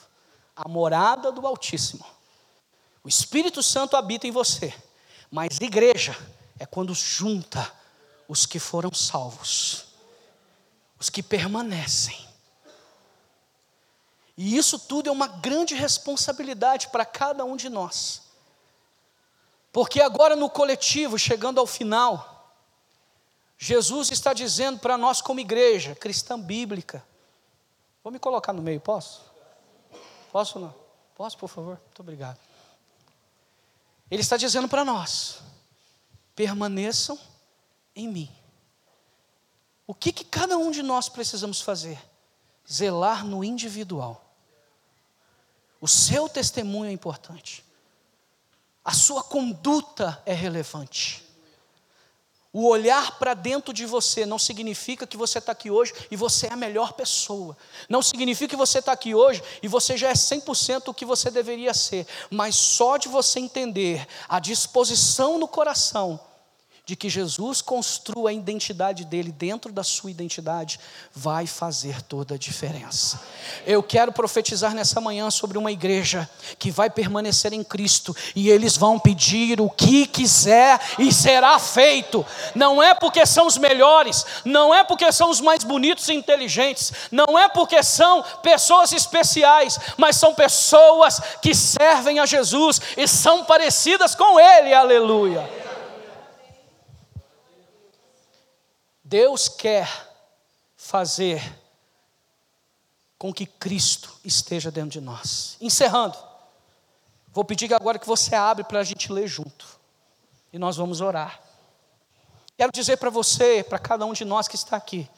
a 0.55 0.69
morada 0.69 1.31
do 1.31 1.47
Altíssimo. 1.47 2.07
O 3.05 3.09
Espírito 3.09 3.63
Santo 3.63 3.97
habita 3.97 4.27
em 4.27 4.31
você, 4.31 4.73
mas 5.31 5.61
igreja 5.61 6.17
é 6.59 6.65
quando 6.65 6.95
junta 6.95 7.71
os 8.29 8.47
que 8.47 8.59
foram 8.59 8.93
salvos, 8.93 9.87
os 10.99 11.11
que 11.11 11.23
permanecem. 11.23 12.27
E 14.37 14.57
isso 14.57 14.79
tudo 14.79 15.09
é 15.09 15.13
uma 15.13 15.27
grande 15.27 15.75
responsabilidade 15.75 16.89
para 16.89 17.05
cada 17.05 17.45
um 17.45 17.57
de 17.57 17.69
nós. 17.69 18.23
Porque 19.73 20.01
agora 20.01 20.37
no 20.37 20.51
coletivo, 20.51 21.19
chegando 21.19 21.59
ao 21.59 21.67
final, 21.67 22.55
Jesus 23.59 24.11
está 24.11 24.33
dizendo 24.33 24.79
para 24.79 24.99
nós, 24.99 25.23
como 25.23 25.41
igreja 25.41 25.95
cristã 25.95 26.39
bíblica, 26.39 27.05
vou 28.05 28.13
me 28.13 28.19
colocar 28.19 28.53
no 28.53 28.63
meio, 28.63 28.81
posso? 28.81 29.23
Posso 30.31 30.59
não? 30.59 30.75
Posso, 31.15 31.39
por 31.39 31.49
favor? 31.49 31.81
Muito 31.83 32.01
obrigado. 32.01 32.39
Ele 34.11 34.21
está 34.21 34.37
dizendo 34.37 34.69
para 34.69 34.85
nós: 34.85 35.39
permaneçam 36.35 37.19
em 37.97 38.07
mim. 38.07 38.31
O 39.87 39.95
que, 39.95 40.13
que 40.13 40.25
cada 40.25 40.59
um 40.59 40.71
de 40.71 40.83
nós 40.83 41.09
precisamos 41.09 41.61
fazer? 41.61 41.99
Zelar 42.71 43.25
no 43.25 43.43
individual. 43.43 44.23
O 45.81 45.89
seu 45.89 46.29
testemunho 46.29 46.91
é 46.91 46.93
importante. 46.93 47.65
A 48.85 48.93
sua 48.93 49.23
conduta 49.23 50.23
é 50.27 50.33
relevante. 50.33 51.25
O 52.53 52.69
olhar 52.69 53.19
para 53.19 53.35
dentro 53.35 53.73
de 53.73 53.85
você 53.85 54.25
não 54.25 54.39
significa 54.39 55.07
que 55.07 55.17
você 55.17 55.39
está 55.39 55.53
aqui 55.53 55.71
hoje 55.71 55.93
e 56.11 56.17
você 56.17 56.47
é 56.47 56.53
a 56.53 56.57
melhor 56.57 56.95
pessoa. 56.95 57.57
Não 57.89 58.01
significa 58.01 58.49
que 58.49 58.57
você 58.57 58.79
está 58.79 58.93
aqui 58.93 59.15
hoje 59.15 59.43
e 59.63 59.69
você 59.69 59.97
já 59.97 60.09
é 60.09 60.15
100% 60.15 60.89
o 60.89 60.95
que 60.95 61.05
você 61.05 61.31
deveria 61.31 61.75
ser. 61.75 62.07
Mas 62.31 62.57
só 62.57 62.97
de 62.97 63.09
você 63.09 63.41
entender 63.41 64.07
a 64.29 64.41
disposição 64.41 65.39
no 65.39 65.47
coração 65.47 66.19
de 66.87 66.95
que 66.95 67.11
Jesus 67.11 67.61
construa 67.61 68.31
a 68.31 68.33
identidade 68.33 69.05
dele 69.05 69.33
dentro 69.33 69.73
da 69.73 69.83
sua 69.83 70.09
identidade, 70.09 70.79
vai 71.13 71.45
fazer 71.45 72.01
toda 72.01 72.37
a 72.37 72.39
diferença. 72.39 73.21
Eu 73.67 73.83
quero 73.83 74.13
profetizar 74.13 74.73
nessa 74.73 75.01
manhã 75.01 75.29
sobre 75.29 75.59
uma 75.59 75.73
igreja 75.73 76.31
que 76.61 76.71
vai 76.71 76.89
permanecer 76.89 77.53
em 77.53 77.65
Cristo 77.65 78.17
e 78.37 78.49
eles 78.49 78.77
vão 78.77 79.01
pedir 79.01 79.61
o 79.61 79.69
que 79.69 80.07
quiser 80.07 80.81
e 80.97 81.13
será 81.13 81.59
feito. 81.59 82.25
Não 82.55 82.81
é 82.81 82.95
porque 82.95 83.27
são 83.27 83.49
os 83.49 83.59
melhores, 83.59 84.25
não 84.45 84.73
é 84.73 84.85
porque 84.85 85.11
são 85.11 85.29
os 85.29 85.41
mais 85.41 85.65
bonitos 85.65 86.09
e 86.09 86.15
inteligentes, 86.15 86.93
não 87.11 87.37
é 87.37 87.49
porque 87.49 87.83
são 87.83 88.23
pessoas 88.45 88.93
especiais, 88.93 89.77
mas 89.97 90.15
são 90.15 90.33
pessoas 90.33 91.21
que 91.43 91.53
servem 91.53 92.21
a 92.21 92.27
Jesus 92.27 92.81
e 92.97 93.09
são 93.09 93.45
parecidas 93.45 94.15
com 94.15 94.39
Ele. 94.39 94.73
Aleluia. 94.73 95.66
Deus 99.09 99.49
quer 99.49 99.89
fazer 100.77 101.41
com 103.17 103.33
que 103.33 103.47
Cristo 103.47 104.13
esteja 104.25 104.69
dentro 104.69 104.91
de 104.91 105.01
nós. 105.01 105.57
Encerrando, 105.61 106.19
vou 107.29 107.45
pedir 107.45 107.73
agora 107.73 108.01
que 108.01 108.07
você 108.07 108.35
abre 108.35 108.65
para 108.65 108.81
a 108.81 108.83
gente 108.83 109.13
ler 109.13 109.29
junto. 109.29 109.65
E 110.53 110.59
nós 110.59 110.77
vamos 110.77 111.01
orar. 111.01 111.41
Quero 112.59 112.73
dizer 112.73 112.97
para 112.97 113.09
você, 113.09 113.63
para 113.63 113.79
cada 113.79 114.05
um 114.05 114.13
de 114.13 114.25
nós 114.25 114.49
que 114.49 114.57
está 114.57 114.77
aqui, 114.77 115.09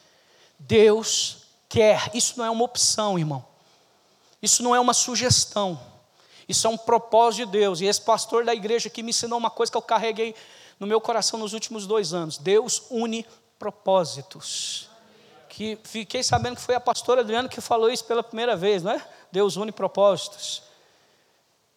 Deus 0.59 1.45
quer, 1.67 2.11
isso 2.13 2.37
não 2.37 2.45
é 2.45 2.49
uma 2.51 2.65
opção, 2.65 3.17
irmão. 3.17 3.43
Isso 4.39 4.61
não 4.61 4.75
é 4.75 4.79
uma 4.79 4.93
sugestão. 4.93 5.81
Isso 6.47 6.67
é 6.67 6.69
um 6.69 6.77
propósito 6.77 7.47
de 7.47 7.51
Deus. 7.53 7.81
E 7.81 7.85
esse 7.85 8.01
pastor 8.01 8.45
da 8.45 8.53
igreja 8.53 8.87
que 8.87 9.01
me 9.01 9.09
ensinou 9.09 9.39
uma 9.39 9.49
coisa 9.49 9.71
que 9.71 9.77
eu 9.79 9.81
carreguei 9.81 10.35
no 10.79 10.85
meu 10.85 11.01
coração 11.01 11.39
nos 11.39 11.53
últimos 11.53 11.87
dois 11.87 12.13
anos. 12.13 12.37
Deus 12.37 12.83
une 12.91 13.25
propósitos. 13.59 14.89
Que 15.49 15.77
fiquei 15.83 16.23
sabendo 16.23 16.55
que 16.55 16.61
foi 16.61 16.75
a 16.75 16.79
pastora 16.79 17.21
Adriana 17.21 17.49
que 17.49 17.59
falou 17.59 17.91
isso 17.91 18.05
pela 18.05 18.23
primeira 18.23 18.55
vez, 18.55 18.81
não 18.81 18.93
é? 18.93 19.05
Deus 19.31 19.57
une 19.57 19.71
propósitos. 19.71 20.63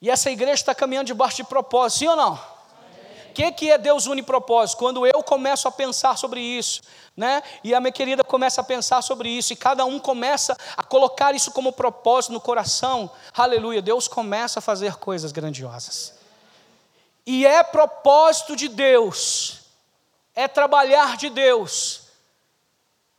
E 0.01 0.09
essa 0.09 0.31
igreja 0.31 0.55
está 0.55 0.75
caminhando 0.75 1.09
debaixo 1.09 1.37
de 1.37 1.45
propósito, 1.45 1.99
sim 1.99 2.09
ou 2.09 2.17
não? 2.17 2.35
O 2.35 3.35
que, 3.35 3.51
que 3.53 3.71
é 3.71 3.79
Deus 3.79 4.07
une 4.07 4.23
propósito? 4.23 4.79
Quando 4.79 5.07
eu 5.07 5.23
começo 5.23 5.67
a 5.67 5.73
pensar 5.73 6.19
sobre 6.19 6.41
isso, 6.41 6.83
né? 7.17 7.43
E 7.65 7.75
a 7.75 7.81
minha 7.81 7.93
querida 7.93 8.23
começa 8.23 8.61
a 8.61 8.65
pensar 8.65 9.01
sobre 9.01 9.31
isso, 9.31 9.55
e 9.55 9.57
cada 9.57 9.85
um 9.87 9.99
começa 9.99 10.57
a 10.77 10.83
colocar 10.83 11.35
isso 11.35 11.51
como 11.51 11.73
propósito 11.73 12.33
no 12.33 12.41
coração, 12.41 13.11
aleluia, 13.35 13.81
Deus 13.81 14.07
começa 14.07 14.59
a 14.59 14.63
fazer 14.63 14.97
coisas 14.97 15.33
grandiosas. 15.33 16.15
E 17.27 17.47
é 17.47 17.63
propósito 17.63 18.55
de 18.55 18.69
Deus 18.69 19.62
é 20.35 20.49
trabalhar 20.49 21.17
de 21.17 21.31
Deus 21.31 22.03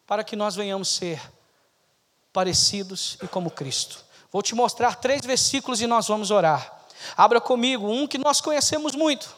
para 0.06 0.24
que 0.24 0.36
nós 0.36 0.56
venhamos 0.56 0.90
ser 0.90 1.22
parecidos 2.32 3.18
e 3.22 3.28
como 3.28 3.52
Cristo. 3.52 4.04
Vou 4.32 4.42
te 4.42 4.56
mostrar 4.56 4.96
três 4.96 5.22
versículos 5.26 5.82
e 5.82 5.88
nós 5.88 6.08
vamos 6.08 6.32
orar. 6.32 6.86
Abra 7.16 7.40
comigo 7.40 7.88
um 7.88 8.08
que 8.08 8.18
nós 8.18 8.42
conhecemos 8.42 8.96
muito. 8.96 9.36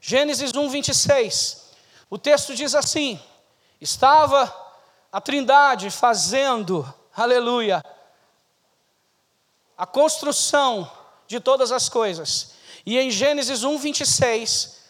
Gênesis 0.00 0.52
1, 0.52 0.68
26. 0.68 1.70
O 2.10 2.18
texto 2.18 2.54
diz 2.54 2.74
assim: 2.74 3.20
Estava 3.80 4.52
a 5.12 5.20
Trindade 5.20 5.90
fazendo, 5.90 6.92
aleluia, 7.14 7.84
a 9.78 9.86
construção 9.86 10.90
de 11.28 11.38
todas 11.38 11.70
as 11.70 11.88
coisas. 11.88 12.54
E 12.84 12.98
em 12.98 13.10
Gênesis 13.10 13.62
1, 13.62 13.78
26, 13.78 14.81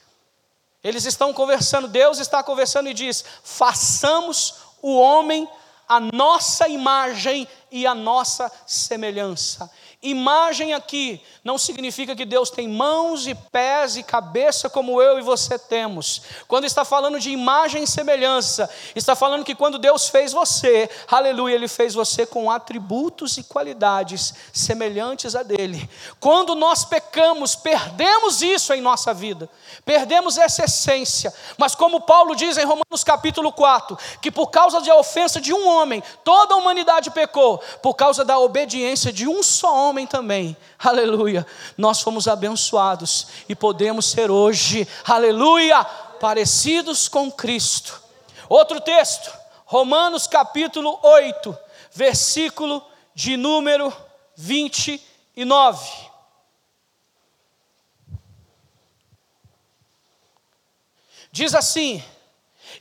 eles 0.83 1.05
estão 1.05 1.33
conversando, 1.33 1.87
Deus 1.87 2.19
está 2.19 2.43
conversando 2.43 2.89
e 2.89 2.95
diz: 2.95 3.25
façamos 3.43 4.55
o 4.81 4.99
homem 4.99 5.49
a 5.89 6.01
nossa 6.01 6.69
imagem 6.69 7.47
e 7.71 7.87
a 7.87 7.95
nossa 7.95 8.51
semelhança. 8.67 9.71
Imagem 10.05 10.75
aqui 10.75 11.23
não 11.45 11.57
significa 11.57 12.17
que 12.17 12.25
Deus 12.25 12.51
tem 12.51 12.67
mãos 12.67 13.29
e 13.29 13.37
pés 13.37 13.97
e 13.97 14.03
cabeça 14.03 14.69
como 14.69 15.01
eu 15.01 15.17
e 15.17 15.23
você 15.23 15.57
temos. 15.57 16.23
Quando 16.49 16.65
está 16.65 16.85
falando 16.85 17.21
de 17.21 17.31
imagem 17.31 17.85
e 17.85 17.87
semelhança, 17.87 18.69
está 18.97 19.15
falando 19.15 19.45
que 19.45 19.55
quando 19.55 19.79
Deus 19.79 20.09
fez 20.09 20.33
você, 20.33 20.91
aleluia, 21.07 21.55
Ele 21.55 21.69
fez 21.69 21.95
você 21.95 22.27
com 22.27 22.51
atributos 22.51 23.39
e 23.39 23.45
qualidades 23.45 24.35
semelhantes 24.53 25.37
a 25.37 25.45
dele. 25.45 25.89
Quando 26.19 26.57
nós 26.57 26.85
pecamos, 26.85 27.55
perdemos 27.55 28.43
isso 28.43 28.73
em 28.73 28.81
nossa 28.81 29.15
vida, 29.15 29.49
perdemos 29.85 30.37
essa 30.37 30.65
essência. 30.65 31.33
Mas 31.57 31.77
como 31.77 32.01
Paulo 32.01 32.35
diz 32.35 32.59
em 32.59 32.65
Romanos 32.65 33.05
capítulo 33.05 33.53
4, 33.53 33.97
que 34.21 34.33
por 34.33 34.49
causa 34.49 34.81
da 34.81 34.97
ofensa 34.97 35.41
de 35.41 35.55
um 35.55 35.69
homem, 35.69 36.03
toda 36.25 36.55
a 36.55 36.57
humanidade 36.57 37.09
pecou, 37.13 37.59
por 37.81 37.95
causa 37.95 38.25
da 38.25 38.37
obediência 38.41 39.13
de 39.13 39.29
um 39.29 39.45
só 39.45 39.73
homem 39.73 39.92
homem 39.93 40.07
também, 40.07 40.57
aleluia, 40.79 41.47
nós 41.77 42.01
fomos 42.01 42.27
abençoados 42.27 43.27
e 43.47 43.55
podemos 43.55 44.07
ser 44.07 44.31
hoje, 44.31 44.89
aleluia, 45.05 45.85
parecidos 45.85 47.09
com 47.09 47.31
Cristo. 47.31 48.01
Outro 48.49 48.81
texto, 48.81 49.31
Romanos 49.67 50.27
capítulo 50.27 50.99
8, 51.03 51.59
versículo 51.93 52.83
de 53.15 53.37
número 53.37 53.95
29. 54.35 55.87
Diz 61.31 61.55
assim: 61.55 62.03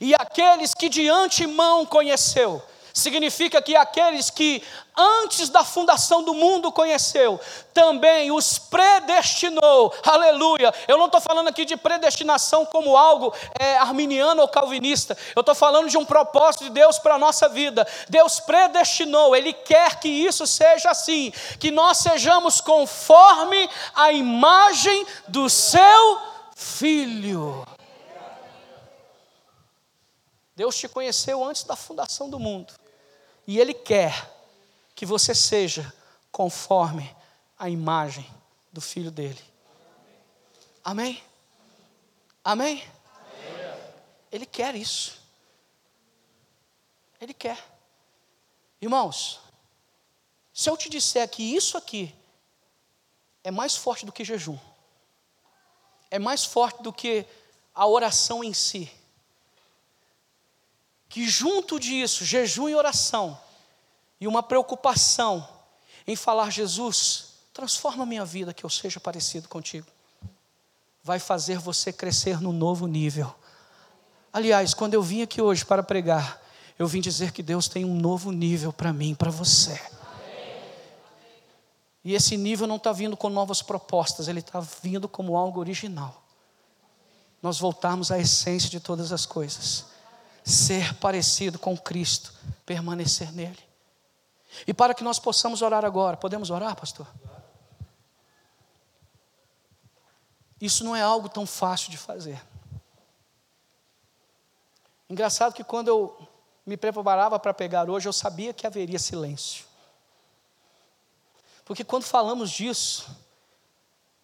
E 0.00 0.14
aqueles 0.14 0.72
que 0.72 0.88
de 0.88 1.10
antemão 1.10 1.84
conheceu, 1.84 2.62
significa 2.92 3.60
que 3.62 3.76
aqueles 3.76 4.30
que 4.30 4.62
antes 4.96 5.48
da 5.48 5.64
fundação 5.64 6.22
do 6.22 6.34
mundo 6.34 6.70
conheceu, 6.70 7.40
também 7.72 8.30
os 8.30 8.58
predestinou, 8.58 9.92
aleluia. 10.04 10.72
Eu 10.86 10.98
não 10.98 11.06
estou 11.06 11.20
falando 11.20 11.48
aqui 11.48 11.64
de 11.64 11.76
predestinação 11.76 12.66
como 12.66 12.96
algo 12.96 13.34
é, 13.58 13.78
arminiano 13.78 14.42
ou 14.42 14.48
calvinista, 14.48 15.16
eu 15.34 15.40
estou 15.40 15.54
falando 15.54 15.88
de 15.88 15.96
um 15.96 16.04
propósito 16.04 16.64
de 16.64 16.70
Deus 16.70 16.98
para 16.98 17.14
a 17.14 17.18
nossa 17.18 17.48
vida. 17.48 17.86
Deus 18.08 18.40
predestinou, 18.40 19.34
Ele 19.34 19.52
quer 19.52 19.98
que 19.98 20.08
isso 20.08 20.46
seja 20.46 20.90
assim, 20.90 21.32
que 21.58 21.70
nós 21.70 21.98
sejamos 21.98 22.60
conforme 22.60 23.68
a 23.94 24.12
imagem 24.12 25.06
do 25.28 25.48
Seu 25.48 26.18
Filho. 26.54 27.66
Deus 30.54 30.76
te 30.76 30.86
conheceu 30.86 31.42
antes 31.42 31.64
da 31.64 31.74
fundação 31.74 32.28
do 32.28 32.38
mundo. 32.38 32.74
E 33.46 33.58
Ele 33.58 33.74
quer 33.74 34.30
que 34.94 35.04
você 35.04 35.34
seja 35.34 35.92
conforme 36.30 37.14
a 37.58 37.68
imagem 37.68 38.28
do 38.72 38.80
Filho 38.80 39.10
dele. 39.10 39.42
Amém? 40.84 41.22
Amém? 42.44 42.84
Ele 44.30 44.46
quer 44.46 44.74
isso. 44.74 45.20
Ele 47.20 47.34
quer. 47.34 47.58
Irmãos, 48.80 49.40
se 50.52 50.68
eu 50.68 50.76
te 50.76 50.88
disser 50.88 51.28
que 51.28 51.42
isso 51.42 51.78
aqui 51.78 52.14
é 53.44 53.50
mais 53.50 53.76
forte 53.76 54.04
do 54.04 54.12
que 54.12 54.24
jejum, 54.24 54.58
é 56.10 56.18
mais 56.18 56.44
forte 56.44 56.82
do 56.82 56.92
que 56.92 57.24
a 57.74 57.86
oração 57.86 58.42
em 58.42 58.52
si, 58.52 58.90
que 61.12 61.28
junto 61.28 61.78
disso, 61.78 62.24
jejum 62.24 62.70
e 62.70 62.74
oração, 62.74 63.38
e 64.18 64.26
uma 64.26 64.42
preocupação 64.42 65.46
em 66.06 66.16
falar: 66.16 66.48
Jesus, 66.48 67.34
transforma 67.52 68.06
minha 68.06 68.24
vida, 68.24 68.54
que 68.54 68.64
eu 68.64 68.70
seja 68.70 68.98
parecido 68.98 69.46
contigo, 69.46 69.86
vai 71.04 71.18
fazer 71.18 71.58
você 71.58 71.92
crescer 71.92 72.40
no 72.40 72.50
novo 72.50 72.86
nível. 72.86 73.32
Aliás, 74.32 74.72
quando 74.72 74.94
eu 74.94 75.02
vim 75.02 75.20
aqui 75.20 75.42
hoje 75.42 75.66
para 75.66 75.82
pregar, 75.82 76.40
eu 76.78 76.88
vim 76.88 77.02
dizer 77.02 77.30
que 77.30 77.42
Deus 77.42 77.68
tem 77.68 77.84
um 77.84 77.94
novo 77.94 78.32
nível 78.32 78.72
para 78.72 78.90
mim, 78.90 79.14
para 79.14 79.30
você. 79.30 79.78
E 82.02 82.14
esse 82.14 82.38
nível 82.38 82.66
não 82.66 82.76
está 82.76 82.90
vindo 82.90 83.18
com 83.18 83.28
novas 83.28 83.60
propostas, 83.60 84.28
ele 84.28 84.40
está 84.40 84.60
vindo 84.82 85.06
como 85.06 85.36
algo 85.36 85.60
original. 85.60 86.22
Nós 87.42 87.58
voltarmos 87.58 88.10
à 88.10 88.18
essência 88.18 88.70
de 88.70 88.80
todas 88.80 89.12
as 89.12 89.26
coisas 89.26 89.91
ser 90.44 90.94
parecido 90.94 91.58
com 91.58 91.76
Cristo, 91.76 92.34
permanecer 92.66 93.32
nele. 93.32 93.58
E 94.66 94.74
para 94.74 94.94
que 94.94 95.04
nós 95.04 95.18
possamos 95.18 95.62
orar 95.62 95.84
agora, 95.84 96.16
podemos 96.16 96.50
orar, 96.50 96.76
pastor? 96.76 97.06
Isso 100.60 100.84
não 100.84 100.94
é 100.94 101.02
algo 101.02 101.28
tão 101.28 101.46
fácil 101.46 101.90
de 101.90 101.98
fazer. 101.98 102.40
Engraçado 105.08 105.52
que 105.52 105.64
quando 105.64 105.88
eu 105.88 106.28
me 106.64 106.76
preparava 106.76 107.38
para 107.38 107.52
pegar 107.52 107.90
hoje, 107.90 108.08
eu 108.08 108.12
sabia 108.12 108.52
que 108.52 108.66
haveria 108.66 108.98
silêncio. 108.98 109.64
Porque 111.64 111.84
quando 111.84 112.04
falamos 112.04 112.50
disso, 112.50 113.10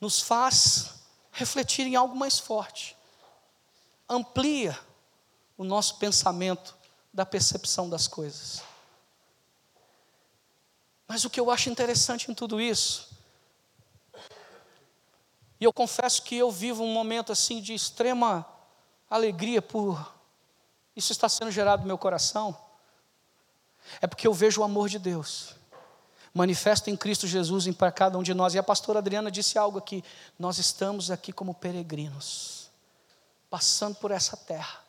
nos 0.00 0.20
faz 0.20 0.94
refletir 1.32 1.86
em 1.86 1.96
algo 1.96 2.16
mais 2.16 2.38
forte, 2.38 2.96
amplia 4.08 4.78
o 5.58 5.64
nosso 5.64 5.96
pensamento 5.96 6.74
da 7.12 7.26
percepção 7.26 7.90
das 7.90 8.08
coisas. 8.08 8.62
Mas 11.06 11.24
o 11.24 11.30
que 11.30 11.38
eu 11.38 11.50
acho 11.50 11.68
interessante 11.68 12.30
em 12.30 12.34
tudo 12.34 12.60
isso, 12.60 13.08
e 15.60 15.64
eu 15.64 15.72
confesso 15.72 16.22
que 16.22 16.36
eu 16.36 16.50
vivo 16.50 16.84
um 16.84 16.92
momento 16.92 17.32
assim 17.32 17.60
de 17.60 17.74
extrema 17.74 18.46
alegria 19.10 19.60
por 19.60 20.16
isso 20.94 21.12
está 21.12 21.28
sendo 21.28 21.50
gerado 21.50 21.82
no 21.82 21.86
meu 21.86 21.98
coração, 21.98 22.56
é 24.00 24.06
porque 24.06 24.26
eu 24.26 24.34
vejo 24.34 24.60
o 24.60 24.64
amor 24.64 24.88
de 24.88 24.98
Deus 24.98 25.58
manifesto 26.38 26.88
em 26.88 26.96
Cristo 26.96 27.26
Jesus 27.26 27.66
em 27.66 27.72
para 27.72 27.90
cada 27.90 28.16
um 28.16 28.22
de 28.22 28.32
nós. 28.32 28.54
E 28.54 28.58
a 28.58 28.62
pastora 28.62 29.00
Adriana 29.00 29.30
disse 29.30 29.58
algo 29.58 29.78
aqui: 29.78 30.04
nós 30.38 30.58
estamos 30.58 31.10
aqui 31.10 31.32
como 31.32 31.54
peregrinos, 31.54 32.70
passando 33.50 33.96
por 33.96 34.10
essa 34.10 34.36
terra. 34.36 34.87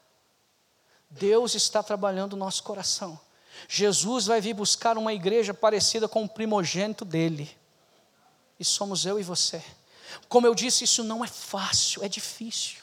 Deus 1.09 1.55
está 1.55 1.81
trabalhando 1.81 2.33
o 2.33 2.37
nosso 2.37 2.63
coração. 2.63 3.19
Jesus 3.67 4.27
vai 4.27 4.39
vir 4.39 4.53
buscar 4.53 4.97
uma 4.97 5.13
igreja 5.13 5.53
parecida 5.53 6.07
com 6.07 6.23
o 6.23 6.29
primogênito 6.29 7.03
dele. 7.03 7.49
E 8.59 8.65
somos 8.65 9.05
eu 9.05 9.19
e 9.19 9.23
você. 9.23 9.63
Como 10.27 10.45
eu 10.45 10.55
disse, 10.55 10.83
isso 10.83 11.03
não 11.03 11.23
é 11.23 11.27
fácil, 11.27 12.03
é 12.03 12.07
difícil. 12.09 12.77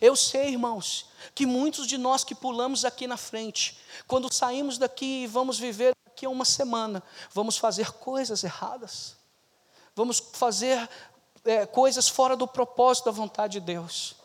Eu 0.00 0.16
sei, 0.16 0.50
irmãos, 0.50 1.06
que 1.34 1.44
muitos 1.44 1.86
de 1.86 1.98
nós 1.98 2.24
que 2.24 2.34
pulamos 2.34 2.84
aqui 2.84 3.06
na 3.06 3.16
frente, 3.16 3.78
quando 4.06 4.32
saímos 4.32 4.78
daqui 4.78 5.24
e 5.24 5.26
vamos 5.26 5.58
viver 5.58 5.94
aqui 6.06 6.26
uma 6.26 6.44
semana, 6.44 7.02
vamos 7.32 7.58
fazer 7.58 7.92
coisas 7.92 8.42
erradas, 8.44 9.16
vamos 9.94 10.22
fazer 10.32 10.88
é, 11.44 11.66
coisas 11.66 12.08
fora 12.08 12.36
do 12.36 12.46
propósito 12.46 13.06
da 13.06 13.10
vontade 13.10 13.54
de 13.54 13.66
Deus. 13.66 14.16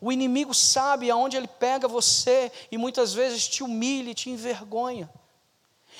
O 0.00 0.12
inimigo 0.12 0.52
sabe 0.52 1.10
aonde 1.10 1.36
ele 1.36 1.48
pega 1.48 1.88
você 1.88 2.50
e 2.70 2.76
muitas 2.76 3.14
vezes 3.14 3.48
te 3.48 3.62
humilha 3.62 4.14
te 4.14 4.30
envergonha. 4.30 5.08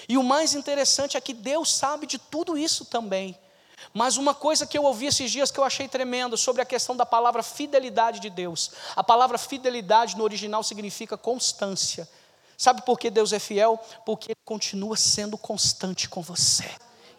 E 0.08 0.18
o 0.18 0.22
mais 0.22 0.54
interessante 0.54 1.16
é 1.16 1.20
que 1.20 1.32
Deus 1.32 1.72
sabe 1.72 2.06
de 2.06 2.18
tudo 2.18 2.58
isso 2.58 2.84
também. 2.84 3.38
Mas 3.94 4.16
uma 4.16 4.34
coisa 4.34 4.66
que 4.66 4.76
eu 4.76 4.84
ouvi 4.84 5.06
esses 5.06 5.30
dias 5.30 5.50
que 5.50 5.58
eu 5.58 5.64
achei 5.64 5.88
tremendo 5.88 6.36
sobre 6.36 6.60
a 6.60 6.66
questão 6.66 6.96
da 6.96 7.06
palavra 7.06 7.42
fidelidade 7.42 8.20
de 8.20 8.28
Deus. 8.28 8.72
A 8.94 9.02
palavra 9.02 9.38
fidelidade 9.38 10.16
no 10.16 10.24
original 10.24 10.62
significa 10.62 11.16
constância. 11.16 12.08
Sabe 12.58 12.82
por 12.82 12.98
que 12.98 13.10
Deus 13.10 13.32
é 13.32 13.38
fiel? 13.38 13.78
Porque 14.04 14.32
Ele 14.32 14.40
continua 14.44 14.96
sendo 14.96 15.38
constante 15.38 16.08
com 16.08 16.20
você 16.20 16.68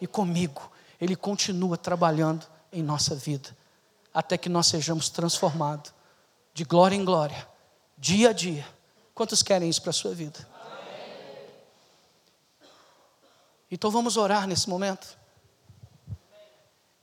e 0.00 0.06
comigo. 0.06 0.70
Ele 1.00 1.16
continua 1.16 1.76
trabalhando 1.76 2.46
em 2.72 2.82
nossa 2.82 3.14
vida, 3.14 3.56
até 4.12 4.36
que 4.36 4.48
nós 4.48 4.66
sejamos 4.66 5.08
transformados 5.08 5.97
de 6.58 6.64
glória 6.64 6.96
em 6.96 7.04
glória, 7.04 7.48
dia 7.96 8.30
a 8.30 8.32
dia. 8.32 8.66
Quantos 9.14 9.44
querem 9.44 9.68
isso 9.68 9.80
para 9.80 9.90
a 9.90 9.92
sua 9.92 10.12
vida? 10.12 10.40
Amém. 10.60 11.46
Então 13.70 13.92
vamos 13.92 14.16
orar 14.16 14.44
nesse 14.44 14.68
momento. 14.68 15.16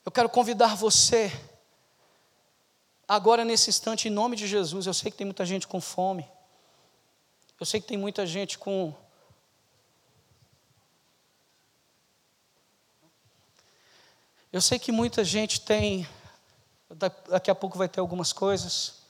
Eu 0.06 0.12
quero 0.12 0.28
convidar 0.28 0.76
você, 0.76 1.32
agora 3.08 3.46
nesse 3.46 3.70
instante, 3.70 4.10
em 4.10 4.12
nome 4.12 4.36
de 4.36 4.46
Jesus. 4.46 4.88
Eu 4.88 4.94
sei 4.94 5.10
que 5.10 5.16
tem 5.16 5.24
muita 5.24 5.46
gente 5.46 5.70
com 5.70 5.80
fome. 5.80 6.30
Eu 7.58 7.66
sei 7.66 7.80
que 7.80 7.88
tem 7.88 7.98
muita 7.98 8.28
gente 8.28 8.58
com. 8.58 8.94
Eu 14.52 14.60
sei 14.60 14.78
que 14.78 14.92
muita 14.92 15.24
gente 15.24 15.62
tem. 15.62 16.06
Daqui 17.30 17.50
a 17.50 17.56
pouco 17.56 17.78
vai 17.78 17.88
ter 17.88 18.02
algumas 18.02 18.34
coisas. 18.34 19.05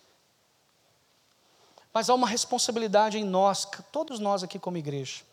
Mas 1.95 2.09
há 2.09 2.13
uma 2.13 2.27
responsabilidade 2.27 3.17
em 3.17 3.23
nós, 3.23 3.65
todos 3.89 4.19
nós 4.19 4.43
aqui 4.43 4.59
como 4.59 4.75
igreja. 4.75 5.23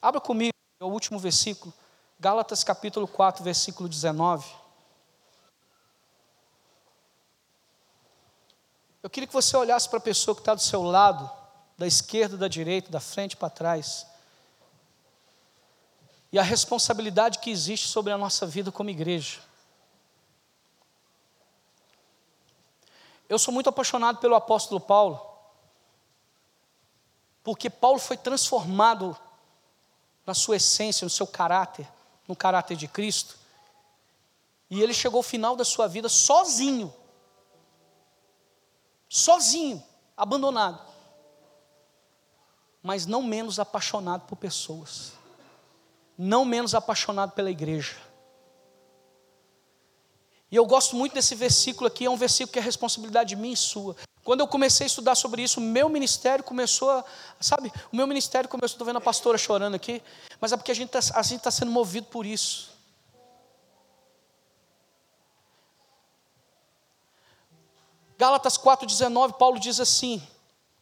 Abra 0.00 0.20
comigo 0.20 0.52
o 0.78 0.86
último 0.86 1.18
versículo, 1.18 1.74
Gálatas 2.20 2.62
capítulo 2.62 3.08
4, 3.08 3.42
versículo 3.42 3.88
19. 3.88 4.48
Eu 9.02 9.10
queria 9.10 9.26
que 9.26 9.32
você 9.32 9.56
olhasse 9.56 9.88
para 9.88 9.98
a 9.98 10.02
pessoa 10.02 10.32
que 10.32 10.42
está 10.42 10.54
do 10.54 10.60
seu 10.60 10.84
lado, 10.84 11.28
da 11.76 11.88
esquerda, 11.88 12.36
da 12.36 12.46
direita, 12.46 12.88
da 12.88 13.00
frente 13.00 13.36
para 13.36 13.50
trás. 13.50 14.06
E 16.30 16.38
a 16.38 16.42
responsabilidade 16.44 17.40
que 17.40 17.50
existe 17.50 17.88
sobre 17.88 18.12
a 18.12 18.16
nossa 18.16 18.46
vida 18.46 18.70
como 18.70 18.90
igreja. 18.90 19.40
Eu 23.28 23.40
sou 23.40 23.52
muito 23.52 23.68
apaixonado 23.68 24.18
pelo 24.18 24.36
apóstolo 24.36 24.80
Paulo. 24.80 25.31
Porque 27.42 27.68
Paulo 27.68 27.98
foi 27.98 28.16
transformado 28.16 29.16
na 30.24 30.34
sua 30.34 30.56
essência, 30.56 31.04
no 31.04 31.10
seu 31.10 31.26
caráter, 31.26 31.88
no 32.28 32.36
caráter 32.36 32.76
de 32.76 32.86
Cristo. 32.86 33.36
E 34.70 34.80
ele 34.80 34.94
chegou 34.94 35.18
ao 35.18 35.22
final 35.22 35.56
da 35.56 35.64
sua 35.64 35.86
vida 35.88 36.08
sozinho. 36.08 36.92
Sozinho, 39.08 39.82
abandonado. 40.16 40.80
Mas 42.82 43.04
não 43.06 43.22
menos 43.22 43.58
apaixonado 43.58 44.26
por 44.26 44.36
pessoas. 44.36 45.12
não 46.16 46.44
menos 46.44 46.74
apaixonado 46.74 47.32
pela 47.32 47.50
igreja. 47.50 47.96
E 50.52 50.56
eu 50.56 50.66
gosto 50.66 50.94
muito 50.94 51.14
desse 51.14 51.34
versículo 51.34 51.86
aqui, 51.86 52.04
é 52.04 52.10
um 52.10 52.16
versículo 52.16 52.52
que 52.52 52.58
é 52.58 52.62
responsabilidade 52.62 53.34
minha 53.34 53.54
e 53.54 53.56
sua. 53.56 53.96
Quando 54.22 54.40
eu 54.40 54.46
comecei 54.46 54.84
a 54.84 54.86
estudar 54.86 55.14
sobre 55.14 55.42
isso, 55.42 55.58
o 55.58 55.62
meu 55.62 55.88
ministério 55.88 56.44
começou 56.44 56.90
a, 56.90 57.02
sabe, 57.40 57.72
o 57.90 57.96
meu 57.96 58.06
ministério 58.06 58.50
começou, 58.50 58.74
estou 58.74 58.86
vendo 58.86 58.98
a 58.98 59.00
pastora 59.00 59.38
chorando 59.38 59.76
aqui, 59.76 60.02
mas 60.38 60.52
é 60.52 60.56
porque 60.58 60.70
a 60.70 60.74
gente 60.74 60.94
está 60.94 61.22
tá 61.38 61.50
sendo 61.50 61.70
movido 61.70 62.06
por 62.08 62.26
isso. 62.26 62.70
Gálatas 68.18 68.58
4,19, 68.58 69.32
Paulo 69.38 69.58
diz 69.58 69.80
assim, 69.80 70.22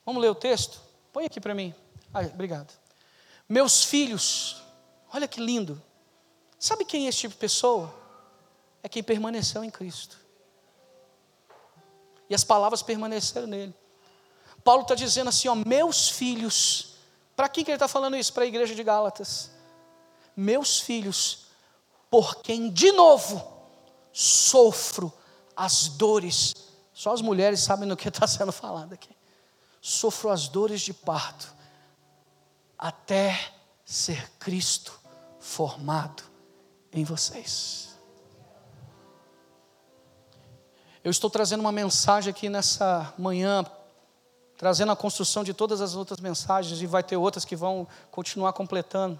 vamos 0.05 0.21
ler 0.21 0.31
o 0.31 0.35
texto? 0.35 0.81
Põe 1.13 1.27
aqui 1.27 1.41
para 1.41 1.55
mim. 1.55 1.73
Ah, 2.13 2.23
obrigado. 2.23 2.75
Meus 3.49 3.85
filhos, 3.85 4.61
olha 5.15 5.29
que 5.29 5.41
lindo. 5.41 5.81
Sabe 6.59 6.85
quem 6.85 7.07
é 7.07 7.09
esse 7.09 7.19
tipo 7.19 7.35
de 7.35 7.41
pessoa? 7.41 8.01
É 8.83 8.89
quem 8.89 9.03
permaneceu 9.03 9.63
em 9.63 9.71
Cristo. 9.71 10.19
E 12.29 12.35
as 12.35 12.45
palavras 12.45 12.83
permaneceram 12.83 13.47
nele. 13.47 13.75
Paulo 14.63 14.83
está 14.83 14.95
dizendo 14.95 15.29
assim: 15.29 15.49
ó, 15.49 15.55
meus 15.55 16.09
filhos. 16.09 16.95
Para 17.35 17.49
quem 17.49 17.65
que 17.65 17.71
ele 17.71 17.77
está 17.77 17.89
falando 17.89 18.17
isso? 18.17 18.33
Para 18.33 18.45
a 18.45 18.47
igreja 18.47 18.75
de 18.75 18.83
Gálatas. 18.83 19.51
Meus 20.37 20.79
filhos, 20.79 21.47
por 22.11 22.37
quem 22.43 22.71
de 22.71 22.93
novo 22.93 23.61
sofro 24.13 25.13
as 25.57 25.89
dores. 25.89 26.55
Só 26.93 27.13
as 27.13 27.21
mulheres 27.21 27.61
sabem 27.61 27.89
do 27.89 27.97
que 27.97 28.09
está 28.09 28.27
sendo 28.27 28.53
falado 28.53 28.93
aqui. 28.93 29.15
Sofro 29.81 30.31
as 30.31 30.49
dores 30.49 30.83
de 30.83 30.93
parto, 30.93 31.53
até 32.79 33.53
ser 33.85 34.31
Cristo 34.39 35.01
formado 35.39 36.23
em 36.93 37.03
vocês. 37.03 37.90
Eu 41.03 41.11
estou 41.11 41.31
trazendo 41.31 41.61
uma 41.61 41.73
mensagem 41.73 42.31
aqui 42.31 42.51
nessa 42.51 43.15
manhã, 43.17 43.65
trazendo 44.59 44.93
a 44.93 44.97
construção 44.97 45.43
de 45.43 45.55
todas 45.55 45.81
as 45.81 45.95
outras 45.95 46.21
mensagens, 46.21 46.83
e 46.83 46.87
vai 46.87 47.03
ter 47.03 47.17
outras 47.17 47.45
que 47.45 47.57
vão 47.57 47.89
continuar 48.11 48.53
completando, 48.53 49.19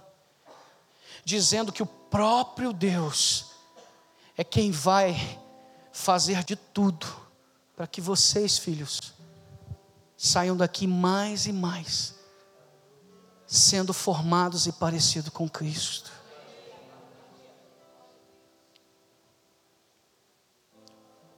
dizendo 1.25 1.71
que 1.71 1.81
o 1.81 1.87
próprio 1.87 2.71
Deus 2.71 3.47
é 4.37 4.43
quem 4.43 4.69
vai 4.69 5.39
fazer 5.91 6.43
de 6.43 6.55
tudo 6.55 7.07
para 7.75 7.87
que 7.87 7.99
vocês, 7.99 8.59
filhos, 8.59 9.13
saiam 10.15 10.55
daqui 10.55 10.85
mais 10.85 11.47
e 11.47 11.51
mais, 11.51 12.13
sendo 13.47 13.91
formados 13.91 14.67
e 14.67 14.71
parecidos 14.71 15.31
com 15.33 15.49
Cristo. 15.49 16.11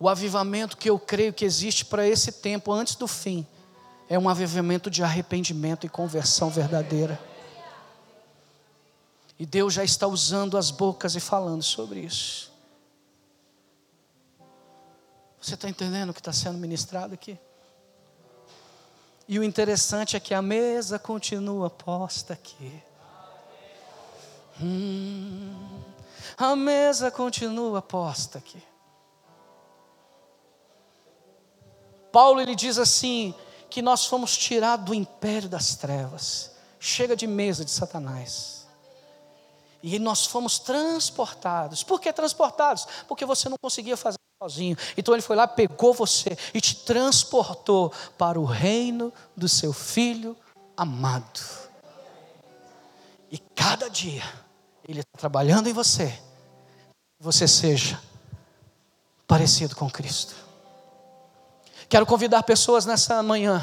O 0.04 0.10
avivamento 0.10 0.76
que 0.76 0.90
eu 0.90 1.00
creio 1.00 1.32
que 1.32 1.46
existe 1.46 1.86
para 1.86 2.06
esse 2.06 2.30
tempo, 2.30 2.74
antes 2.74 2.94
do 2.94 3.08
fim, 3.08 3.48
é 4.10 4.20
um 4.20 4.28
avivamento 4.28 4.90
de 4.90 5.02
arrependimento 5.02 5.86
e 5.86 5.90
conversão 5.90 6.50
verdadeira. 6.50 7.18
E 9.40 9.46
Deus 9.46 9.74
já 9.74 9.82
está 9.82 10.06
usando 10.06 10.58
as 10.58 10.72
bocas 10.72 11.16
e 11.16 11.22
falando 11.22 11.64
sobre 11.64 12.02
isso. 12.02 12.52
Você 15.40 15.54
está 15.54 15.70
entendendo 15.70 16.10
o 16.10 16.14
que 16.14 16.20
está 16.20 16.34
sendo 16.34 16.58
ministrado 16.58 17.14
aqui? 17.14 17.40
E 19.26 19.40
o 19.40 19.44
interessante 19.44 20.18
é 20.18 20.20
que 20.20 20.34
a 20.34 20.42
mesa 20.42 21.00
continua 21.00 21.70
posta 21.70 22.34
aqui. 22.34 22.84
Hum, 24.62 25.82
a 26.36 26.58
mesa 26.58 27.10
continua 27.10 27.82
posta 27.82 28.40
aqui. 28.40 28.62
Paulo 32.14 32.40
ele 32.40 32.56
diz 32.56 32.78
assim 32.78 33.34
que 33.72 33.82
nós 33.82 34.06
fomos 34.06 34.38
tirados 34.38 34.86
do 34.86 34.94
império 34.94 35.50
das 35.50 35.76
trevas. 35.76 36.52
Chega 36.80 37.16
de 37.16 37.26
mesa 37.26 37.66
de 37.66 37.72
Satanás. 37.72 38.68
E 39.82 39.98
nós 39.98 40.28
fomos 40.28 40.60
transportados. 40.60 41.82
Por 41.82 42.00
que 42.00 42.14
transportados? 42.14 42.86
Porque 43.08 43.26
você 43.26 43.50
não 43.50 43.58
conseguia 43.60 43.98
fazer 43.98 44.20
sozinho. 44.40 44.78
Então 44.96 45.16
ele 45.16 45.24
foi 45.24 45.36
lá, 45.36 45.48
pegou 45.48 45.92
você 45.92 46.38
e 46.54 46.62
te 46.62 46.76
transportou 46.76 47.92
para 48.16 48.40
o 48.40 48.46
reino 48.46 49.12
do 49.36 49.50
seu 49.50 49.74
filho 49.74 50.38
amado. 50.78 51.42
E 53.32 53.40
cada 53.40 53.90
dia 53.90 54.24
ele 54.88 55.00
está 55.00 55.18
trabalhando 55.18 55.68
em 55.68 55.74
você, 55.74 56.10
que 57.18 57.24
você 57.24 57.48
seja 57.48 58.00
parecido 59.28 59.76
com 59.76 59.90
Cristo. 59.90 60.53
Quero 61.94 62.08
convidar 62.08 62.42
pessoas 62.42 62.88
nessa 62.88 63.22
manhã 63.22 63.62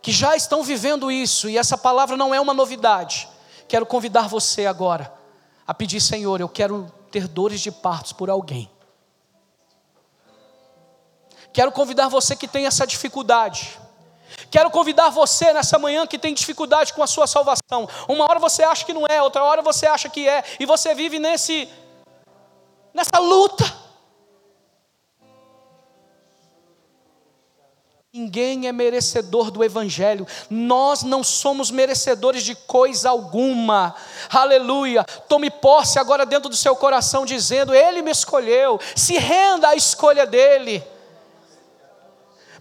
que 0.00 0.10
já 0.10 0.34
estão 0.34 0.62
vivendo 0.62 1.12
isso 1.12 1.50
e 1.50 1.58
essa 1.58 1.76
palavra 1.76 2.16
não 2.16 2.34
é 2.34 2.40
uma 2.40 2.54
novidade. 2.54 3.28
Quero 3.68 3.84
convidar 3.84 4.26
você 4.26 4.64
agora 4.64 5.12
a 5.66 5.74
pedir, 5.74 6.00
Senhor, 6.00 6.40
eu 6.40 6.48
quero 6.48 6.90
ter 7.10 7.28
dores 7.28 7.60
de 7.60 7.70
partos 7.70 8.14
por 8.14 8.30
alguém. 8.30 8.70
Quero 11.52 11.70
convidar 11.72 12.08
você 12.08 12.34
que 12.34 12.48
tem 12.48 12.64
essa 12.64 12.86
dificuldade. 12.86 13.78
Quero 14.50 14.70
convidar 14.70 15.10
você 15.10 15.52
nessa 15.52 15.78
manhã 15.78 16.06
que 16.06 16.18
tem 16.18 16.32
dificuldade 16.32 16.94
com 16.94 17.02
a 17.02 17.06
sua 17.06 17.26
salvação. 17.26 17.86
Uma 18.08 18.24
hora 18.24 18.38
você 18.38 18.62
acha 18.62 18.82
que 18.82 18.94
não 18.94 19.06
é, 19.06 19.20
outra 19.20 19.44
hora 19.44 19.60
você 19.60 19.84
acha 19.84 20.08
que 20.08 20.26
é, 20.26 20.42
e 20.58 20.64
você 20.64 20.94
vive 20.94 21.18
nesse 21.18 21.68
nessa 22.94 23.18
luta. 23.18 23.83
Ninguém 28.16 28.68
é 28.68 28.70
merecedor 28.70 29.50
do 29.50 29.64
Evangelho, 29.64 30.24
nós 30.48 31.02
não 31.02 31.24
somos 31.24 31.68
merecedores 31.68 32.44
de 32.44 32.54
coisa 32.54 33.10
alguma, 33.10 33.92
aleluia. 34.30 35.02
Tome 35.28 35.50
posse 35.50 35.98
agora 35.98 36.24
dentro 36.24 36.48
do 36.48 36.54
seu 36.54 36.76
coração, 36.76 37.26
dizendo: 37.26 37.74
Ele 37.74 38.02
me 38.02 38.12
escolheu, 38.12 38.78
se 38.94 39.18
renda 39.18 39.70
à 39.70 39.74
escolha 39.74 40.24
dEle. 40.24 40.80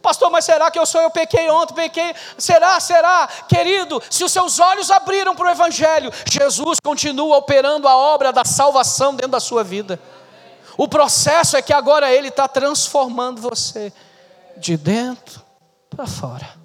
Pastor, 0.02 0.32
mas 0.32 0.44
será 0.44 0.72
que 0.72 0.80
eu 0.80 0.88
sou? 0.88 1.00
Eu 1.00 1.12
pequei 1.12 1.48
ontem, 1.52 1.76
pequei. 1.76 2.16
Será, 2.36 2.80
será? 2.80 3.30
Querido, 3.48 4.02
se 4.10 4.24
os 4.24 4.32
seus 4.32 4.60
olhos 4.60 4.90
abriram 4.90 5.36
para 5.36 5.50
o 5.50 5.52
Evangelho, 5.52 6.12
Jesus 6.26 6.80
continua 6.84 7.38
operando 7.38 7.88
a 7.88 7.96
obra 7.96 8.34
da 8.34 8.44
salvação 8.44 9.14
dentro 9.14 9.34
da 9.34 9.40
sua 9.40 9.64
vida. 9.64 10.00
O 10.76 10.88
processo 10.88 11.56
é 11.56 11.62
que 11.62 11.72
agora 11.72 12.12
Ele 12.12 12.30
está 12.30 12.48
transformando 12.48 13.40
você 13.40 13.94
de 14.58 14.78
dentro 14.78 15.43
para 15.94 16.08
fora. 16.08 16.58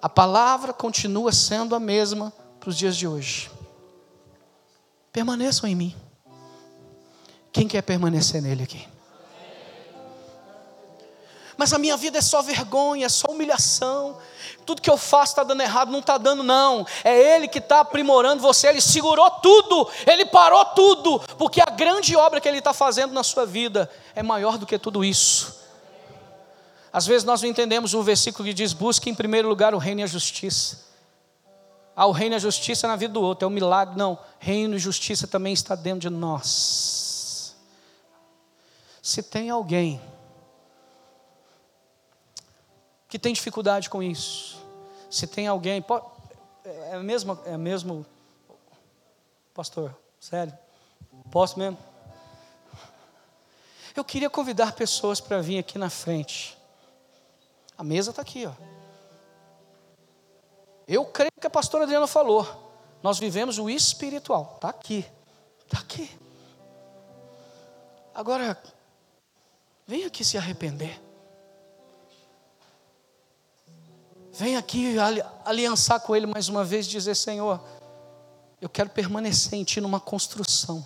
A 0.00 0.08
palavra 0.08 0.72
continua 0.72 1.32
sendo 1.32 1.74
a 1.74 1.80
mesma 1.80 2.32
para 2.60 2.68
os 2.68 2.76
dias 2.76 2.96
de 2.96 3.06
hoje. 3.08 3.50
Permaneçam 5.12 5.68
em 5.68 5.74
mim. 5.74 5.96
Quem 7.52 7.66
quer 7.68 7.82
permanecer 7.82 8.42
nele 8.42 8.64
aqui? 8.64 8.86
Mas 11.56 11.72
a 11.72 11.78
minha 11.78 11.96
vida 11.96 12.18
é 12.18 12.20
só 12.20 12.42
vergonha, 12.42 13.06
é 13.06 13.08
só 13.08 13.28
humilhação. 13.30 14.18
Tudo 14.66 14.82
que 14.82 14.90
eu 14.90 14.96
faço 14.96 15.32
está 15.32 15.44
dando 15.44 15.62
errado, 15.62 15.90
não 15.90 16.00
está 16.00 16.18
dando, 16.18 16.42
não. 16.42 16.86
É 17.04 17.16
Ele 17.16 17.46
que 17.46 17.58
está 17.58 17.80
aprimorando 17.80 18.42
você, 18.42 18.66
Ele 18.66 18.80
segurou 18.80 19.30
tudo, 19.30 19.88
Ele 20.06 20.26
parou 20.26 20.64
tudo, 20.66 21.20
porque 21.38 21.60
a 21.60 21.66
grande 21.66 22.16
obra 22.16 22.40
que 22.40 22.48
Ele 22.48 22.58
está 22.58 22.72
fazendo 22.72 23.12
na 23.12 23.22
sua 23.22 23.46
vida 23.46 23.90
é 24.14 24.22
maior 24.22 24.58
do 24.58 24.66
que 24.66 24.78
tudo 24.78 25.04
isso. 25.04 25.63
Às 26.94 27.06
vezes 27.06 27.24
nós 27.24 27.42
não 27.42 27.48
entendemos 27.48 27.92
o 27.92 28.04
versículo 28.04 28.46
que 28.46 28.54
diz: 28.54 28.72
busque 28.72 29.10
em 29.10 29.14
primeiro 29.16 29.48
lugar 29.48 29.74
o 29.74 29.78
reino 29.78 30.00
e 30.00 30.04
a 30.04 30.06
justiça. 30.06 30.84
Ah, 31.96 32.06
o 32.06 32.12
reino 32.12 32.36
e 32.36 32.38
a 32.38 32.38
justiça 32.38 32.86
na 32.86 32.94
vida 32.94 33.14
do 33.14 33.20
outro, 33.20 33.44
é 33.44 33.48
um 33.48 33.52
milagre. 33.52 33.98
Não, 33.98 34.16
reino 34.38 34.76
e 34.76 34.78
justiça 34.78 35.26
também 35.26 35.52
está 35.52 35.74
dentro 35.74 35.98
de 35.98 36.10
nós. 36.10 37.56
Se 39.02 39.24
tem 39.24 39.50
alguém 39.50 40.00
que 43.08 43.18
tem 43.18 43.32
dificuldade 43.32 43.90
com 43.90 44.00
isso, 44.00 44.64
se 45.10 45.26
tem 45.26 45.48
alguém, 45.48 45.84
é 46.64 46.98
mesmo, 46.98 47.36
é 47.44 47.56
mesmo, 47.56 48.06
pastor, 49.52 49.92
sério, 50.20 50.56
posso 51.32 51.58
mesmo? 51.58 51.76
Eu 53.96 54.04
queria 54.04 54.30
convidar 54.30 54.72
pessoas 54.72 55.20
para 55.20 55.40
vir 55.40 55.58
aqui 55.58 55.76
na 55.76 55.90
frente. 55.90 56.56
A 57.76 57.82
mesa 57.82 58.10
está 58.10 58.22
aqui, 58.22 58.46
ó. 58.46 58.52
Eu 60.86 61.04
creio 61.06 61.32
que 61.40 61.46
a 61.46 61.50
pastora 61.50 61.84
Adriana 61.84 62.06
falou. 62.06 62.46
Nós 63.02 63.18
vivemos 63.18 63.58
o 63.58 63.68
espiritual. 63.68 64.52
Está 64.56 64.68
aqui. 64.68 65.04
Está 65.64 65.78
aqui. 65.78 66.10
Agora, 68.14 68.62
vem 69.86 70.04
aqui 70.04 70.24
se 70.24 70.38
arrepender. 70.38 71.00
Vem 74.32 74.56
aqui 74.56 74.96
aliançar 75.44 76.00
com 76.00 76.14
Ele 76.14 76.26
mais 76.26 76.48
uma 76.48 76.64
vez 76.64 76.86
e 76.86 76.90
dizer: 76.90 77.14
Senhor, 77.14 77.60
Eu 78.60 78.68
quero 78.68 78.88
permanecer 78.88 79.58
em 79.58 79.64
Ti 79.64 79.80
numa 79.80 80.00
construção. 80.00 80.84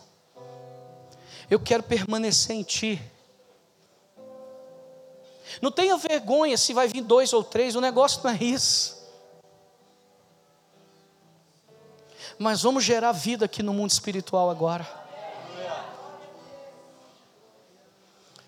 Eu 1.49 1.61
quero 1.61 1.83
permanecer 1.83 2.57
em 2.57 2.63
Ti. 2.63 3.01
Não 5.61 5.71
tenha 5.71 5.97
vergonha 5.97 6.57
se 6.57 6.73
vai 6.73 6.89
vir 6.89 7.03
dois 7.03 7.33
ou 7.33 7.43
três, 7.43 7.75
o 7.75 7.81
negócio 7.81 8.21
não 8.23 8.31
é 8.31 8.37
isso. 8.37 8.99
Mas 12.39 12.63
vamos 12.63 12.85
gerar 12.85 13.13
vida 13.13 13.47
aqui 13.47 13.63
no 13.63 13.73
mundo 13.75 13.91
espiritual 13.91 14.51
agora. 14.51 14.87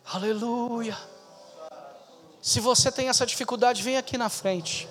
Aleluia. 0.04 0.96
Se 2.42 2.58
você 2.58 2.90
tem 2.90 3.08
essa 3.08 3.26
dificuldade, 3.26 3.82
vem 3.82 3.96
aqui 3.96 4.16
na 4.16 4.28
frente. 4.28 4.88